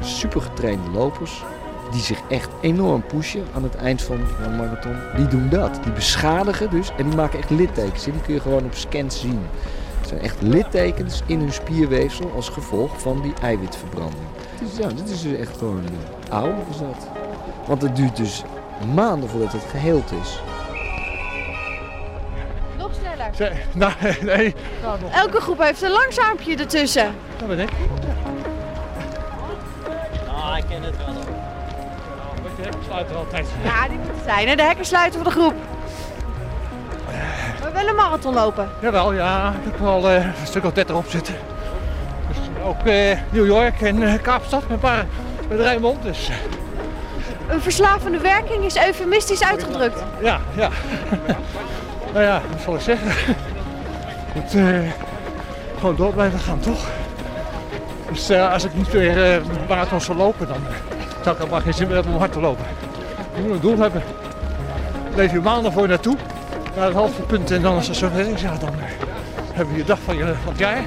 supergetrainde 0.00 0.90
lopers, 0.90 1.42
die 1.90 2.00
zich 2.00 2.20
echt 2.28 2.48
enorm 2.60 3.06
pushen 3.06 3.44
aan 3.54 3.62
het 3.62 3.74
eind 3.74 4.02
van 4.02 4.20
een 4.44 4.56
marathon, 4.56 4.96
die 5.16 5.26
doen 5.26 5.48
dat. 5.48 5.80
Die 5.82 5.92
beschadigen 5.92 6.70
dus 6.70 6.90
en 6.96 7.06
die 7.06 7.16
maken 7.16 7.38
echt 7.38 7.50
littekens. 7.50 8.04
Die 8.04 8.20
kun 8.24 8.34
je 8.34 8.40
gewoon 8.40 8.64
op 8.64 8.74
scans 8.74 9.20
zien. 9.20 9.40
Het 10.10 10.18
zijn 10.18 10.30
echt 10.32 10.42
littekens 10.42 11.22
in 11.26 11.38
hun 11.38 11.52
spierweefsel 11.52 12.32
als 12.34 12.48
gevolg 12.48 13.00
van 13.00 13.20
die 13.22 13.32
eiwitverbranding. 13.42 14.22
Dus 14.60 14.76
ja, 14.76 14.88
dit 14.88 15.08
is 15.10 15.22
dus 15.22 15.36
echt 15.38 15.56
gewoon 15.58 15.84
oud 16.30 16.54
is 16.70 16.78
dat. 16.78 17.08
Want 17.66 17.82
het 17.82 17.96
duurt 17.96 18.16
dus 18.16 18.42
maanden 18.94 19.28
voordat 19.28 19.52
het 19.52 19.62
geheeld 19.70 20.12
is. 20.22 20.42
Nog 22.78 22.90
sneller. 23.00 23.30
Ze- 23.34 23.52
nou, 23.74 23.92
nee. 24.36 24.54
Elke 25.12 25.40
groep 25.40 25.58
heeft 25.62 25.82
een 25.82 25.90
langzaampje 25.90 26.56
ertussen. 26.56 27.14
Dat 27.38 27.48
ben 27.48 27.58
ik. 27.58 27.70
Ah, 30.34 30.58
ik 30.58 30.64
ken 30.68 30.82
het 30.82 30.96
wel. 30.96 31.14
Ik 32.66 32.76
sluit 32.86 33.10
er 33.10 33.16
altijd. 33.16 33.46
Ja, 33.64 33.88
die 33.88 33.98
moet 33.98 34.08
er 34.08 34.14
zijn. 34.24 34.48
Hè? 34.48 34.54
De 34.56 34.62
hekken 34.62 34.84
sluiten 34.86 35.20
voor 35.20 35.32
de 35.32 35.38
groep. 35.38 35.54
Maar 37.72 37.82
wel 37.82 37.90
een 37.90 37.96
marathon 37.96 38.34
lopen. 38.34 38.68
Jawel, 38.80 39.12
ja. 39.12 39.54
Ik 39.64 39.72
heb 39.72 39.86
al 39.86 40.10
eh, 40.10 40.24
een 40.24 40.46
stuk 40.46 40.64
of 40.64 40.72
30 40.72 40.96
op 40.96 41.08
zitten. 41.08 41.34
Dus 42.28 42.36
ook 42.64 42.86
eh, 42.86 43.18
New 43.30 43.46
York 43.46 43.80
en 43.80 44.02
eh, 44.02 44.22
Kaapstad 44.22 44.68
met, 44.68 44.80
paar, 44.80 45.06
met 45.48 45.60
Rijnmond. 45.60 46.02
Dus 46.02 46.30
Een 47.48 47.60
verslavende 47.60 48.18
werking 48.18 48.64
is 48.64 48.76
eufemistisch 48.76 49.44
uitgedrukt. 49.44 50.02
ja, 50.22 50.40
ja. 50.56 50.68
nou 52.12 52.24
ja, 52.24 52.40
wat 52.50 52.60
zal 52.60 52.74
ik 52.74 52.80
zeggen? 52.80 53.36
Moet 54.34 54.50
gewoon 55.78 55.96
door 55.96 56.12
blijven 56.12 56.38
gaan, 56.38 56.60
toch? 56.60 56.88
Dus 58.12 58.30
als 58.30 58.64
ik 58.64 58.74
niet 58.74 58.90
weer 58.90 59.42
marathon 59.68 60.00
zou 60.00 60.18
lopen, 60.18 60.46
dan 60.46 60.58
zou 61.22 61.34
ik 61.34 61.40
helemaal 61.40 61.60
geen 61.60 61.74
zin 61.74 61.86
meer 61.86 61.94
hebben 61.94 62.12
om 62.12 62.18
hard 62.18 62.32
te 62.32 62.40
lopen. 62.40 62.64
Je 63.34 63.42
moet 63.42 63.50
een 63.50 63.60
doel 63.60 63.78
hebben. 63.78 64.02
Leef 65.14 65.32
je 65.32 65.40
maanden 65.40 65.72
voor 65.72 65.82
je 65.82 65.88
naartoe, 65.88 66.16
naar 66.76 66.84
het 66.84 66.94
halve 66.94 67.22
punt 67.22 67.50
en 67.50 67.62
dan 67.62 67.74
als 67.74 67.86
het 67.86 67.96
zover 67.96 68.28
is, 68.28 68.40
ja, 68.40 68.56
dan 68.56 68.68
eh, 68.68 68.84
hebben 69.52 69.74
we 69.74 69.80
je 69.80 69.86
dag 69.86 69.98
van, 70.04 70.16
je, 70.16 70.24
van 70.24 70.52
het 70.52 70.58
jaar. 70.58 70.82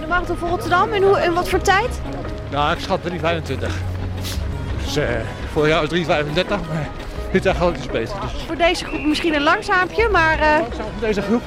De 0.00 0.06
marathon 0.06 0.36
van 0.36 0.48
Rotterdam, 0.48 0.92
in, 0.92 1.02
hoe, 1.02 1.22
in 1.22 1.34
wat 1.34 1.48
voor 1.48 1.60
tijd? 1.60 2.00
Nou, 2.50 2.72
ik 2.72 2.80
schat 2.80 3.00
3,25. 3.10 3.12
Dus 4.84 4.96
eh 4.96 5.06
vorig 5.52 5.68
jaar 5.68 5.80
was 5.80 5.98
3,35, 5.98 6.48
maar 6.48 6.88
dit 7.32 7.42
jaar 7.42 7.54
gaat 7.54 7.66
het 7.66 7.76
iets 7.76 7.86
beter. 7.86 8.16
Dus 8.20 8.42
Voor 8.46 8.56
deze 8.56 8.84
groep 8.84 9.04
misschien 9.04 9.34
een 9.34 9.42
langzaampje, 9.42 10.08
maar 10.08 10.38
eh, 10.38 10.56
voor 10.70 10.84
deze 11.00 11.22
groep. 11.22 11.42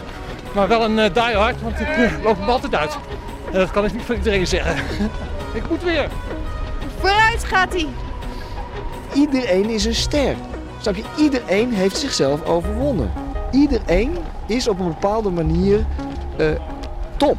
Maar 0.53 0.67
wel 0.67 0.83
een 0.83 0.97
uh, 0.97 1.13
diehard, 1.13 1.61
want 1.61 1.79
ik 1.79 1.87
eh, 1.87 2.11
loop 2.23 2.39
hem 2.39 2.49
altijd 2.49 2.75
uit. 2.75 2.97
En 3.51 3.59
dat 3.59 3.71
kan 3.71 3.85
ik 3.85 3.93
niet 3.93 4.01
voor 4.01 4.15
iedereen 4.15 4.47
zeggen. 4.47 4.75
ik 5.59 5.69
moet 5.69 5.83
weer. 5.83 6.07
vooruit 6.99 7.43
gaat 7.43 7.73
hij. 7.73 7.87
Iedereen 9.13 9.69
is 9.69 9.85
een 9.85 9.95
ster. 9.95 10.35
Snap 10.81 10.95
je? 10.95 11.03
Iedereen 11.17 11.73
heeft 11.73 11.97
zichzelf 11.97 12.43
overwonnen. 12.45 13.11
Iedereen 13.51 14.11
is 14.47 14.67
op 14.67 14.79
een 14.79 14.87
bepaalde 14.87 15.29
manier 15.29 15.85
eh, 16.37 16.47
top. 17.17 17.37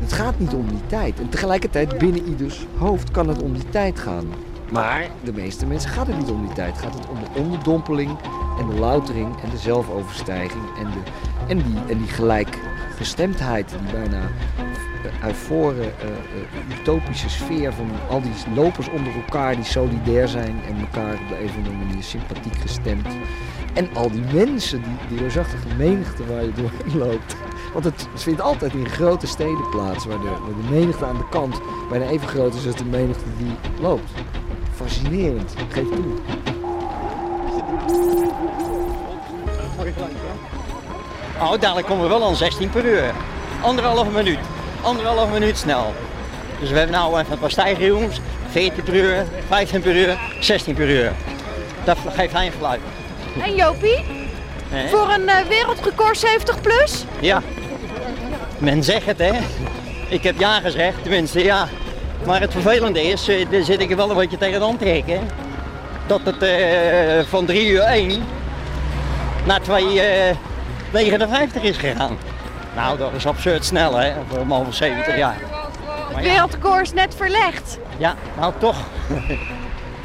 Het 0.00 0.12
gaat 0.12 0.38
niet 0.38 0.54
om 0.54 0.68
die 0.68 0.86
tijd. 0.86 1.20
En 1.20 1.28
tegelijkertijd 1.28 1.98
binnen 1.98 2.28
ieders 2.28 2.66
hoofd 2.78 3.10
kan 3.10 3.28
het 3.28 3.42
om 3.42 3.52
die 3.52 3.68
tijd 3.68 3.98
gaan. 3.98 4.24
Maar 4.72 5.06
de 5.24 5.32
meeste 5.32 5.66
mensen 5.66 5.90
gaat 5.90 6.06
het 6.06 6.18
niet 6.18 6.30
om 6.30 6.46
die 6.46 6.54
tijd. 6.54 6.78
Gaat 6.78 6.94
het 6.94 7.08
om 7.08 7.16
de 7.20 7.40
onderdompeling 7.40 8.10
en 8.58 8.68
de 8.68 8.74
loutering 8.74 9.40
en 9.42 9.50
de 9.50 9.58
zelfoverstijging 9.58 10.62
en, 10.78 10.84
de, 10.84 11.10
en, 11.48 11.56
die, 11.56 11.76
en 11.88 11.98
die 11.98 12.08
gelijkgestemdheid 12.08 13.68
die 13.68 13.92
bijna 14.00 14.20
eufore, 15.24 15.80
eh, 15.80 16.08
eh, 16.08 16.78
utopische 16.80 17.28
sfeer 17.28 17.72
van 17.72 17.90
al 18.08 18.20
die 18.20 18.32
lopers 18.54 18.88
onder 18.88 19.14
elkaar 19.14 19.54
die 19.54 19.64
solidair 19.64 20.28
zijn 20.28 20.60
en 20.68 20.78
elkaar 20.80 21.12
op 21.12 21.28
de 21.28 21.40
een 21.40 21.48
of 21.48 21.56
andere 21.56 21.74
manier 21.74 22.02
sympathiek 22.02 22.56
gestemd. 22.56 23.06
En 23.74 23.88
al 23.94 24.10
die 24.10 24.24
mensen, 24.32 24.82
die, 24.82 24.96
die 25.08 25.18
reusachtige 25.18 25.66
menigte 25.76 26.26
waar 26.26 26.42
je 26.42 26.52
doorheen 26.52 26.98
loopt. 26.98 27.36
Want 27.72 27.84
het 27.84 28.08
vindt 28.14 28.40
altijd 28.40 28.72
in 28.72 28.88
grote 28.88 29.26
steden 29.26 29.70
plaats, 29.70 30.04
waar 30.04 30.18
de, 30.18 30.32
de 30.46 30.70
menigte 30.70 31.04
aan 31.04 31.16
de 31.16 31.28
kant 31.30 31.60
bijna 31.90 32.06
even 32.06 32.28
groot 32.28 32.54
is 32.54 32.66
als 32.66 32.76
de 32.76 32.84
menigte 32.84 33.24
die 33.38 33.54
loopt. 33.80 34.10
Fascinerend, 34.74 35.54
geef 35.68 35.88
toe. 35.88 36.04
Oh, 41.40 41.60
dadelijk 41.60 41.86
komen 41.86 42.02
we 42.02 42.08
wel 42.08 42.24
aan 42.24 42.36
16 42.36 42.70
per 42.70 42.84
uur. 42.84 43.12
Anderhalve 43.62 44.10
minuut. 44.10 44.38
Anderhalve 44.82 45.32
minuut 45.32 45.56
snel. 45.56 45.92
Dus 46.60 46.70
we 46.70 46.76
hebben 46.76 46.96
nou 46.96 47.20
even 47.20 47.32
een 47.32 47.38
paar 47.38 47.50
stijgingen. 47.50 48.10
14 48.50 48.82
per 48.84 48.94
uur, 48.94 49.26
15 49.48 49.80
per 49.80 49.96
uur, 49.96 50.18
16 50.40 50.74
per 50.74 50.88
uur. 50.88 51.12
Dat 51.84 51.98
geeft 52.14 52.32
hij 52.32 52.46
een 52.46 52.52
geluid. 52.52 52.80
En 53.42 53.54
Jopie, 53.54 54.04
voor 54.90 55.08
een 55.10 55.28
eh, 55.28 55.46
wereldrecord 55.48 56.18
70 56.18 56.60
plus? 56.60 57.04
Ja. 57.20 57.42
Men 58.58 58.82
zegt 58.82 59.06
het, 59.06 59.18
hè. 59.18 59.32
Ik 60.08 60.22
heb 60.22 60.38
ja 60.38 60.60
gezegd, 60.60 61.02
tenminste, 61.02 61.44
ja. 61.44 61.68
Maar 62.26 62.40
het 62.40 62.52
vervelende 62.52 63.02
is, 63.02 63.24
daar 63.50 63.62
zit 63.62 63.80
ik 63.80 63.90
er 63.90 63.96
wel 63.96 64.10
een 64.10 64.16
beetje 64.16 64.38
tegen 64.38 64.62
aan 64.62 64.76
te 64.76 64.84
trekken. 64.84 65.20
Dat 66.06 66.20
het 66.24 66.42
eh, 66.42 67.24
van 67.28 67.46
3 67.46 67.68
uur 67.68 67.80
1 67.80 68.22
naar 69.44 69.60
2 69.60 70.00
eh 70.00 70.36
59 70.92 71.62
is 71.62 71.76
gegaan. 71.76 72.18
Nou, 72.74 72.98
dat 72.98 73.10
is 73.16 73.26
absurd 73.26 73.64
snel, 73.64 73.96
hè, 73.96 74.12
voor 74.28 74.38
een 74.38 74.46
man 74.46 74.64
van 74.64 74.72
70 74.72 75.16
jaar. 75.16 75.36
Het 76.14 76.24
wereldrecord 76.24 76.82
is 76.82 76.92
net 76.92 77.14
verlegd. 77.16 77.78
Ja, 77.96 78.14
nou 78.38 78.52
toch. 78.58 78.76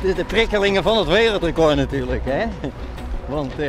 De, 0.02 0.14
de 0.14 0.26
prikkelingen 0.26 0.84
van 0.84 0.98
het 0.98 1.08
wereldrecord 1.08 1.76
natuurlijk, 1.76 2.22
hè. 2.26 2.46
Want 3.30 3.60
eh, 3.60 3.68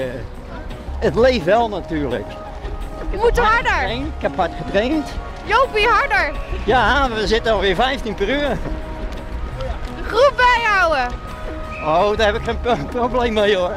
het 0.98 1.14
leeft 1.14 1.44
wel 1.44 1.68
natuurlijk. 1.68 2.26
Je 3.10 3.16
moet 3.16 3.38
harder. 3.38 3.90
Ik 3.90 4.04
heb 4.18 4.36
hard 4.36 4.50
getraind. 4.64 5.08
Jopie, 5.44 5.86
harder. 5.88 6.32
Ja, 6.64 7.08
we 7.14 7.26
zitten 7.26 7.52
alweer 7.52 7.74
15 7.74 8.14
per 8.14 8.28
uur. 8.28 8.48
De 9.96 10.02
groep 10.06 10.32
bijhouden. 10.36 11.14
Oh, 11.84 12.16
daar 12.16 12.26
heb 12.26 12.36
ik 12.36 12.42
geen 12.44 12.60
pro- 12.60 12.84
probleem 12.90 13.32
mee 13.32 13.56
hoor. 13.56 13.72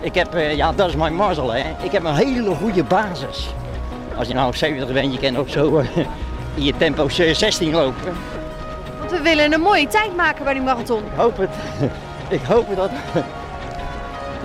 Ik 0.00 0.14
heb, 0.14 0.34
eh, 0.34 0.56
ja, 0.56 0.72
dat 0.72 0.88
is 0.88 0.96
mijn 0.96 1.14
mazzel 1.14 1.52
hè. 1.52 1.62
Ik 1.82 1.92
heb 1.92 2.04
een 2.04 2.14
hele 2.14 2.54
goede 2.54 2.84
basis. 2.84 3.54
Als 4.16 4.28
je 4.28 4.34
nou 4.34 4.56
70 4.56 4.92
bent, 4.92 5.12
je 5.12 5.18
kan 5.20 5.36
ook 5.36 5.48
zo 5.48 5.78
eh, 5.78 5.96
in 6.54 6.64
je 6.64 6.76
tempo 6.76 7.08
16 7.08 7.72
lopen. 7.72 8.12
Want 8.98 9.10
we 9.10 9.20
willen 9.22 9.52
een 9.52 9.60
mooie 9.60 9.86
tijd 9.86 10.16
maken 10.16 10.44
bij 10.44 10.52
die 10.52 10.62
marathon. 10.62 10.98
Ik 10.98 11.10
hoop 11.16 11.36
het. 11.36 11.50
Ik 12.28 12.40
hoop 12.42 12.76
dat. 12.76 12.90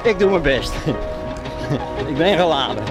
Ik 0.04 0.20
doe 0.20 0.30
mijn 0.30 0.42
best. 0.42 0.74
Ik 2.10 2.18
ben 2.18 2.38
geladen. 2.38 2.84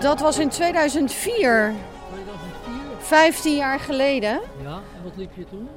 Dat 0.00 0.20
was 0.20 0.38
in 0.38 0.48
2004. 0.48 1.72
15 2.98 3.56
jaar 3.56 3.80
geleden. 3.80 4.40
Ja, 4.62 4.70
en 4.96 5.02
wat 5.04 5.12
liep 5.16 5.30
je 5.36 5.44
toen? 5.50 5.68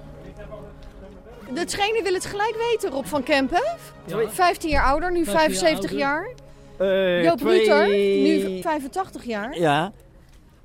De 1.54 1.66
trainer 1.66 2.04
wil 2.04 2.14
het 2.14 2.26
gelijk 2.26 2.56
weten, 2.72 2.90
Rob 2.90 3.06
van 3.06 3.24
Kempen. 3.24 3.64
Ja. 4.06 4.30
15 4.30 4.70
jaar 4.70 4.84
ouder, 4.86 5.12
nu 5.12 5.26
15 5.26 5.34
jaar 5.34 5.50
75 5.52 5.90
ouder. 5.92 6.00
jaar. 6.00 6.30
Eh, 6.78 7.24
Joop 7.24 7.38
twee- 7.38 7.60
Ruter, 7.60 7.88
nu 7.88 8.62
85 8.62 9.24
jaar. 9.24 9.58
Ja. 9.60 9.92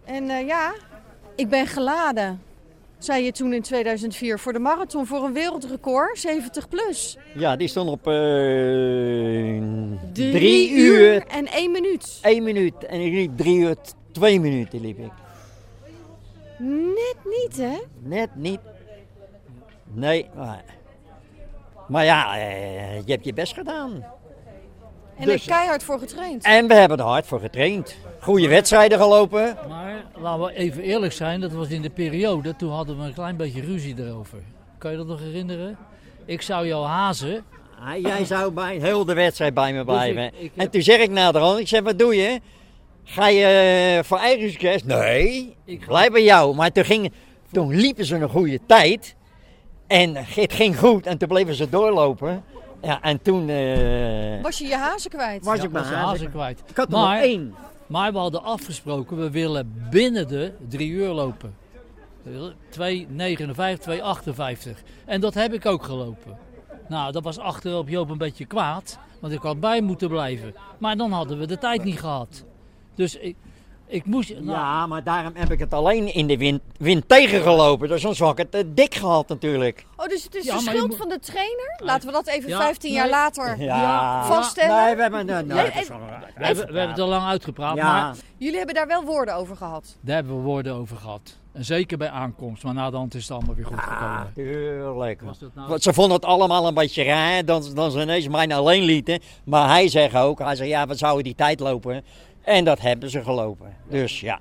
En 0.05 0.31
eh, 0.31 0.47
ja, 0.47 0.73
ik 1.37 1.49
ben 1.49 1.67
geladen, 1.67 2.43
zei 3.05 3.25
je 3.25 3.33
toen 3.33 3.53
in 3.53 3.63
2004, 3.63 4.39
voor 4.39 4.53
de 4.53 4.59
marathon 4.59 5.07
voor 5.07 5.25
een 5.25 5.33
wereldrecord, 5.33 6.19
70 6.19 6.69
plus. 6.69 7.17
Ja, 7.35 7.57
die 7.57 7.69
stond 7.69 7.91
op 7.91 8.07
eh 8.07 8.15
Drie, 10.13 10.33
drie 10.33 10.71
uur, 10.71 11.27
en 11.27 11.47
één 11.47 11.71
minuut. 11.71 12.19
één 12.23 12.43
minuut. 12.43 12.85
En 12.85 13.01
ik 13.01 13.13
liep 13.13 13.37
drie 13.37 13.59
uur, 13.59 13.77
twee 14.13 14.41
minuten 14.41 14.81
liep 14.81 14.99
ik. 14.99 15.13
Net 16.59 17.17
niet, 17.25 17.57
hè? 17.57 17.77
Net 18.03 18.29
niet. 18.35 18.61
Nee, 19.93 20.29
maar, 20.37 20.65
maar 21.89 22.05
ja, 22.05 22.37
eh, 22.39 22.97
je 23.07 23.13
hebt 23.13 23.25
je 23.25 23.33
best 23.33 23.55
gedaan. 23.55 24.05
En 25.17 25.25
Dus- 25.27 25.43
ik 25.43 25.49
keihard 25.49 25.83
voor 25.83 25.99
getraind. 25.99 26.45
En 26.45 26.67
we 26.69 26.75
hebben 26.75 26.99
er 26.99 27.05
hard 27.05 27.27
voor 27.27 27.41
getraind. 27.41 27.97
Goede 28.21 28.49
wedstrijden 28.49 28.99
gelopen. 28.99 29.57
Maar 29.69 30.05
laten 30.17 30.45
we 30.45 30.55
even 30.55 30.83
eerlijk 30.83 31.13
zijn, 31.13 31.41
dat 31.41 31.53
was 31.53 31.69
in 31.69 31.83
de 31.83 31.91
periode, 31.91 32.57
toen 32.57 32.71
hadden 32.73 32.99
we 32.99 33.05
een 33.05 33.15
klein 33.15 33.37
beetje 33.37 33.61
ruzie 33.61 33.95
erover. 33.99 34.39
Kan 34.79 34.91
je 34.91 34.97
dat 34.97 35.07
nog 35.07 35.21
herinneren? 35.21 35.77
Ik 36.25 36.43
zou 36.43 36.67
jou 36.67 36.87
hazen. 36.87 37.45
Ah, 37.81 38.01
jij 38.01 38.25
zou 38.25 38.51
bij 38.53 38.77
heel 38.77 39.05
de 39.05 39.15
wedstrijd 39.15 39.55
bij 39.55 39.73
me 39.73 39.85
Dus 39.85 39.95
blijven. 39.95 40.25
ik- 40.25 40.33
ik 40.41 40.53
En 40.57 40.71
toen 40.71 40.83
zeg 40.83 41.01
ik 41.01 41.11
naderhand, 41.11 41.59
ik 41.59 41.69
zeg, 41.69 41.83
wat 41.83 41.99
doe 41.99 42.15
je? 42.17 42.41
Ga 43.05 43.29
je 43.29 43.45
eh, 43.99 44.05
voor 44.05 44.19
eigen 44.19 44.51
succes? 44.51 44.85
Nee, 44.85 45.57
ik 45.65 45.87
blijf 45.87 46.11
bij 46.11 46.23
jou. 46.25 46.55
Maar 46.55 46.73
toen, 46.73 46.85
ging, 46.85 47.13
toen 47.53 47.75
liepen 47.75 48.05
ze 48.05 48.15
een 48.17 48.29
goede 48.29 48.61
tijd. 48.67 49.15
En 49.87 50.17
het 50.17 50.53
ging 50.53 50.79
goed 50.79 51.07
en 51.07 51.19
toen 51.19 51.29
bleven 51.29 51.55
ze 51.55 51.69
doorlopen. 51.69 52.45
Ja, 52.85 53.03
en 53.03 53.23
toen... 53.23 53.49
eh, 53.49 54.43
Was 54.43 54.59
je 54.59 54.67
je 54.67 54.77
hazen 54.77 55.11
kwijt? 55.11 55.45
Was 55.45 55.57
Ja, 55.57 55.63
ik 55.65 55.71
mijn 55.73 55.85
hazen 55.85 55.99
hazen 56.01 56.31
kwijt. 56.31 56.63
Ik 56.67 56.77
had 56.77 56.87
er 56.87 56.99
nog 56.99 57.15
één. 57.15 57.55
Maar 57.87 58.13
we 58.13 58.19
hadden 58.19 58.43
afgesproken, 58.43 59.17
we 59.17 59.31
willen 59.31 59.87
binnen 59.91 60.29
de 60.29 60.53
drie 60.69 60.91
uur 60.91 61.09
lopen. 61.09 61.55
2,59, 62.27 62.31
2,58. 63.89 64.83
En 65.05 65.21
dat 65.21 65.35
heb 65.35 65.53
ik 65.53 65.67
ook 65.67 65.83
gelopen. 65.83 66.37
Nou, 66.89 67.13
dat 67.13 67.23
was 67.25 67.39
achterop 67.39 67.89
Joop 67.89 68.11
een 68.11 68.19
beetje 68.19 68.45
kwaad, 68.45 68.99
want 69.21 69.33
ik 69.33 69.41
had 69.41 69.61
bij 69.61 69.81
moeten 69.81 70.09
blijven. 70.09 70.55
Maar 70.79 70.97
dan 70.97 71.13
hadden 71.13 71.39
we 71.39 71.47
de 71.47 71.59
tijd 71.59 71.85
niet 71.85 72.01
gehad. 72.01 72.45
Dus 72.95 73.17
ik, 73.17 73.37
ik 73.87 74.05
moest... 74.07 74.31
nou, 74.31 74.45
Ja, 74.59 74.87
maar 74.87 75.05
daarom 75.05 75.33
heb 75.35 75.51
ik 75.51 75.59
het 75.59 75.73
alleen 75.75 76.15
in 76.15 76.27
de 76.27 76.37
wind, 76.39 76.61
wind 76.79 77.09
tegengelopen. 77.09 77.89
Dus 77.89 78.03
anders 78.03 78.21
had 78.21 78.39
ik 78.39 78.47
het 78.51 78.77
dik 78.77 78.95
gehad 78.95 79.29
natuurlijk. 79.29 79.87
Oh, 79.97 80.07
dus 80.07 80.25
het 80.25 80.35
is 80.35 80.45
Ja, 80.45 80.55
de 80.57 80.61
schuld 80.63 80.89
moet- 80.89 80.97
van 80.97 81.09
de 81.09 81.19
trainer? 81.19 81.81
Laten 81.85 82.07
we 82.07 82.13
dat 82.13 82.27
even 82.27 82.49
Ja, 82.49 82.57
15 82.61 82.93
jaar 82.93 83.09
later 83.09 83.61
Ja. 83.63 84.25
vaststellen. 84.25 84.85
Nee, 84.85 84.95
we 84.97 85.03
hebben... 85.03 85.27
Nee, 85.27 85.35
nee, 85.43 85.45
we, 85.47 85.61
hebben, 85.63 86.67
we 86.67 86.79
hebben 86.79 86.89
het 86.89 86.99
al 87.01 87.09
lang 87.09 87.25
uitgepraat, 87.27 87.77
Ja. 87.77 87.93
maar 87.93 88.15
Jullie 88.37 88.57
hebben 88.57 88.75
daar 88.75 88.87
wel 88.87 89.05
woorden 89.05 89.35
over 89.35 89.57
gehad. 89.57 89.97
daar 90.01 90.15
hebben 90.15 90.37
we 90.37 90.43
woorden 90.43 90.75
over 90.75 90.97
gehad. 90.97 91.37
En 91.53 91.65
zeker 91.65 91.99
bij 91.99 92.09
aankomst, 92.11 92.63
maar 92.63 92.75
na 92.75 92.91
de 92.91 92.97
hand 92.97 93.15
is 93.15 93.23
het 93.23 93.31
allemaal 93.31 93.55
weer 93.55 93.65
goed 93.67 93.79
gekomen. 93.81 94.31
Tuurlijk. 94.35 95.21
Nou- 95.55 95.79
Ze 95.79 95.93
vonden 95.93 96.15
het 96.17 96.25
allemaal 96.25 96.67
een 96.67 96.75
beetje 96.75 97.03
raar 97.05 97.45
dat, 97.45 97.71
dat 97.75 97.93
ze 97.93 98.01
ineens 98.01 98.29
mij 98.29 98.49
alleen 98.49 98.83
lieten. 98.83 99.21
Maar 99.45 99.69
hij 99.69 99.89
zegt 99.89 100.15
ook, 100.17 100.39
hij 100.39 100.57
zei 100.57 100.69
ja, 100.69 100.87
we 100.87 100.95
zouden 100.95 101.25
die 101.25 101.35
tijd 101.35 101.61
lopen. 101.61 102.05
En 102.45 102.65
dat 102.65 102.81
hebben 102.81 103.11
ze 103.11 103.23
gelopen. 103.23 103.77
Dus 103.89 104.21
ja, 104.21 104.41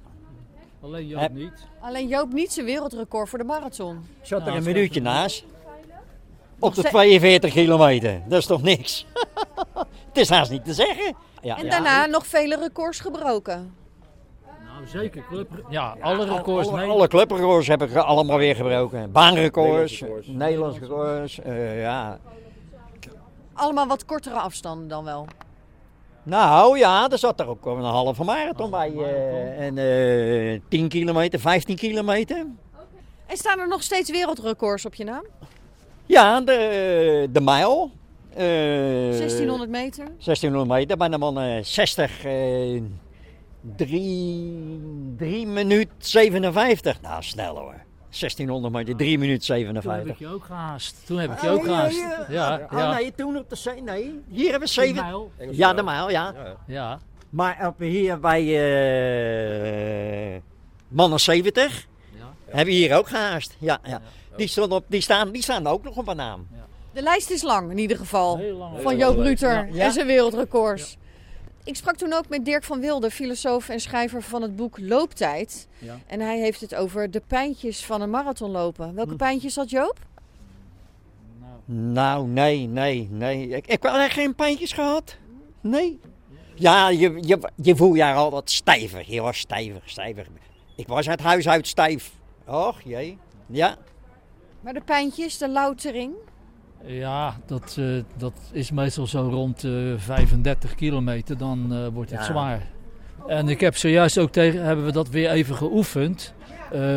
Alleen 0.81 1.07
Joop 1.07 1.19
Heb- 1.21 1.33
niet. 1.33 1.53
Alleen 1.79 2.07
Joop 2.07 2.33
niet 2.33 2.53
zijn 2.53 2.65
wereldrecord 2.65 3.29
voor 3.29 3.39
de 3.39 3.45
marathon. 3.45 4.05
zat 4.21 4.39
er 4.39 4.45
Nou, 4.45 4.57
een 4.57 4.63
minuutje 4.63 5.01
naast. 5.01 5.45
Op 6.59 6.75
de 6.75 6.81
ze- 6.81 6.87
42 6.87 7.51
kilometer. 7.53 8.21
Dat 8.27 8.39
is 8.39 8.45
toch 8.45 8.61
niks? 8.61 9.05
het 10.07 10.17
is 10.17 10.29
haast 10.29 10.51
niet 10.51 10.65
te 10.65 10.73
zeggen. 10.73 11.15
Ja, 11.41 11.57
En 11.57 11.63
ja. 11.65 11.69
daarna 11.69 12.05
nog 12.05 12.27
vele 12.27 12.57
records 12.57 12.99
gebroken. 12.99 13.75
Nou, 14.65 14.87
zeker. 14.87 15.23
Club, 15.29 15.65
ja, 15.69 15.95
alle 16.01 16.25
records. 16.25 16.67
Alle 16.69 17.07
clubrecords 17.07 17.67
heb 17.67 17.81
ik 17.81 17.95
allemaal 17.95 18.37
weer 18.37 18.55
gebroken. 18.55 19.11
Baanrecords, 19.11 20.03
Nederlands 20.25 20.79
records. 20.79 21.39
eh, 21.39 21.81
ja. 21.81 22.19
Allemaal 23.53 23.87
wat 23.87 24.05
kortere 24.05 24.35
afstanden 24.39 24.87
dan 24.87 25.03
wel. 25.03 25.27
Nou 26.23 26.77
ja, 26.77 27.09
er 27.09 27.17
zat 27.17 27.39
er 27.39 27.47
ook 27.47 27.65
een 27.65 27.81
halve 27.83 28.23
marathon 28.23 28.69
bij. 28.71 28.93
eh, 28.95 29.65
en 29.65 29.77
eh 30.53 30.59
10 30.69 30.87
kilometer, 30.87 31.39
15 31.39 31.75
kilometer. 31.75 32.45
En 33.25 33.37
staan 33.37 33.59
er 33.59 33.67
nog 33.67 33.83
steeds 33.83 34.11
wereldrecords 34.11 34.85
op 34.85 34.93
je 34.95 35.03
naam? 35.03 35.23
Ja, 36.05 36.41
de, 36.41 37.29
de 37.31 37.41
mijl. 37.41 37.91
eh, 38.35 38.45
1600 38.45 39.69
meter. 39.69 40.03
1600 40.05 40.67
meter, 40.67 40.97
bijna 40.97 41.17
man 41.17 41.39
eh, 41.39 41.63
60, 41.63 42.23
eh 42.25 42.81
3, 43.75 44.79
3 45.17 45.47
minuut 45.47 45.89
57. 45.97 47.01
Nou, 47.01 47.23
snel 47.23 47.57
hoor. 47.57 47.82
1600 48.19 48.73
meter, 48.73 48.95
3 48.95 49.17
minuut 49.17 49.45
Toen 49.45 49.55
heb 49.57 49.65
57. 49.65 50.11
ik 50.13 50.19
je 50.19 50.27
ook 50.27 50.43
gehaast. 50.45 50.95
Toen 51.05 51.17
heb 51.19 51.31
ik 51.31 51.41
je 51.41 51.49
ook 51.49 51.59
Oh, 51.59 51.65
ja, 51.65 51.73
gehaast. 51.73 51.97
ja. 51.97 52.25
Ja, 52.29 52.67
Oh 52.71 52.77
ja. 52.79 52.93
nee, 52.93 53.11
toen 53.15 53.37
op 53.37 53.49
de 53.49 53.55
zee, 53.55 53.81
nee. 53.81 54.21
Hier 54.29 54.49
hebben 54.51 54.69
we 54.69 54.75
De 54.75 54.81
7. 54.81 54.95
mijl. 55.03 55.31
Ja, 55.51 55.73
de 55.73 55.83
mijl, 55.83 56.09
ja. 56.09 56.33
Ja. 56.67 56.99
Maar 57.29 57.67
op, 57.67 57.79
hier 57.79 58.19
bij 58.19 58.41
eh 60.35 60.41
mannen 60.87 61.19
70 61.19 61.87
hebben 62.45 62.65
we 62.73 62.79
hier 62.79 62.97
ook 62.97 63.07
gehaast. 63.07 63.55
Ja, 63.59 63.79
ja. 63.83 64.01
Die, 64.37 64.47
stonden 64.47 64.77
op, 64.77 64.85
die, 64.87 65.01
staan, 65.01 65.31
die 65.31 65.41
staan 65.43 65.67
ook 65.67 65.83
nog 65.83 65.97
op 65.97 66.07
een 66.07 66.15
naam. 66.15 66.47
De 66.93 67.01
lijst 67.01 67.29
is 67.29 67.41
lang 67.41 67.71
in 67.71 67.77
ieder 67.77 67.97
geval. 67.97 68.37
Heel 68.37 68.57
lang. 68.57 68.81
Van 68.81 68.97
Joop 68.97 69.17
Ruter 69.17 69.69
en 69.77 69.91
zijn 69.91 70.07
wereldrecords. 70.07 70.97
Ik 71.63 71.75
sprak 71.75 71.95
toen 71.95 72.13
ook 72.13 72.29
met 72.29 72.45
Dirk 72.45 72.63
van 72.63 72.79
Wilde, 72.79 73.11
filosoof 73.11 73.69
en 73.69 73.79
schrijver 73.79 74.21
van 74.21 74.41
het 74.41 74.55
boek 74.55 74.77
Looptijd. 74.79 75.67
Ja. 75.77 75.99
En 76.07 76.19
hij 76.19 76.39
heeft 76.39 76.61
het 76.61 76.75
over 76.75 77.11
de 77.11 77.21
pijntjes 77.27 77.85
van 77.85 78.01
een 78.01 78.09
marathonlopen. 78.09 78.95
Welke 78.95 79.15
pijntjes 79.15 79.55
had 79.55 79.69
Joop? 79.69 79.99
Nou, 81.65 82.27
nee, 82.27 82.67
nee, 82.67 83.07
nee. 83.11 83.47
Ik, 83.47 83.55
ik 83.55 83.69
heb 83.71 83.83
eigenlijk 83.83 84.13
geen 84.13 84.35
pijntjes 84.35 84.71
gehad. 84.71 85.17
Nee. 85.61 85.99
Ja, 86.55 86.89
je, 86.89 87.17
je, 87.21 87.49
je 87.55 87.75
voel 87.75 87.93
je 87.93 88.05
altijd 88.05 88.51
stijver. 88.51 89.11
Je 89.11 89.21
was 89.21 89.37
stijver, 89.37 89.81
stijver. 89.85 90.27
Ik 90.75 90.87
was 90.87 91.09
uit 91.09 91.19
huis 91.19 91.47
uit 91.47 91.67
stijf. 91.67 92.11
Och, 92.45 92.81
jee. 92.81 93.17
Ja. 93.45 93.77
Maar 94.61 94.73
de 94.73 94.81
pijntjes, 94.81 95.37
de 95.37 95.49
loutering. 95.49 96.13
Ja, 96.85 97.37
dat, 97.45 97.75
eh, 97.79 97.85
dat 98.17 98.33
is 98.51 98.71
meestal 98.71 99.07
zo 99.07 99.27
rond 99.31 99.63
eh 99.63 99.71
35 99.97 100.75
kilometer, 100.75 101.37
dan 101.37 101.73
eh, 101.73 101.87
wordt 101.93 102.11
het 102.11 102.19
Ja. 102.19 102.25
zwaar. 102.25 102.67
En 103.27 103.47
ik 103.49 103.59
heb 103.59 103.75
zojuist 103.77 104.17
ook 104.17 104.31
tegen, 104.31 104.63
hebben 104.65 104.85
we 104.85 104.91
dat 104.91 105.09
weer 105.09 105.29
even 105.29 105.55
geoefend. 105.55 106.33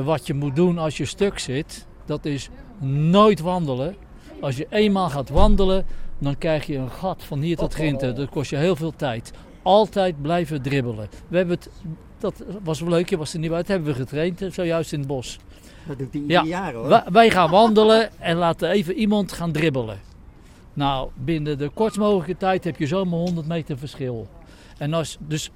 Wat 0.04 0.26
je 0.26 0.34
moet 0.34 0.56
doen 0.56 0.78
als 0.78 0.96
je 0.96 1.04
stuk 1.04 1.38
zit, 1.38 1.86
dat 2.04 2.24
is 2.24 2.48
nooit 3.10 3.40
wandelen. 3.40 3.96
Als 4.40 4.56
je 4.56 4.66
eenmaal 4.70 5.10
gaat 5.10 5.28
wandelen, 5.28 5.84
dan 6.18 6.38
krijg 6.38 6.66
je 6.66 6.76
een 6.76 6.90
gat 6.90 7.24
van 7.24 7.40
hier 7.40 7.56
tot 7.56 7.74
Ginter. 7.74 8.14
Dat 8.14 8.28
kost 8.28 8.50
je 8.50 8.56
heel 8.56 8.76
veel 8.76 8.92
tijd. 8.96 9.32
Altijd 9.62 10.22
blijven 10.22 10.62
dribbelen. 10.62 11.08
We 11.28 11.36
hebben 11.36 11.54
het, 11.56 11.70
dat 12.18 12.44
was 12.62 12.80
wel 12.80 12.88
leuk, 12.88 13.08
je 13.10 13.16
was 13.16 13.32
er 13.32 13.38
niet 13.38 13.48
bij, 13.48 13.58
dat 13.58 13.68
hebben 13.68 13.88
we 13.88 13.94
getraind, 13.94 14.42
zojuist 14.50 14.92
in 14.92 14.98
het 14.98 15.08
bos. 15.08 15.38
Dat 15.88 15.98
doet 15.98 16.12
hij 16.12 16.22
Ja, 16.26 16.42
ieder 16.42 16.58
jaar 16.58 16.72
hoor. 16.72 16.88
wij, 16.88 17.02
wij 17.12 17.30
gaan 17.30 17.50
wandelen 17.50 18.20
en 18.20 18.36
laten 18.36 18.70
even 18.70 18.94
iemand 18.94 19.32
gaan 19.32 19.52
dribbelen. 19.52 20.00
Nou, 20.72 21.08
binnen 21.14 21.58
de 21.58 21.68
kortst 21.74 21.98
mogelijke 21.98 22.36
tijd 22.36 22.64
heb 22.64 22.76
je 22.78 22.86
zomaar 22.86 23.18
100 23.18 23.46
meter 23.46 23.78
verschil. 23.78 24.26
En 24.78 24.94
als, 24.94 25.16
dus 25.20 25.50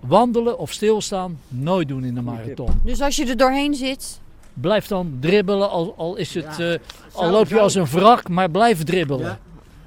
wandelen 0.00 0.58
of 0.58 0.72
stilstaan, 0.72 1.38
nooit 1.48 1.88
doen 1.88 2.04
in 2.04 2.14
de 2.14 2.22
marathon. 2.22 2.80
Dus 2.84 3.00
als 3.00 3.16
je 3.16 3.26
er 3.26 3.36
doorheen 3.36 3.74
zit, 3.74 4.20
Blijf 4.60 4.86
dan 4.86 5.16
dribbelen, 5.20 5.70
al, 5.70 5.94
al, 5.96 6.16
is 6.16 6.34
het, 6.34 6.56
Ja. 6.56 6.72
eh, 6.72 6.78
al 7.12 7.30
loop 7.30 7.48
je 7.48 7.60
als 7.60 7.74
een 7.74 7.86
wrak, 7.86 8.28
maar 8.28 8.50
blijf 8.50 8.84
dribbelen. 8.84 9.26
Ja. 9.26 9.38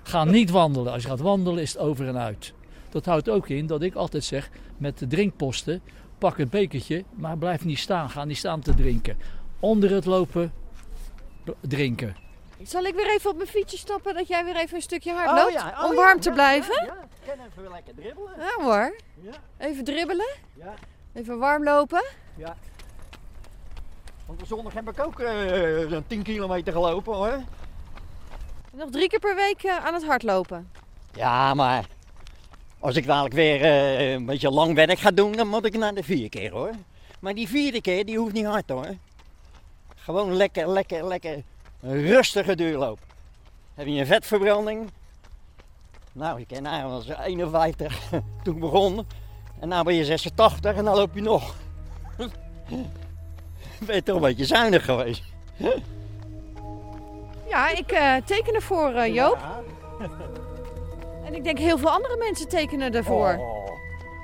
Ga 0.04 0.24
niet 0.24 0.50
wandelen. 0.50 0.94
Als 0.94 1.02
je 1.04 1.08
gaat 1.10 1.20
wandelen 1.20 1.62
is 1.62 1.72
het 1.74 1.82
over 1.82 2.08
en 2.08 2.18
uit. 2.18 2.54
Dat 2.90 3.06
houdt 3.06 3.30
ook 3.30 3.50
in 3.50 3.68
dat 3.68 3.82
ik 3.82 3.96
altijd 3.96 4.24
zeg, 4.24 4.50
met 4.78 4.98
de 5.00 5.08
drinkposten, 5.08 5.82
pak 6.18 6.38
het 6.38 6.50
bekertje, 6.50 7.04
maar 7.16 7.38
blijf 7.38 7.66
niet 7.66 7.80
staan. 7.80 8.10
Ga 8.10 8.24
niet 8.26 8.38
staan 8.38 8.60
te 8.60 8.74
drinken. 8.74 9.18
Onder 9.60 9.92
het 9.92 10.06
lopen, 10.06 10.54
drinken. 11.62 12.16
zal 12.64 12.84
ik 12.84 12.96
weer 12.96 13.10
even 13.10 13.30
op 13.30 13.36
mijn 13.36 13.48
fietsje 13.50 13.78
stappen 13.78 14.14
dat 14.14 14.28
jij 14.28 14.46
weer 14.46 14.56
even 14.56 14.76
een 14.76 14.82
stukje 14.82 15.12
hard 15.14 15.30
Oh, 15.30 15.36
loopt? 15.36 15.54
ja. 15.54 15.74
Oh, 15.78 15.84
om 15.84 15.90
ja, 15.92 15.96
warm 16.02 16.16
ja, 16.16 16.22
te 16.22 16.32
blijven? 16.32 16.86
Ja, 16.86 16.94
ja. 16.94 17.04
Ik 17.04 17.36
kan 17.38 17.46
even 17.46 17.62
weer 17.62 17.72
lekker 17.72 17.96
dribbelen. 17.96 18.32
Ja 18.38 18.64
hoor. 18.64 18.96
Ja. 19.22 19.32
Even 19.58 19.84
dribbelen. 19.84 20.30
Ja. 20.56 20.74
Even 21.14 21.40
warm 21.40 21.64
lopen. 21.64 22.04
Ja. 22.36 22.56
Want 24.26 24.42
zondag 24.48 24.74
heb 24.74 24.90
ik 24.90 25.00
ook 25.06 25.20
eh, 25.20 25.90
zo'n 25.90 26.04
10 26.08 26.24
kilometer 26.24 26.74
gelopen 26.74 27.14
hoor. 27.16 27.40
Nog 28.72 28.90
drie 28.90 29.08
keer 29.10 29.20
per 29.20 29.36
week 29.36 29.64
eh, 29.64 29.86
aan 29.86 29.94
het 29.94 30.06
hardlopen. 30.06 30.72
Ja, 31.14 31.54
maar 31.54 31.86
als 32.80 32.96
ik 32.96 33.06
dadelijk 33.06 33.34
weer 33.36 33.62
eh, 33.62 34.12
een 34.12 34.26
beetje 34.26 34.50
lang 34.52 34.76
werk 34.76 35.00
ga 35.00 35.12
doen, 35.12 35.32
dan 35.32 35.48
moet 35.48 35.66
ik 35.66 35.78
naar 35.78 35.94
de 35.94 36.04
vier 36.04 36.30
keer 36.30 36.52
hoor. 36.52 36.72
Maar 37.20 37.34
die 37.36 37.48
vierde 37.48 37.82
keer, 37.82 38.06
die 38.06 38.18
hoeft 38.18 38.34
niet 38.34 38.46
hard 38.46 38.70
hoor. 38.70 38.88
Gewoon 40.04 40.34
lekker, 40.34 40.70
lekker, 40.70 41.08
lekker 41.08 41.44
rustige 41.82 42.56
duurloop. 42.56 43.00
Heb 43.74 43.88
je 43.88 44.00
een 44.00 44.06
vetverbranding? 44.06 44.90
Nou, 46.12 46.40
ik 46.40 46.48
ken 46.48 46.66
eigenlijk 46.66 47.08
was 47.08 47.18
51 47.18 48.00
toen 48.44 48.54
ik 48.54 48.60
begon. 48.60 49.08
En 49.60 49.70
nu 49.70 49.84
ben 49.84 49.96
je 49.96 50.06
86 50.06 50.76
en 50.76 50.86
dan 50.86 50.96
loop 50.96 51.16
je 51.16 51.22
nog. 51.22 51.56
ben 53.86 53.96
je 53.96 54.04
toch 54.04 54.16
een 54.16 54.22
beetje 54.22 54.46
zuinig 54.46 54.86
geweest. 54.86 55.24
Ja, 57.50 57.70
ik 57.70 57.92
eh, 57.92 58.16
teken 58.26 58.54
ervoor, 58.54 58.94
eh, 58.94 59.14
Joop. 59.14 59.38
En 61.26 61.36
ik 61.36 61.44
denk 61.44 61.58
heel 61.58 61.78
veel 61.78 61.90
andere 61.90 62.18
mensen 62.18 62.48
tekenen 62.48 62.94
ervoor. 62.94 63.36
Oh, 63.40 63.72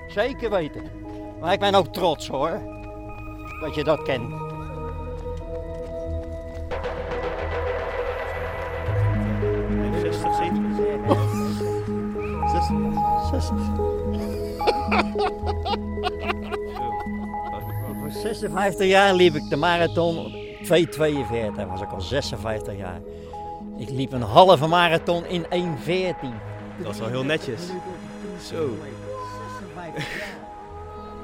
zeker 0.07 0.49
weten. 0.49 0.83
Maar 1.39 1.53
ik 1.53 1.59
ben 1.59 1.75
ook 1.75 1.93
trots 1.93 2.27
hoor. 2.27 2.61
Dat 3.59 3.75
je 3.75 3.83
dat 3.83 4.03
kent. 4.03 4.44
Voor 17.99 18.11
56 18.11 18.88
jaar 18.88 19.13
liep 19.13 19.35
ik 19.35 19.49
de 19.49 19.55
marathon 19.55 20.17
op 20.17 20.31
2,42. 20.31 20.35
was 21.69 21.81
ik 21.81 21.91
al 21.91 22.01
56 22.01 22.77
jaar. 22.77 23.01
Ik 23.77 23.89
liep 23.89 24.11
een 24.11 24.21
halve 24.21 24.67
marathon 24.67 25.25
in 25.25 25.43
1,14. 25.43 25.47
Dat 26.77 26.93
is 26.93 26.99
wel 26.99 27.09
heel 27.09 27.23
netjes. 27.23 27.61
Zo. 28.49 28.69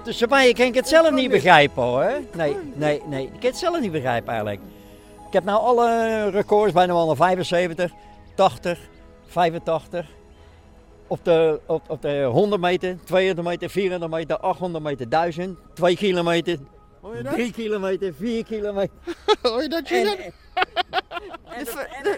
Tussen 0.03 0.29
mij 0.29 0.53
kan 0.53 0.65
ik 0.65 0.75
het 0.75 0.87
zelf 0.87 1.11
niet 1.11 1.29
begrijpen 1.29 1.83
hoor. 1.83 2.11
Nee, 2.35 2.55
nee, 2.73 3.01
nee. 3.05 3.23
Ik 3.23 3.39
kan 3.39 3.49
het 3.49 3.57
zelf 3.57 3.79
niet 3.79 3.91
begrijpen 3.91 4.29
eigenlijk. 4.29 4.61
Ik 5.31 5.37
heb 5.37 5.45
nou 5.45 5.59
alle 5.61 6.29
records, 6.29 6.73
bijna 6.73 6.93
wel 6.93 7.15
75, 7.15 7.91
80, 8.35 8.79
85. 9.25 10.07
Op 11.07 11.25
de, 11.25 11.59
op, 11.65 11.89
op 11.89 12.01
de 12.01 12.23
100 12.23 12.61
meter, 12.61 12.97
200 13.03 13.47
meter, 13.47 13.69
400 13.69 14.11
meter, 14.11 14.37
800 14.37 14.83
meter, 14.83 15.09
1000, 15.09 15.57
2 15.73 15.95
kilometer, 15.95 16.57
3 17.23 17.51
kilometer, 17.51 18.13
4 18.13 18.45
kilometer. 18.45 18.95
Hoor 19.41 19.61
je 19.61 19.69
dat, 19.69 19.89
Julian? 19.89 20.17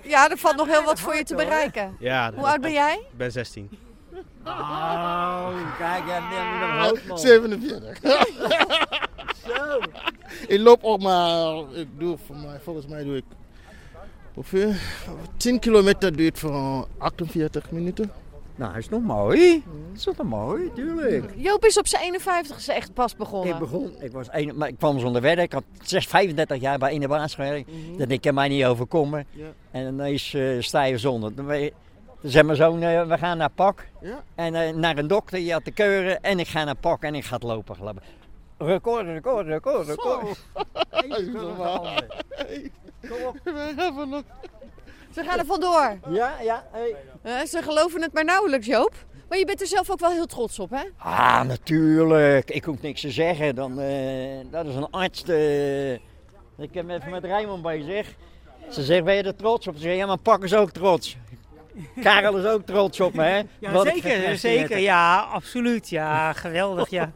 Ja, 0.04 0.30
er 0.30 0.38
valt 0.38 0.56
nog 0.56 0.68
heel 0.68 0.84
wat 0.84 1.00
voor 1.00 1.16
je 1.16 1.24
te 1.24 1.36
bereiken. 1.36 1.96
Ja, 2.00 2.32
Hoe 2.36 2.46
oud 2.48 2.62
ben 2.62 2.72
jij? 2.72 2.94
Ik 3.12 3.18
ben 3.18 3.32
16. 3.32 3.70
Oh, 4.46 5.48
kijk, 5.78 6.06
jij 6.06 6.20
neemt 6.20 6.60
nog 6.60 7.08
man. 7.08 7.20
47. 7.20 8.00
Zo. 9.48 9.80
Ik 10.48 10.60
loop 10.60 10.80
ook 10.84 11.02
maar, 11.02 11.56
ik 11.74 11.88
doe 11.98 12.18
voor 12.26 12.36
mij, 12.36 12.60
volgens 12.64 12.88
mij 12.88 13.04
doe 13.04 13.16
ik, 13.18 13.24
hoeveel? 14.34 14.72
10 15.38 15.60
kilometer 15.60 16.16
duurt 16.16 16.40
voor 16.40 16.88
48 16.98 17.72
minuten. 17.72 18.12
Nou, 18.56 18.78
is 18.78 18.90
nog 18.90 19.02
mooi. 19.02 19.64
Is 19.94 20.04
dat 20.04 20.18
nog 20.18 20.28
mooi, 20.28 20.72
tuurlijk. 20.76 21.34
Joop 21.36 21.66
is 21.66 21.78
op 21.78 21.88
zijn 21.88 22.22
51ste 22.22 22.74
echt 22.74 22.94
pas 22.94 23.16
begonnen. 23.16 23.54
Ik 23.54 23.60
begon, 23.60 23.92
ik, 24.00 24.12
was 24.12 24.28
een, 24.32 24.52
maar 24.56 24.68
ik 24.68 24.78
kwam 24.78 25.00
zonder 25.00 25.22
werk. 25.22 25.40
Ik 25.40 25.52
had 25.54 25.64
6, 25.82 26.06
35 26.06 26.62
jaar 26.62 26.78
bij 26.78 26.96
een 26.96 27.08
baas 27.08 27.36
gewerkt. 27.36 27.70
Dat 27.98 28.10
ik 28.10 28.22
kan 28.22 28.34
mij 28.34 28.48
niet 28.48 28.66
overkomen. 28.66 29.26
Ja. 29.32 29.46
En 29.72 29.88
ineens 29.88 30.34
uh, 30.34 30.62
sta 30.62 30.84
je 30.84 30.98
zonder. 30.98 31.36
Dan, 31.36 31.46
ben 31.46 31.60
je- 31.60 31.74
dan 32.22 32.32
zei 32.32 32.44
mijn 32.44 32.58
zoon, 32.58 32.82
eh, 32.82 33.08
we 33.08 33.18
gaan 33.18 33.38
naar 33.38 33.50
Pak. 33.50 33.88
Ja. 34.02 34.24
En 34.36 34.56
eh, 34.56 34.74
naar 34.76 34.98
een 34.98 35.08
dokter, 35.08 35.40
je 35.40 35.52
had 35.52 35.66
de 35.66 35.72
keuren. 35.72 36.22
En 36.22 36.40
ik 36.40 36.48
ga 36.48 36.64
naar 36.64 36.76
Pak 36.76 37.02
en 37.04 37.16
ik 37.16 37.24
ga 37.26 37.34
het 37.36 37.44
lopen. 37.44 37.76
gelopen. 37.76 38.02
Record, 38.66 39.06
record, 39.06 39.48
record, 39.48 39.88
record. 39.88 40.24
We 43.44 43.74
hebben 43.76 44.10
nog. 44.10 44.22
Ze 45.14 45.24
gaan 45.24 45.40
er 45.40 45.46
vandoor. 45.46 45.98
Ja, 46.10 46.34
ja. 46.42 46.64
Hey. 46.72 46.96
Eh, 47.22 47.42
ze 47.46 47.62
geloven 47.62 48.02
het 48.02 48.14
maar 48.14 48.26
nauwelijks, 48.26 48.66
Joop. 48.68 48.94
Maar 49.30 49.38
je 49.38 49.46
bent 49.46 49.62
er 49.62 49.68
zelf 49.68 49.90
ook 49.92 50.00
wel 50.00 50.12
heel 50.12 50.26
trots 50.26 50.60
op, 50.60 50.70
hè? 50.70 50.84
Ah, 50.98 51.42
natuurlijk. 51.44 52.50
Ik 52.50 52.64
hoef 52.64 52.82
niks 52.82 53.02
te 53.02 53.12
zeggen. 53.12 53.56
Dan, 53.56 53.80
eh, 53.80 54.38
dat 54.52 54.66
is 54.66 54.76
een 54.76 54.90
arts. 54.90 55.24
eh. 55.24 55.94
ik 55.94 56.74
heb 56.74 56.90
even 56.90 57.12
met 57.12 57.24
Rijmond 57.24 57.62
bezig. 57.62 58.14
Ze 58.70 58.84
zegt, 58.84 59.04
ben 59.04 59.16
je 59.16 59.24
er 59.24 59.36
trots 59.36 59.68
op? 59.68 59.76
Ze 59.76 59.82
zegt, 59.82 59.98
ja, 59.98 60.06
maar 60.06 60.18
Pak 60.18 60.44
is 60.44 60.54
ook 60.56 60.72
trots. 60.72 61.18
Karel 62.02 62.38
is 62.38 62.46
ook 62.46 62.66
trots 62.66 63.00
op 63.00 63.14
me, 63.14 63.24
hè? 63.24 63.42
Ja, 63.60 63.72
Wat 63.72 63.88
zeker, 63.88 64.38
zeker. 64.38 64.78
Ja, 64.78 65.20
absoluut. 65.20 65.90
Ja, 65.90 66.34
geweldig. 66.34 66.90
Ja. 66.90 67.12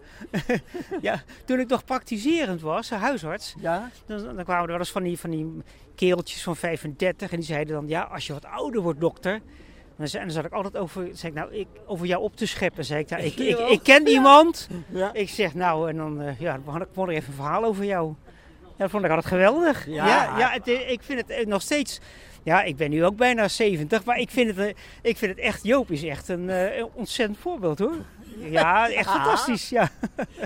ja, 1.01 1.23
toen 1.45 1.59
ik 1.59 1.67
nog 1.67 1.85
praktiserend 1.85 2.61
was, 2.61 2.91
eh, 2.91 3.01
huisarts, 3.01 3.55
Ja? 3.59 3.89
dan, 4.05 4.23
dan 4.23 4.43
kwamen 4.43 4.63
er 4.63 4.67
wel 4.67 4.79
eens 4.79 4.91
van 4.91 5.03
die, 5.03 5.19
van 5.19 5.29
die 5.29 5.63
kereltjes 5.95 6.43
van 6.43 6.55
35 6.55 7.31
en 7.31 7.37
die 7.37 7.45
zeiden 7.45 7.73
dan, 7.73 7.87
ja, 7.87 8.01
als 8.01 8.27
je 8.27 8.33
wat 8.33 8.45
ouder 8.45 8.81
wordt, 8.81 8.99
dokter. 8.99 9.41
En 9.97 10.07
dan, 10.11 10.31
zat 10.31 10.45
ik 10.45 10.51
altijd 10.51 10.77
over, 10.77 11.09
zei 11.13 11.31
ik, 11.31 11.37
nou, 11.37 11.53
ik, 11.53 11.67
over 11.85 12.05
jou 12.05 12.23
op 12.23 12.35
te 12.35 12.45
scheppen. 12.45 12.85
Zei 12.85 12.99
ik, 12.99 13.09
nou, 13.09 13.23
ik, 13.29 13.35
ik, 13.35 13.57
ik 13.57 13.83
ken 13.83 14.07
iemand. 14.07 14.67
Ja. 14.89 15.13
Ik 15.13 15.29
zeg, 15.29 15.53
nou, 15.53 15.89
en 15.89 15.97
dan 15.97 16.21
eh, 16.21 16.39
ja, 16.39 16.59
dan 16.65 16.81
ik 16.81 16.87
ik 16.95 17.07
even 17.07 17.27
een 17.27 17.33
verhaal 17.33 17.63
over 17.63 17.85
jou. 17.85 18.13
Ja, 18.77 18.83
dat 18.83 18.89
vond 18.89 19.03
ik 19.03 19.09
altijd 19.09 19.27
geweldig. 19.33 19.85
Ja. 19.87 20.05
Ja, 20.07 20.37
ja, 20.37 20.49
het, 20.51 20.67
ik 20.67 20.99
vind 21.01 21.19
het 21.19 21.29
eh, 21.29 21.45
nog 21.45 21.61
steeds. 21.61 21.99
Ja, 22.43 22.61
ik 22.63 22.75
ben 22.75 22.89
nu 22.89 23.05
ook 23.05 23.15
bijna 23.15 23.47
70, 23.47 24.03
maar 24.05 24.17
ik 24.19 24.29
vind 24.29 24.55
het, 24.55 24.57
eh, 24.67 24.73
ik 25.01 25.17
vind 25.17 25.31
het 25.35 25.39
echt, 25.45 25.63
Joop 25.63 25.91
is 25.91 26.03
echt 26.03 26.27
een, 26.29 26.49
eh, 26.49 26.77
een 26.77 26.89
ontzettend 26.93 27.37
voorbeeld 27.39 27.79
hoor. 27.79 27.95
Ja, 28.37 28.89
echt 28.89 29.09
fantastisch. 29.17 29.69
Ja, 29.69 29.89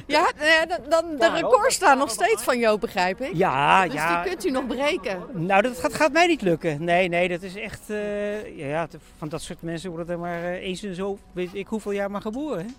Ja, 0.08 0.26
dan, 0.66 0.80
dan 0.90 1.16
de 1.18 1.30
records 1.30 1.76
staan 1.76 1.98
nog 1.98 2.10
steeds 2.10 2.44
van 2.44 2.58
Joop, 2.60 2.80
begrijp 2.82 3.22
ik. 3.22 3.34
ja. 3.34 3.84
Dus 3.86 3.94
ja. 3.94 4.22
die 4.22 4.30
kunt 4.32 4.46
u 4.46 4.50
nog 4.52 4.68
breken. 4.68 5.24
Nou, 5.34 5.62
dat 5.62 5.78
gaat, 5.80 5.94
gaat 5.94 6.12
mij 6.12 6.28
niet 6.28 6.42
lukken. 6.42 6.84
Nee, 6.84 7.08
nee, 7.08 7.28
dat 7.30 7.42
is 7.42 7.56
echt. 7.56 7.90
eh, 7.90 8.58
ja, 8.58 8.66
ja, 8.68 8.88
van 9.18 9.30
dat 9.30 9.42
soort 9.42 9.62
mensen 9.62 9.90
worden 9.90 10.10
er 10.10 10.20
maar 10.20 10.44
eh, 10.44 10.52
eens 10.64 10.84
en 10.84 10.96
zo. 10.96 11.18
Weet 11.32 11.50
ik 11.54 11.68
hoeveel 11.68 11.92
jaar 11.92 12.12
maar 12.12 12.22
geboren. 12.22 12.60
hè? 12.66 12.72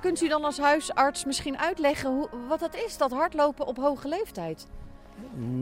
Kunt 0.00 0.22
u 0.22 0.28
dan 0.28 0.44
als 0.44 0.58
huisarts 0.58 1.24
misschien 1.24 1.58
uitleggen 1.58 2.10
hoe, 2.10 2.28
wat 2.48 2.60
dat 2.60 2.74
is, 2.86 2.96
dat 2.96 3.10
hardlopen 3.10 3.66
op 3.66 3.76
hoge 3.76 4.08
leeftijd? 4.08 4.66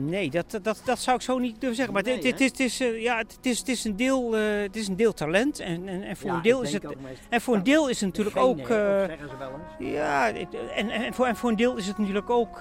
Nee, 0.05 0.29
dat, 0.29 0.59
dat, 0.61 0.81
dat 0.85 0.99
zou 0.99 1.15
ik 1.17 1.21
zo 1.21 1.37
niet 1.37 1.53
durven 1.59 1.75
zeggen. 1.75 1.93
Maar 1.93 2.03
Nee, 2.03 2.15
het, 2.15 2.23
het, 2.25 2.39
het, 2.39 2.59
is, 2.59 2.79
eh, 2.79 3.01
ja, 3.01 3.17
het, 3.17 3.37
is, 3.41 3.59
het, 3.59 3.67
is 3.67 3.83
een 3.83 3.95
deel, 3.95 4.37
eh, 4.37 4.61
het 4.61 4.75
is 4.75 4.87
een 4.87 4.95
deel 4.95 5.13
talent. 5.13 5.59
En, 5.59 5.87
en, 5.87 6.03
en 6.03 6.17
voor 6.17 6.29
Ja, 6.29 6.35
een 6.35 6.41
deel 6.41 6.61
is 6.61 6.73
het. 6.73 6.85
En 7.29 7.41
voor 7.41 7.55
een 7.55 7.63
deel 7.63 7.87
is 7.89 7.99
het 8.01 8.09
natuurlijk 8.09 8.37
ook. 8.37 8.67
hè, 8.67 9.01
eh, 9.01 9.07
zeggen 9.07 9.29
ze 9.29 9.37
wel 9.37 9.51
eens. 9.79 9.91
ja, 9.93 10.31
en, 10.75 10.89
en, 10.89 11.13
voor, 11.13 11.25
en 11.25 11.35
voor 11.35 11.49
een 11.49 11.55
deel 11.55 11.75
is 11.77 11.87
het 11.87 11.97
natuurlijk 11.97 12.29
ook 12.29 12.59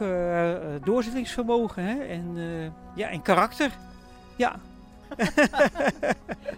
doorzettingsvermogen 0.84 1.82
hè? 1.84 2.04
En, 2.04 2.32
eh, 2.36 2.70
ja, 2.96 3.08
en 3.08 3.22
karakter. 3.22 3.70
Ja. 4.36 4.56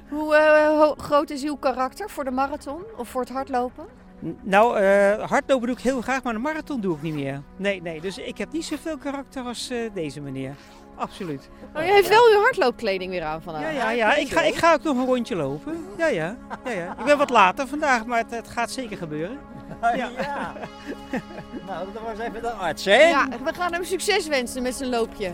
Hoe 0.09 0.37
ho- 0.79 0.95
groot 0.97 1.31
is 1.31 1.43
uw 1.45 1.57
karakter 1.57 2.11
voor 2.11 2.25
de 2.25 2.31
marathon 2.31 2.83
of 2.97 3.09
voor 3.09 3.21
het 3.21 3.31
hardlopen? 3.31 3.85
Nou, 4.43 4.79
eh, 4.79 5.29
hardlopen 5.31 5.67
doe 5.67 5.77
ik 5.77 5.83
heel 5.83 6.01
graag, 6.01 6.23
maar 6.23 6.35
een 6.35 6.41
marathon 6.41 6.81
doe 6.81 6.97
ik 6.97 7.03
niet 7.03 7.15
meer. 7.15 7.43
Nee, 7.57 7.83
nee. 7.83 8.01
Dus 8.01 8.19
ik 8.19 8.39
heb 8.39 8.53
niet 8.53 8.65
zoveel 8.65 8.97
karakter 8.97 9.45
als 9.45 9.71
eh, 9.71 9.79
deze 9.95 10.21
meneer. 10.21 10.55
Absoluut. 10.95 11.49
Oh, 11.75 11.83
u 11.83 11.87
heeft 11.87 12.09
wel 12.09 12.29
uw 12.35 12.41
hardloopkleding 12.41 13.11
weer 13.11 13.23
aan 13.23 13.43
vandaag. 13.43 13.63
Ja, 13.63 13.71
ja, 13.71 13.91
ja. 13.91 14.15
Ik 14.15 14.29
ga, 14.29 14.43
ik 14.43 14.55
ga 14.55 14.73
ook 14.73 14.83
nog 14.83 14.97
een 14.97 15.07
rondje 15.07 15.37
lopen. 15.37 15.87
Ja, 15.97 16.07
ja. 16.07 16.37
ja, 16.65 16.71
ja. 16.71 16.97
Ik 16.99 17.05
ben 17.05 17.19
wat 17.19 17.31
later 17.31 17.69
vandaag, 17.69 18.07
maar 18.07 18.19
het, 18.19 18.31
het 18.31 18.49
gaat 18.49 18.71
zeker 18.71 18.97
gebeuren. 18.97 19.39
Ja. 19.81 20.11
Ja. 20.21 20.53
nou, 21.67 21.87
dat 21.93 22.03
was 22.03 22.19
even 22.19 22.43
de 22.43 22.51
arts, 22.51 22.85
hè? 22.85 22.97
Ja, 23.09 23.29
we 23.45 23.55
gaan 23.55 23.73
hem 23.73 23.85
succes 23.85 24.27
wensen 24.27 24.63
met 24.63 24.75
zijn 24.75 24.91
loopje. 24.91 25.31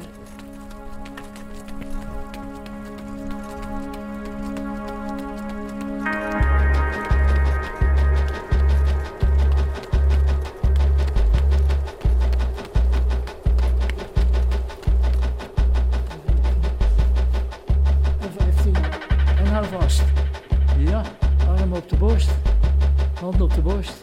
Hand 23.25 23.41
op 23.41 23.55
de 23.55 23.61
borst. 23.61 24.01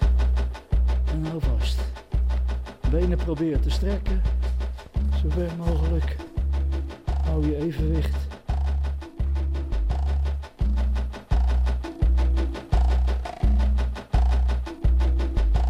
En 1.13 1.25
hou 1.25 1.41
vast. 1.41 1.79
Benen 2.89 3.17
probeer 3.17 3.59
te 3.59 3.69
strekken. 3.69 4.21
Zo 5.21 5.29
ver 5.29 5.49
mogelijk. 5.57 6.15
Hou 7.23 7.47
je 7.47 7.55
evenwicht. 7.55 8.15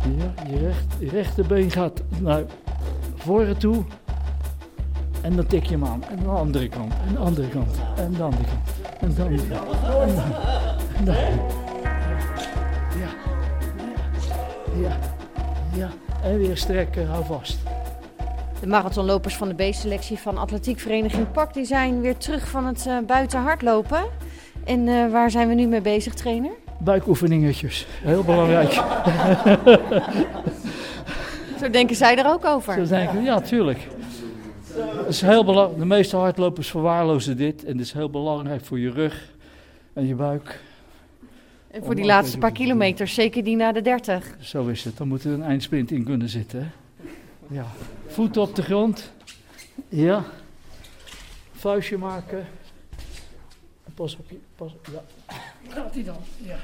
Ja, 0.04 0.44
je, 0.48 0.58
recht, 0.60 0.86
je 1.00 1.10
rechterbeen 1.10 1.72
gaat 1.72 2.02
naar 2.20 2.44
voren 3.16 3.58
toe. 3.58 3.84
En 5.22 5.36
dan 5.36 5.46
tik 5.46 5.64
je 5.64 5.72
hem 5.72 5.86
aan. 5.86 6.04
En 6.04 6.20
de 6.20 6.28
andere 6.28 6.68
kant. 6.68 6.94
En 7.08 7.14
de 7.14 7.20
andere 7.20 7.48
kant. 7.48 7.78
En 7.96 8.14
de 8.14 8.24
andere 8.24 8.44
kant. 8.44 9.02
En 9.02 9.16
dan. 9.16 9.28
En 10.98 11.06
dan. 11.06 11.70
Ja. 14.82 14.98
Ja. 15.76 15.90
En 16.24 16.38
weer 16.38 16.58
strekken. 16.58 17.08
Hou 17.08 17.26
vast. 17.26 17.58
De 18.60 18.68
marathonlopers 18.68 19.36
van 19.36 19.50
de 19.50 19.70
B-selectie 19.70 20.18
van 20.18 20.38
Atletiekvereniging 20.38 21.32
PAK 21.32 21.54
die 21.54 21.66
zijn 21.66 22.02
weer 22.02 22.18
terug 22.18 22.48
van 22.48 22.66
het 22.66 22.86
uh, 22.88 22.98
buiten 23.08 23.40
hardlopen. 23.40 24.04
En 24.64 24.88
uh, 24.88 25.12
waar 25.12 25.32
zijn 25.32 25.48
we 25.48 25.54
nu 25.54 25.68
mee 25.68 25.82
bezig, 25.82 26.14
trainer? 26.14 26.52
Buikoefeningetjes. 26.80 27.88
Heel 27.90 28.24
belangrijk. 28.24 28.72
Zo 31.60 31.70
denken 31.70 31.96
zij 31.96 32.18
er 32.18 32.26
ook 32.26 32.46
over? 32.46 32.74
Zo 32.74 32.96
denken, 32.96 33.24
ja, 33.24 33.40
tuurlijk. 33.42 33.88
Het 34.74 35.08
is 35.08 35.22
heel 35.22 35.46
belangrijk. 35.46 35.80
De 35.80 35.86
meeste 35.86 36.16
hardlopers 36.16 36.70
verwaarlozen 36.70 37.38
dit. 37.38 37.64
En 37.66 37.72
het 37.72 37.82
is 37.86 37.94
heel 37.94 38.10
belangrijk 38.10 38.66
voor 38.66 38.80
je 38.80 38.92
rug 38.92 39.32
en 39.94 40.08
je 40.08 40.16
buik. 40.16 40.60
En 41.72 41.84
voor 41.84 41.96
die 41.96 42.06
laatste 42.06 42.38
paar 42.38 42.52
kilometers, 42.52 43.14
zeker 43.14 43.44
die 43.44 43.56
na 43.56 43.72
de 43.72 43.82
30. 43.82 44.36
Zo 44.40 44.68
is 44.68 44.84
het. 44.84 44.98
Dan 44.98 45.08
moet 45.08 45.24
er 45.24 45.32
een 45.32 45.44
eindsprint 45.44 45.92
in 45.92 46.04
kunnen 46.04 46.30
zitten. 46.30 46.72
Ja. 47.48 47.66
Voeten 48.08 48.42
op 48.42 48.56
de 48.56 48.62
grond. 48.62 49.12
Ja. 49.90 50.24
Vuistje 51.52 51.98
maken. 51.98 52.48
Pas 53.94 54.18
op 54.18 54.30
je. 54.30 54.40
Pas, 54.56 54.76
ja. 54.92 55.04
Gaat 55.68 55.94
hij 55.94 56.04
dan? 56.04 56.18
Ja. 56.38 56.58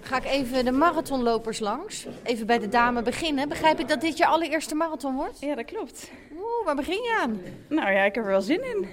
Ga 0.00 0.16
ik 0.16 0.24
even 0.24 0.64
de 0.64 0.70
marathonlopers 0.70 1.58
langs. 1.58 2.06
Even 2.22 2.46
bij 2.46 2.58
de 2.58 2.68
dame 2.68 3.02
beginnen. 3.02 3.48
Begrijp 3.48 3.80
ik 3.80 3.88
dat 3.88 4.00
dit 4.00 4.16
je 4.16 4.26
allereerste 4.26 4.74
marathon 4.74 5.14
wordt? 5.14 5.40
Ja, 5.40 5.54
dat 5.54 5.64
klopt. 5.64 6.10
Oeh, 6.32 6.64
waar 6.64 6.76
begin 6.76 7.02
je 7.02 7.18
aan? 7.22 7.40
Nou 7.68 7.92
ja, 7.92 8.02
ik 8.02 8.14
heb 8.14 8.24
er 8.24 8.30
wel 8.30 8.42
zin 8.42 8.64
in. 8.64 8.86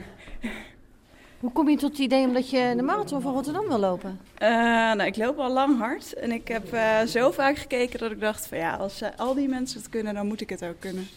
Hoe 1.39 1.51
kom 1.51 1.69
je 1.69 1.77
tot 1.77 1.89
het 1.89 1.99
idee 1.99 2.25
omdat 2.25 2.49
je 2.49 2.73
de 2.75 2.81
marathon 2.81 3.21
van 3.21 3.33
Rotterdam 3.33 3.67
wil 3.67 3.79
lopen? 3.79 4.19
Uh, 4.41 4.49
nou, 4.93 5.03
ik 5.03 5.17
loop 5.17 5.37
al 5.37 5.51
lang 5.51 5.77
hard. 5.77 6.13
En 6.13 6.31
ik 6.31 6.47
heb 6.47 6.73
uh, 6.73 7.01
zo 7.01 7.31
vaak 7.31 7.57
gekeken 7.57 7.99
dat 7.99 8.11
ik 8.11 8.19
dacht 8.19 8.47
van 8.47 8.57
ja, 8.57 8.75
als 8.75 9.01
uh, 9.01 9.09
al 9.17 9.33
die 9.33 9.47
mensen 9.47 9.79
het 9.79 9.89
kunnen, 9.89 10.13
dan 10.13 10.27
moet 10.27 10.41
ik 10.41 10.49
het 10.49 10.65
ook 10.65 10.79
kunnen. 10.79 11.07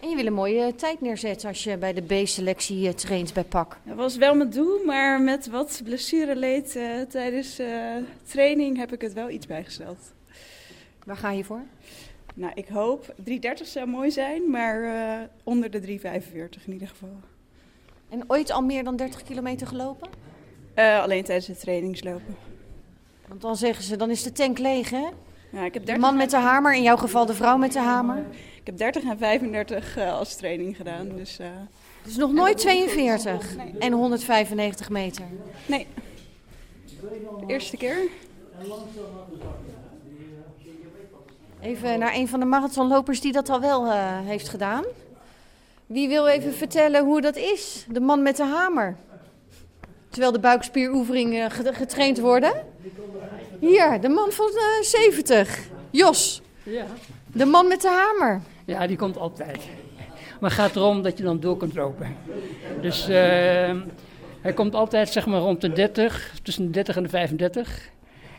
En 0.00 0.08
je 0.08 0.16
wil 0.16 0.26
een 0.26 0.32
mooie 0.32 0.74
tijd 0.74 1.00
neerzetten 1.00 1.48
als 1.48 1.64
je 1.64 1.76
bij 1.76 1.92
de 1.92 2.02
B-selectie 2.02 2.94
traint 2.94 3.32
bij 3.32 3.44
PAK. 3.44 3.76
Dat 3.82 3.96
was 3.96 4.16
wel 4.16 4.34
mijn 4.34 4.50
doel, 4.50 4.84
maar 4.84 5.20
met 5.20 5.48
wat 5.48 5.80
blessureleed 5.84 6.78
tijdens 7.08 7.60
training 8.26 8.76
heb 8.76 8.92
ik 8.92 9.00
het 9.00 9.12
wel 9.12 9.30
iets 9.30 9.46
bijgesteld. 9.46 9.98
Waar 11.04 11.16
ga 11.16 11.30
je 11.30 11.44
voor? 11.44 11.62
Nou, 12.34 12.52
ik 12.54 12.68
hoop 12.68 13.14
3.30 13.30 13.34
zou 13.62 13.86
mooi 13.86 14.10
zijn, 14.10 14.50
maar 14.50 14.90
onder 15.42 15.70
de 15.70 15.80
3.45 15.80 15.86
in 16.66 16.72
ieder 16.72 16.88
geval. 16.88 17.20
En 18.08 18.24
ooit 18.26 18.50
al 18.50 18.62
meer 18.62 18.84
dan 18.84 18.96
30 18.96 19.22
kilometer 19.22 19.66
gelopen? 19.66 20.08
Uh, 20.74 21.02
alleen 21.02 21.24
tijdens 21.24 21.46
het 21.46 21.60
trainingslopen. 21.60 22.36
Want 23.28 23.40
dan 23.40 23.56
zeggen 23.56 23.84
ze, 23.84 23.96
dan 23.96 24.10
is 24.10 24.22
de 24.22 24.32
tank 24.32 24.58
leeg, 24.58 24.90
hè? 24.90 25.06
Ja, 25.50 25.64
ik 25.64 25.74
heb 25.74 25.86
30 25.86 25.94
de 25.94 26.00
man 26.00 26.16
met 26.16 26.30
de 26.30 26.36
hamer, 26.36 26.74
in 26.74 26.82
jouw 26.82 26.96
geval 26.96 27.26
de 27.26 27.34
vrouw 27.34 27.56
met 27.56 27.72
de 27.72 27.78
hamer. 27.78 28.24
Ik 28.60 28.66
heb 28.66 28.76
30 28.76 29.02
en 29.02 29.18
35 29.18 29.98
uh, 29.98 30.18
als 30.18 30.36
training 30.36 30.76
gedaan. 30.76 31.08
Dus, 31.16 31.40
uh... 31.40 31.46
dus 32.02 32.16
nog 32.16 32.32
nooit 32.32 32.58
42 32.58 33.56
nee. 33.56 33.74
en 33.78 33.92
195 33.92 34.90
meter? 34.90 35.24
Nee. 35.66 35.86
De 37.40 37.44
eerste 37.46 37.76
keer. 37.76 37.96
Even 41.60 41.98
naar 41.98 42.14
een 42.14 42.28
van 42.28 42.40
de 42.40 42.46
marathonlopers 42.46 43.20
die 43.20 43.32
dat 43.32 43.48
al 43.48 43.60
wel 43.60 43.86
uh, 43.86 44.18
heeft 44.24 44.48
gedaan. 44.48 44.84
Wie 45.88 46.08
wil 46.08 46.26
even 46.26 46.54
vertellen 46.54 47.04
hoe 47.04 47.20
dat 47.20 47.36
is? 47.36 47.86
De 47.88 48.00
man 48.00 48.22
met 48.22 48.36
de 48.36 48.44
hamer. 48.44 48.96
Terwijl 50.08 50.32
de 50.32 50.38
buikspieroefeningen 50.38 51.50
getraind 51.50 52.18
worden. 52.18 52.52
Hier, 53.60 54.00
de 54.00 54.08
man 54.08 54.32
van 54.32 54.50
uh, 54.54 54.82
70. 54.82 55.68
Jos. 55.90 56.42
Ja. 56.62 56.86
De 57.32 57.44
man 57.44 57.68
met 57.68 57.82
de 57.82 57.88
hamer. 57.88 58.40
Ja, 58.64 58.86
die 58.86 58.96
komt 58.96 59.18
altijd. 59.18 59.58
Maar 60.40 60.50
het 60.50 60.58
gaat 60.58 60.76
erom 60.76 61.02
dat 61.02 61.18
je 61.18 61.24
dan 61.24 61.40
door 61.40 61.56
kunt 61.56 61.74
lopen. 61.74 62.16
Dus 62.80 63.08
uh, 63.08 63.14
hij 64.40 64.52
komt 64.54 64.74
altijd 64.74 65.08
zeg 65.08 65.26
maar 65.26 65.40
rond 65.40 65.60
de 65.60 65.72
30, 65.72 66.34
tussen 66.42 66.64
de 66.64 66.70
30 66.70 66.96
en 66.96 67.02
de 67.02 67.08
35. 67.08 67.90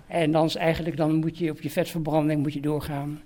En 0.08 0.32
dan 0.32 0.46
is 0.46 0.56
eigenlijk, 0.56 0.98
dan 0.98 1.16
moet 1.16 1.38
je 1.38 1.52
op 1.52 1.62
je 1.62 1.70
vetverbranding 1.70 2.42
moet 2.42 2.54
je 2.54 2.62
doorgaan. 2.62 3.22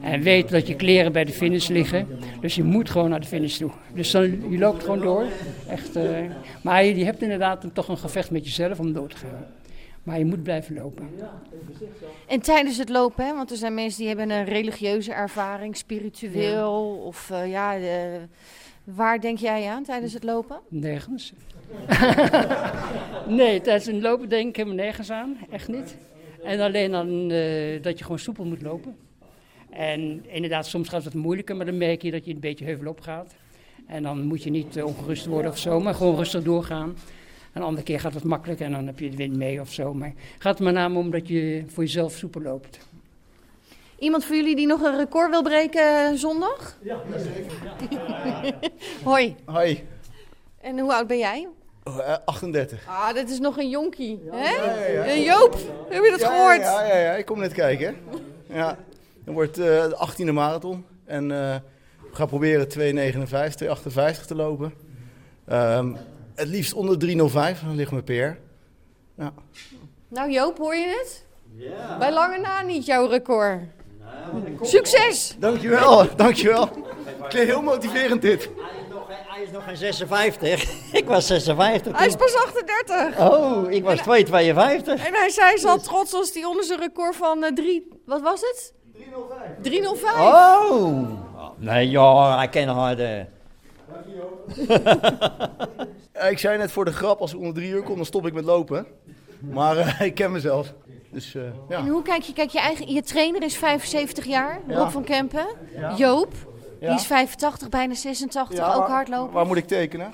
En 0.00 0.22
weet 0.22 0.48
dat 0.48 0.66
je 0.66 0.76
kleren 0.76 1.12
bij 1.12 1.24
de 1.24 1.32
finish 1.32 1.68
liggen. 1.68 2.08
Dus 2.40 2.54
je 2.54 2.64
moet 2.64 2.90
gewoon 2.90 3.10
naar 3.10 3.20
de 3.20 3.26
finish 3.26 3.56
toe. 3.56 3.70
Dus 3.94 4.10
dan, 4.10 4.50
je 4.50 4.58
loopt 4.58 4.82
gewoon 4.82 5.00
door. 5.00 5.24
Echt, 5.68 5.96
uh, 5.96 6.18
maar 6.62 6.84
je, 6.84 6.96
je 6.96 7.04
hebt 7.04 7.22
inderdaad 7.22 7.64
toch 7.72 7.88
een 7.88 7.98
gevecht 7.98 8.30
met 8.30 8.44
jezelf 8.44 8.78
om 8.78 8.92
door 8.92 9.08
te 9.08 9.16
gaan. 9.16 9.46
Maar 10.02 10.18
je 10.18 10.24
moet 10.24 10.42
blijven 10.42 10.74
lopen. 10.74 11.08
En 12.26 12.40
tijdens 12.40 12.78
het 12.78 12.88
lopen, 12.88 13.26
hè, 13.26 13.34
want 13.34 13.50
er 13.50 13.56
zijn 13.56 13.74
mensen 13.74 13.98
die 13.98 14.08
hebben 14.08 14.30
een 14.30 14.44
religieuze 14.44 15.12
ervaring, 15.12 15.76
spiritueel. 15.76 16.94
Ja. 16.96 17.02
Of 17.02 17.30
uh, 17.32 17.50
ja, 17.50 17.78
uh, 17.78 17.86
waar 18.84 19.20
denk 19.20 19.38
jij 19.38 19.68
aan 19.68 19.82
tijdens 19.82 20.12
het 20.12 20.24
lopen? 20.24 20.60
Nergens. 20.68 21.32
nee, 23.38 23.60
tijdens 23.60 23.86
het 23.86 24.02
lopen 24.02 24.28
denk 24.28 24.48
ik 24.48 24.56
helemaal 24.56 24.84
nergens 24.84 25.10
aan. 25.10 25.36
Echt 25.50 25.68
niet. 25.68 25.96
En 26.44 26.60
alleen 26.60 26.90
dan 26.90 27.28
dat 27.82 27.98
je 27.98 28.04
gewoon 28.04 28.18
soepel 28.18 28.44
moet 28.44 28.62
lopen. 28.62 28.96
En 29.78 30.24
inderdaad, 30.26 30.66
soms 30.66 30.88
gaat 30.88 31.04
het 31.04 31.14
moeilijker, 31.14 31.56
maar 31.56 31.66
dan 31.66 31.78
merk 31.78 32.02
je 32.02 32.10
dat 32.10 32.24
je 32.24 32.32
een 32.34 32.40
beetje 32.40 32.64
heuvel 32.64 32.86
op 32.86 33.00
gaat. 33.00 33.34
En 33.86 34.02
dan 34.02 34.24
moet 34.24 34.42
je 34.42 34.50
niet 34.50 34.76
uh, 34.76 34.84
ongerust 34.84 35.26
worden 35.26 35.50
of 35.50 35.58
zo, 35.58 35.80
maar 35.80 35.94
gewoon 35.94 36.16
rustig 36.16 36.42
doorgaan. 36.42 36.96
Een 37.52 37.62
andere 37.62 37.84
keer 37.84 38.00
gaat 38.00 38.14
het 38.14 38.24
makkelijk 38.24 38.60
en 38.60 38.72
dan 38.72 38.86
heb 38.86 38.98
je 38.98 39.10
de 39.10 39.16
wind 39.16 39.36
mee 39.36 39.60
of 39.60 39.72
zo. 39.72 39.94
Maar 39.94 40.08
het 40.08 40.42
gaat 40.42 40.58
met 40.58 40.74
name 40.74 40.98
om 40.98 41.10
dat 41.10 41.28
je 41.28 41.64
voor 41.66 41.82
jezelf 41.82 42.12
soepel 42.12 42.40
loopt. 42.40 42.78
Iemand 43.98 44.24
van 44.24 44.36
jullie 44.36 44.56
die 44.56 44.66
nog 44.66 44.82
een 44.82 44.96
record 44.96 45.30
wil 45.30 45.42
breken 45.42 46.18
zondag? 46.18 46.78
Ja, 46.82 47.00
zeker. 47.16 47.52
Hoi. 49.10 49.36
Hoi. 49.44 49.86
En 50.60 50.78
hoe 50.78 50.92
oud 50.92 51.06
ben 51.06 51.18
jij? 51.18 51.48
Oh, 51.84 51.96
uh, 51.96 52.16
38. 52.24 52.86
Ah, 52.88 53.14
dit 53.14 53.30
is 53.30 53.38
nog 53.38 53.58
een 53.58 53.68
jonkie. 53.68 54.20
Ja, 54.24 54.36
hè? 54.36 54.54
Ja, 54.54 54.86
ja, 54.86 55.04
ja. 55.04 55.24
Joop, 55.24 55.54
heb 55.88 56.04
je 56.04 56.10
dat 56.10 56.24
gehoord? 56.24 56.60
Ja, 56.60 56.86
ja, 56.86 56.96
ja, 56.96 57.12
ik 57.12 57.26
kom 57.26 57.38
net 57.38 57.52
kijken. 57.52 57.96
Ja. 58.48 58.78
Het 59.28 59.36
wordt 59.36 59.58
uh, 59.58 59.64
de 59.64 60.08
18e 60.08 60.32
marathon. 60.32 60.84
En 61.04 61.22
uh, 61.22 61.54
we 62.10 62.16
gaan 62.16 62.26
proberen 62.26 62.66
2,59, 62.68 62.74
2,58 64.18 64.26
te 64.26 64.34
lopen. 64.34 64.72
Um, 65.52 65.96
het 66.34 66.48
liefst 66.48 66.72
onder 66.72 66.96
3,05, 67.06 67.64
dan 67.64 67.74
ligt 67.74 67.90
mijn 67.90 68.04
PR. 68.04 68.12
Ja. 69.22 69.32
Nou 70.08 70.30
Joop, 70.30 70.58
hoor 70.58 70.74
je 70.74 70.86
het? 70.86 71.24
Ja. 71.56 71.98
Bij 71.98 72.12
lange 72.12 72.38
na 72.38 72.62
niet 72.62 72.86
jouw 72.86 73.06
record. 73.06 73.60
Nou, 74.00 74.58
Succes! 74.62 75.36
Dankjewel, 75.38 76.16
dankjewel. 76.16 76.68
Klinkt 77.28 77.50
heel 77.50 77.62
motiverend 77.62 78.22
dit. 78.22 78.50
Hij 79.08 79.42
is 79.42 79.50
nog 79.50 79.64
geen 79.64 79.76
56. 79.76 80.70
ik 81.00 81.04
was 81.06 81.26
56. 81.26 81.98
Hij 81.98 82.06
is 82.06 82.16
pas 82.16 82.34
38. 82.34 83.18
Oh, 83.30 83.70
ik 83.70 83.84
was 83.84 83.98
2,52. 83.98 84.04
En 84.04 85.14
hij 85.14 85.30
zei 85.30 85.56
zo 85.56 85.76
trots 85.76 86.14
als 86.14 86.34
hij 86.34 86.44
onder 86.44 86.64
zijn 86.64 86.80
record 86.80 87.16
van 87.16 87.50
3... 87.54 87.86
Uh, 87.88 87.96
wat 88.04 88.20
was 88.20 88.40
het? 88.40 88.76
305. 89.62 90.18
Oh! 90.18 91.08
Nee, 91.56 91.90
ja, 91.90 92.36
hij 92.36 92.48
kan 92.48 92.68
harder. 92.68 93.26
ik 96.30 96.38
zei 96.38 96.58
net 96.58 96.72
voor 96.72 96.84
de 96.84 96.92
grap, 96.92 97.20
als 97.20 97.32
ik 97.32 97.38
onder 97.38 97.54
drie 97.54 97.70
uur 97.70 97.82
kom, 97.82 97.96
dan 97.96 98.04
stop 98.04 98.26
ik 98.26 98.32
met 98.32 98.44
lopen. 98.44 98.86
Maar 99.40 99.76
uh, 99.76 100.00
ik 100.08 100.14
ken 100.14 100.32
mezelf. 100.32 100.74
Dus, 101.10 101.34
uh, 101.34 101.42
ja. 101.68 101.78
En 101.78 101.88
hoe 101.88 102.02
kijk 102.02 102.22
je? 102.22 102.32
Kijk, 102.32 102.50
je, 102.50 102.60
eigen, 102.60 102.92
je 102.92 103.02
trainer 103.02 103.42
is 103.42 103.56
75 103.56 104.24
jaar, 104.24 104.60
ja. 104.66 104.74
Rob 104.74 104.88
van 104.90 105.04
Kempen. 105.04 105.46
Ja. 105.76 105.94
Joop, 105.96 106.32
die 106.80 106.88
is 106.88 107.06
85, 107.06 107.68
bijna 107.68 107.94
86, 107.94 108.58
ook 108.58 108.76
waar, 108.76 108.88
hardlopen. 108.88 109.34
Waar 109.34 109.46
moet 109.46 109.56
ik 109.56 109.66
tekenen? 109.66 110.10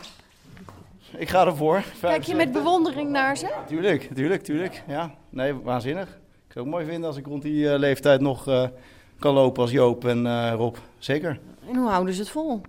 Ik 1.17 1.29
ga 1.29 1.47
ervoor. 1.47 1.85
Kijk 2.01 2.23
je 2.23 2.35
met 2.35 2.53
bewondering 2.53 3.11
naar 3.11 3.37
ze? 3.37 3.55
Tuurlijk, 3.67 4.11
tuurlijk, 4.15 4.43
tuurlijk. 4.43 4.83
Ja, 4.87 5.15
nee, 5.31 5.55
waanzinnig. 5.55 6.19
Ik 6.55 6.61
zou 6.61 6.73
het 6.73 6.81
mooi 6.81 6.93
vinden 6.93 7.09
als 7.09 7.19
ik 7.19 7.27
rond 7.27 7.43
die 7.43 7.65
uh, 7.65 7.79
leeftijd 7.79 8.21
nog 8.21 8.49
uh, 8.49 8.67
kan 9.19 9.35
lopen 9.35 9.63
als 9.63 9.71
Joop 9.71 10.05
en 10.05 10.27
uh, 10.27 10.53
Rob. 10.57 10.77
Zeker. 10.99 11.41
En 11.69 11.77
hoe 11.77 11.89
houden 11.89 12.15
ze 12.15 12.21
het 12.21 12.31
vol? 12.31 12.61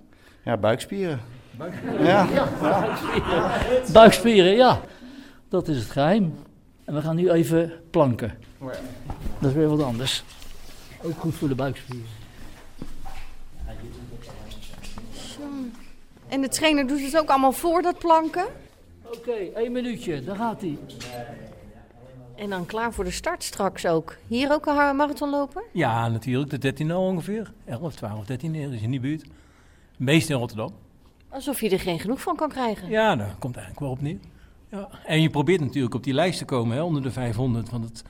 Ja, 0.43 0.57
buikspieren. 0.57 1.21
Buikspieren. 1.51 2.05
Ja. 2.05 2.27
ja. 2.33 2.47
Buikspieren. 2.61 3.93
buikspieren, 3.93 4.55
ja. 4.55 4.81
Dat 5.49 5.67
is 5.67 5.77
het 5.77 5.89
geheim. 5.89 6.35
En 6.85 6.93
we 6.93 7.01
gaan 7.01 7.15
nu 7.15 7.31
even 7.31 7.73
planken. 7.89 8.37
Dat 9.39 9.49
is 9.49 9.53
weer 9.53 9.67
wat 9.67 9.83
anders. 9.83 10.23
Ook 11.01 11.17
goed 11.17 11.35
voor 11.35 11.47
de 11.47 11.55
buikspieren. 11.55 12.07
En 16.27 16.41
de 16.41 16.49
trainer 16.49 16.87
doet 16.87 17.01
het 17.01 17.17
ook 17.17 17.29
allemaal 17.29 17.51
voor 17.51 17.81
dat 17.81 17.97
planken? 17.97 18.45
Oké, 19.05 19.17
okay, 19.17 19.51
één 19.55 19.71
minuutje, 19.71 20.23
daar 20.23 20.35
gaat 20.35 20.61
hij. 20.61 20.77
En 22.35 22.49
dan 22.49 22.65
klaar 22.65 22.93
voor 22.93 23.03
de 23.03 23.11
start 23.11 23.43
straks 23.43 23.85
ook. 23.85 24.15
Hier 24.27 24.51
ook 24.51 24.65
een 24.65 24.95
marathonloper? 24.95 25.63
Ja, 25.71 26.07
natuurlijk. 26.07 26.49
De 26.49 26.57
13 26.57 26.95
ongeveer. 26.95 27.53
11, 27.65 27.95
12, 27.95 28.25
13 28.25 28.55
is 28.55 28.81
in 28.81 28.91
die 28.91 28.99
buurt. 28.99 29.25
Meest 29.97 30.29
in 30.29 30.35
Rotterdam. 30.35 30.73
Alsof 31.29 31.61
je 31.61 31.69
er 31.69 31.79
geen 31.79 31.99
genoeg 31.99 32.21
van 32.21 32.35
kan 32.35 32.49
krijgen. 32.49 32.89
Ja, 32.89 33.15
daar 33.15 33.35
komt 33.39 33.55
eigenlijk 33.55 33.85
wel 33.85 33.95
op 33.95 34.01
neer. 34.01 34.19
Ja. 34.71 34.89
En 35.05 35.21
je 35.21 35.29
probeert 35.29 35.61
natuurlijk 35.61 35.95
op 35.95 36.03
die 36.03 36.13
lijst 36.13 36.37
te 36.37 36.45
komen, 36.45 36.75
hè, 36.75 36.83
onder 36.83 37.01
de 37.01 37.11
500. 37.11 37.69
Want 37.69 37.83
dat 37.83 38.03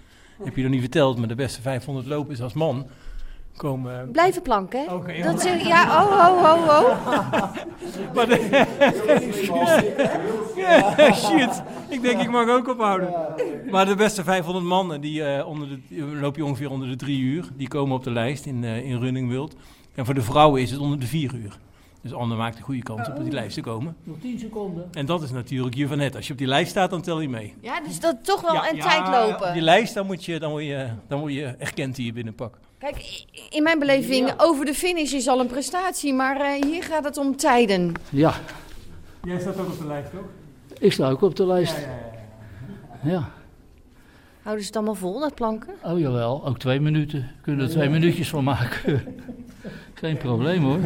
heb 0.44 0.56
je 0.56 0.62
nog 0.62 0.72
niet 0.72 0.82
verteld, 0.82 1.18
maar 1.18 1.28
de 1.28 1.36
beste 1.36 1.62
500 1.62 2.08
lopers 2.08 2.42
als 2.42 2.54
man 2.54 2.88
komen... 3.58 4.12
Blijven 4.12 4.42
planken, 4.42 4.80
hè? 4.80 5.24
Dat 5.24 5.44
ja, 5.64 6.04
oh, 6.04 6.26
ho, 6.26 6.44
ho, 6.44 6.58
ho. 6.68 6.94
Maar 8.16 8.28
de... 8.28 8.64
Shit, 11.14 11.64
ik 11.90 12.02
denk 12.02 12.22
ik 12.22 12.30
mag 12.30 12.50
ook 12.50 12.68
ophouden. 12.68 13.14
Maar 13.72 13.86
de 13.86 13.96
beste 13.96 14.24
500 14.24 14.66
mannen, 14.66 15.02
die, 15.02 15.24
eh, 15.24 15.48
onder 15.48 15.70
de, 15.70 15.80
die 15.88 16.04
loop 16.04 16.36
je 16.36 16.46
ongeveer 16.46 16.70
onder 16.70 16.88
de 16.88 16.96
drie 16.96 17.20
uur. 17.20 17.50
Die 17.56 17.68
komen 17.68 17.96
op 17.96 18.04
de 18.04 18.12
lijst 18.12 18.46
in, 18.46 18.64
eh, 18.64 18.90
in 18.90 19.00
Running 19.00 19.32
World. 19.32 19.56
En 19.96 20.06
voor 20.06 20.14
de 20.14 20.22
vrouwen 20.22 20.62
is 20.62 20.72
het 20.72 20.80
onder 20.80 21.00
de 21.00 21.08
vier 21.08 21.34
uur. 21.34 21.58
Dus 22.02 22.14
Anne 22.14 22.36
maakt 22.36 22.58
een 22.58 22.64
goede 22.64 22.84
kans 22.84 23.08
op 23.08 23.18
op 23.18 23.24
die 23.24 23.32
lijst 23.32 23.56
te 23.56 23.62
komen. 23.62 23.96
Nog 24.04 24.18
10 24.22 24.40
seconden. 24.40 24.88
En 24.94 25.06
dat 25.06 25.22
is 25.22 25.32
natuurlijk 25.32 25.76
je 25.76 25.88
van 25.88 25.98
net. 25.98 26.16
Als 26.16 26.28
je 26.28 26.32
op 26.34 26.40
die 26.40 26.48
lijst 26.48 26.70
staat, 26.70 26.90
dan 26.90 27.02
tel 27.02 27.22
je 27.22 27.30
mee. 27.30 27.54
Ja, 27.62 27.82
dus 27.82 28.00
dat 28.00 28.16
toch 28.22 28.42
wel 28.42 28.54
Ja, 28.54 28.70
een 28.70 28.76
ja, 28.76 28.84
tijd 28.84 29.08
lopen. 29.08 29.48
Op 29.48 29.54
die 29.54 29.62
lijst, 29.62 29.94
dan 29.94 30.06
moet 30.06 30.26
je, 30.26 30.40
dan 30.40 30.52
word 30.52 30.64
je, 30.64 30.90
dan 31.08 31.20
word 31.20 31.34
je 31.34 31.46
erkend 31.46 31.98
hier 31.98 32.14
binnen 32.14 32.36
pak. 32.36 32.58
Kijk, 32.80 33.26
in 33.50 33.64
mijn 33.64 33.80
beleving, 33.80 34.34
over 34.38 34.66
de 34.66 34.74
finish 34.74 35.14
is 35.14 35.28
al 35.28 35.40
een 35.40 35.48
prestatie, 35.48 36.14
maar 36.14 36.42
eh, 36.42 36.64
hier 36.64 36.84
gaat 36.84 37.04
het 37.04 37.18
om 37.18 37.36
tijden. 37.36 37.94
Ja, 38.10 38.34
Jij 39.24 39.40
staat 39.40 39.60
ook 39.60 39.68
op 39.68 39.78
de 39.80 39.88
lijst, 39.88 40.12
toch? 40.12 40.26
ik 40.80 40.92
sta 40.92 41.10
ook 41.10 41.22
op 41.22 41.36
de 41.36 41.46
lijst. 41.46 41.76
Ja, 43.04 43.30
Houden 44.42 44.64
ze 44.64 44.70
het 44.70 44.76
allemaal 44.78 44.96
vol, 44.96 45.20
dat 45.20 45.36
planken? 45.36 45.74
oh 45.84 46.00
jawel, 46.00 46.46
ook 46.48 46.60
twee 46.60 46.80
minuten. 46.80 47.32
Kunnen 47.42 47.66
er 47.66 47.72
twee 47.72 47.90
minuutjes 47.90 48.30
van 48.30 48.44
maken. 48.44 49.04
Geen 49.94 50.18
probleem 50.18 50.64
hoor. 50.64 50.80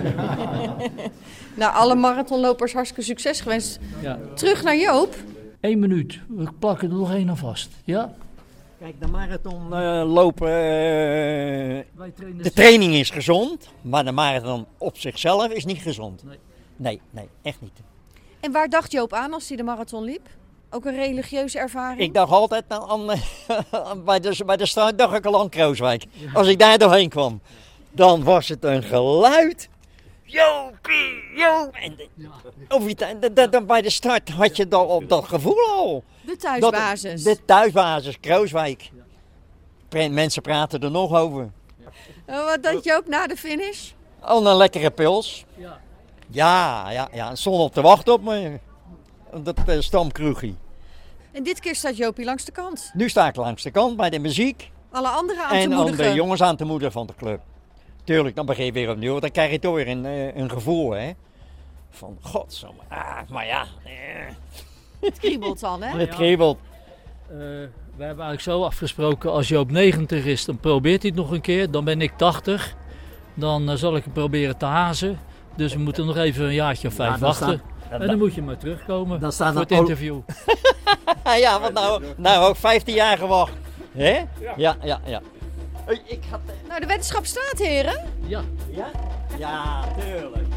nou, 1.55 1.73
alle 1.73 1.95
marathonlopers 1.95 2.73
hartstikke 2.73 3.03
succes 3.03 3.41
gewenst. 3.41 3.79
Ja. 4.01 4.19
Terug 4.35 4.63
naar 4.63 4.77
Joop. 4.77 5.15
Eén 5.61 5.79
minuut, 5.79 6.19
we 6.27 6.47
plakken 6.59 6.89
er 6.89 6.95
nog 6.95 7.13
één 7.13 7.29
aan 7.29 7.37
vast. 7.37 7.69
Ja? 7.83 8.13
Kijk, 8.79 8.99
de 8.99 9.07
marathon 9.07 9.73
eh, 9.73 10.03
lopen. 10.13 10.47
eh, 10.47 12.11
trainen 12.15 12.43
de 12.43 12.51
training 12.53 12.93
is 12.93 13.09
gezond, 13.09 13.69
maar 13.81 14.05
de 14.05 14.11
marathon 14.11 14.65
op 14.77 14.97
zichzelf 14.97 15.47
is 15.51 15.65
niet 15.65 15.77
gezond. 15.81 16.23
Nee. 16.23 16.37
Nee, 16.75 17.01
nee, 17.09 17.27
echt 17.41 17.61
niet. 17.61 17.79
En 18.39 18.51
waar 18.51 18.69
dacht 18.69 18.91
Joop 18.91 19.13
aan 19.13 19.33
als 19.33 19.47
hij 19.47 19.57
de 19.57 19.63
marathon 19.63 20.03
liep? 20.03 20.27
Ook 20.69 20.85
een 20.85 20.95
religieuze 20.95 21.59
ervaring? 21.59 21.99
Ik 21.99 22.13
dacht 22.13 22.31
altijd 22.31 22.63
aan, 22.67 23.09
aan, 23.71 24.03
bij, 24.05 24.19
de, 24.19 24.45
bij 24.45 24.57
de 24.57 24.65
start 24.65 24.97
dacht 24.97 25.15
ik 25.15 25.25
al 25.25 25.39
aan 25.39 25.49
Krooswijk. 25.49 26.05
Als 26.33 26.47
ik 26.47 26.59
daar 26.59 26.77
doorheen 26.77 27.09
kwam, 27.09 27.41
dan 27.91 28.23
was 28.23 28.47
het 28.47 28.63
een 28.63 28.83
geluid. 28.83 29.69
Jopie, 30.31 31.23
Joop. 31.35 31.73
En 31.75 31.95
de- 31.95 32.07
je, 33.37 33.47
da- 33.49 33.61
bij 33.61 33.81
de 33.81 33.89
start 33.89 34.29
had 34.29 34.55
je 34.55 34.67
dan 34.67 34.85
op 34.87 35.09
dat 35.09 35.25
gevoel 35.25 35.67
al. 35.69 36.03
De 36.21 36.35
thuisbasis. 36.35 37.23
Dat- 37.23 37.35
de 37.37 37.45
thuisbasis, 37.45 38.19
Krooswijk. 38.19 38.89
Mensen 39.89 40.41
praten 40.41 40.79
er 40.79 40.91
nog 40.91 41.13
over. 41.15 41.49
En 42.25 42.43
wat 42.45 42.63
dacht 42.63 42.83
Joop 42.83 43.07
na 43.07 43.27
de 43.27 43.35
finish? 43.35 43.91
Oh, 44.27 44.45
een 44.45 44.55
lekkere 44.57 44.91
pils. 44.91 45.45
Ja. 45.55 45.79
Ja, 46.27 46.89
ja, 46.91 47.09
ja. 47.13 47.29
En 47.29 47.37
stond 47.37 47.59
op 47.61 47.73
te 47.73 47.81
wachten 47.81 48.13
op 48.13 48.21
me. 48.23 48.59
Dat 49.43 49.57
uh, 49.67 49.79
stamkroegie. 49.79 50.55
En 51.31 51.43
dit 51.43 51.59
keer 51.59 51.75
staat 51.75 51.97
Joopie 51.97 52.25
langs 52.25 52.45
de 52.45 52.51
kant. 52.51 52.91
Nu 52.93 53.09
sta 53.09 53.27
ik 53.27 53.35
langs 53.35 53.63
de 53.63 53.71
kant 53.71 53.97
bij 53.97 54.09
de 54.09 54.19
muziek. 54.19 54.71
Alle 54.91 55.07
anderen 55.07 55.43
aan 55.43 55.55
en 55.55 55.69
te 55.69 55.75
om 55.75 55.81
moedigen. 55.81 56.05
de 56.05 56.13
jongens 56.13 56.41
aan 56.41 56.55
te 56.55 56.65
moedigen 56.65 56.91
van 56.93 57.07
de 57.07 57.15
club. 57.17 57.41
Tuurlijk, 58.09 58.35
dan 58.35 58.45
begin 58.45 58.65
je 58.65 58.71
weer 58.71 58.89
opnieuw. 58.89 59.09
want 59.09 59.21
Dan 59.21 59.31
krijg 59.31 59.51
je 59.51 59.59
toch 59.59 59.75
weer 59.75 59.87
een, 59.87 60.05
eh, 60.05 60.35
een 60.35 60.49
gevoel, 60.49 60.91
hè. 60.91 61.11
Van, 61.89 62.17
godsamme. 62.21 62.81
Ah, 62.87 63.17
maar 63.29 63.45
ja. 63.45 63.65
eh, 63.83 63.91
Het 64.99 65.19
kriebelt 65.19 65.59
dan, 65.59 65.83
hè? 65.83 65.97
Het 65.99 66.09
kriebelt. 66.09 66.57
Eh, 67.27 67.37
we 67.37 68.03
hebben 68.03 68.25
eigenlijk 68.25 68.41
zo 68.41 68.63
afgesproken, 68.63 69.31
als 69.31 69.47
Joop 69.47 69.71
90 69.71 70.25
is, 70.25 70.45
dan 70.45 70.57
probeert 70.57 71.01
hij 71.01 71.11
het 71.11 71.19
nog 71.19 71.31
een 71.31 71.41
keer. 71.41 71.71
Dan 71.71 71.83
ben 71.83 72.01
ik 72.01 72.11
80. 72.17 72.75
Dan 73.33 73.77
zal 73.77 73.95
ik 73.95 74.03
het 74.03 74.13
proberen 74.13 74.57
te 74.57 74.65
hazen. 74.65 75.19
Dus 75.55 75.73
we 75.73 75.79
moeten 75.79 76.05
nog 76.05 76.17
even 76.17 76.45
een 76.45 76.53
jaartje 76.53 76.87
of 76.87 76.93
vijf 76.93 77.17
wachten. 77.17 77.61
en 77.89 78.07
dan 78.07 78.17
moet 78.17 78.33
je 78.33 78.41
maar 78.41 78.57
terugkomen 78.57 79.19
Dan 79.19 79.33
voor 79.33 79.45
het 79.45 79.71
er 79.71 79.77
interview. 79.77 80.19
ja, 81.45 81.59
want 81.59 81.73
nou, 81.73 82.03
nou 82.17 82.49
ook 82.49 82.55
15 82.55 82.93
jaar 82.95 83.17
gewacht. 83.17 83.53
Hè? 83.91 84.19
Ja, 84.55 84.77
ja, 84.83 84.99
ja. 85.05 85.21
Ik 85.89 86.23
had... 86.29 86.39
Nou, 86.67 86.79
de 86.79 86.85
wetenschap 86.85 87.25
staat, 87.25 87.57
heren. 87.57 88.05
Ja. 88.27 88.41
Ja? 88.71 88.91
Ja, 89.37 89.83
tuurlijk. 89.99 90.47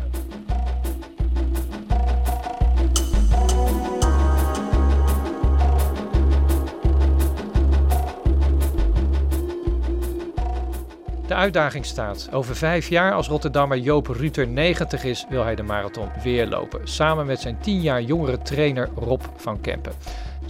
De 11.26 11.34
uitdaging 11.34 11.86
staat. 11.86 12.28
Over 12.32 12.56
vijf 12.56 12.88
jaar, 12.88 13.12
als 13.12 13.28
Rotterdammer 13.28 13.78
Joop 13.78 14.06
Ruter 14.06 14.48
90 14.48 15.04
is, 15.04 15.26
wil 15.28 15.44
hij 15.44 15.54
de 15.54 15.62
marathon 15.62 16.08
weer 16.22 16.46
lopen. 16.46 16.88
Samen 16.88 17.26
met 17.26 17.40
zijn 17.40 17.58
10 17.60 17.80
jaar 17.80 18.02
jongere 18.02 18.38
trainer 18.38 18.88
Rob 18.94 19.22
van 19.36 19.60
Kempen. 19.60 19.92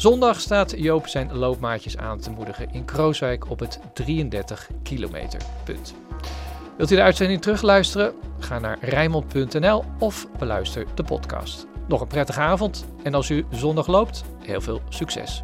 Zondag 0.02 0.40
staat 0.40 0.74
Joop 0.76 1.08
zijn 1.08 1.36
loopmaatjes 1.36 1.96
aan 1.96 2.18
te 2.18 2.30
moedigen 2.30 2.72
in 2.72 2.84
Krooswijk 2.84 3.50
op 3.50 3.58
het 3.58 3.80
33 3.92 4.68
kilometer 4.82 5.40
punt. 5.64 5.94
Wilt 6.76 6.90
u 6.90 6.94
de 6.94 7.02
uitzending 7.02 7.42
terugluisteren? 7.42 8.14
Ga 8.38 8.58
naar 8.58 8.78
rijnmond.nl 8.80 9.84
of 9.98 10.26
beluister 10.38 10.86
de 10.94 11.02
podcast. 11.02 11.66
Nog 11.88 12.00
een 12.00 12.06
prettige 12.06 12.40
avond 12.40 12.86
en 13.02 13.14
als 13.14 13.30
u 13.30 13.44
zondag 13.50 13.86
loopt, 13.86 14.24
heel 14.40 14.60
veel 14.60 14.80
succes. 14.88 15.42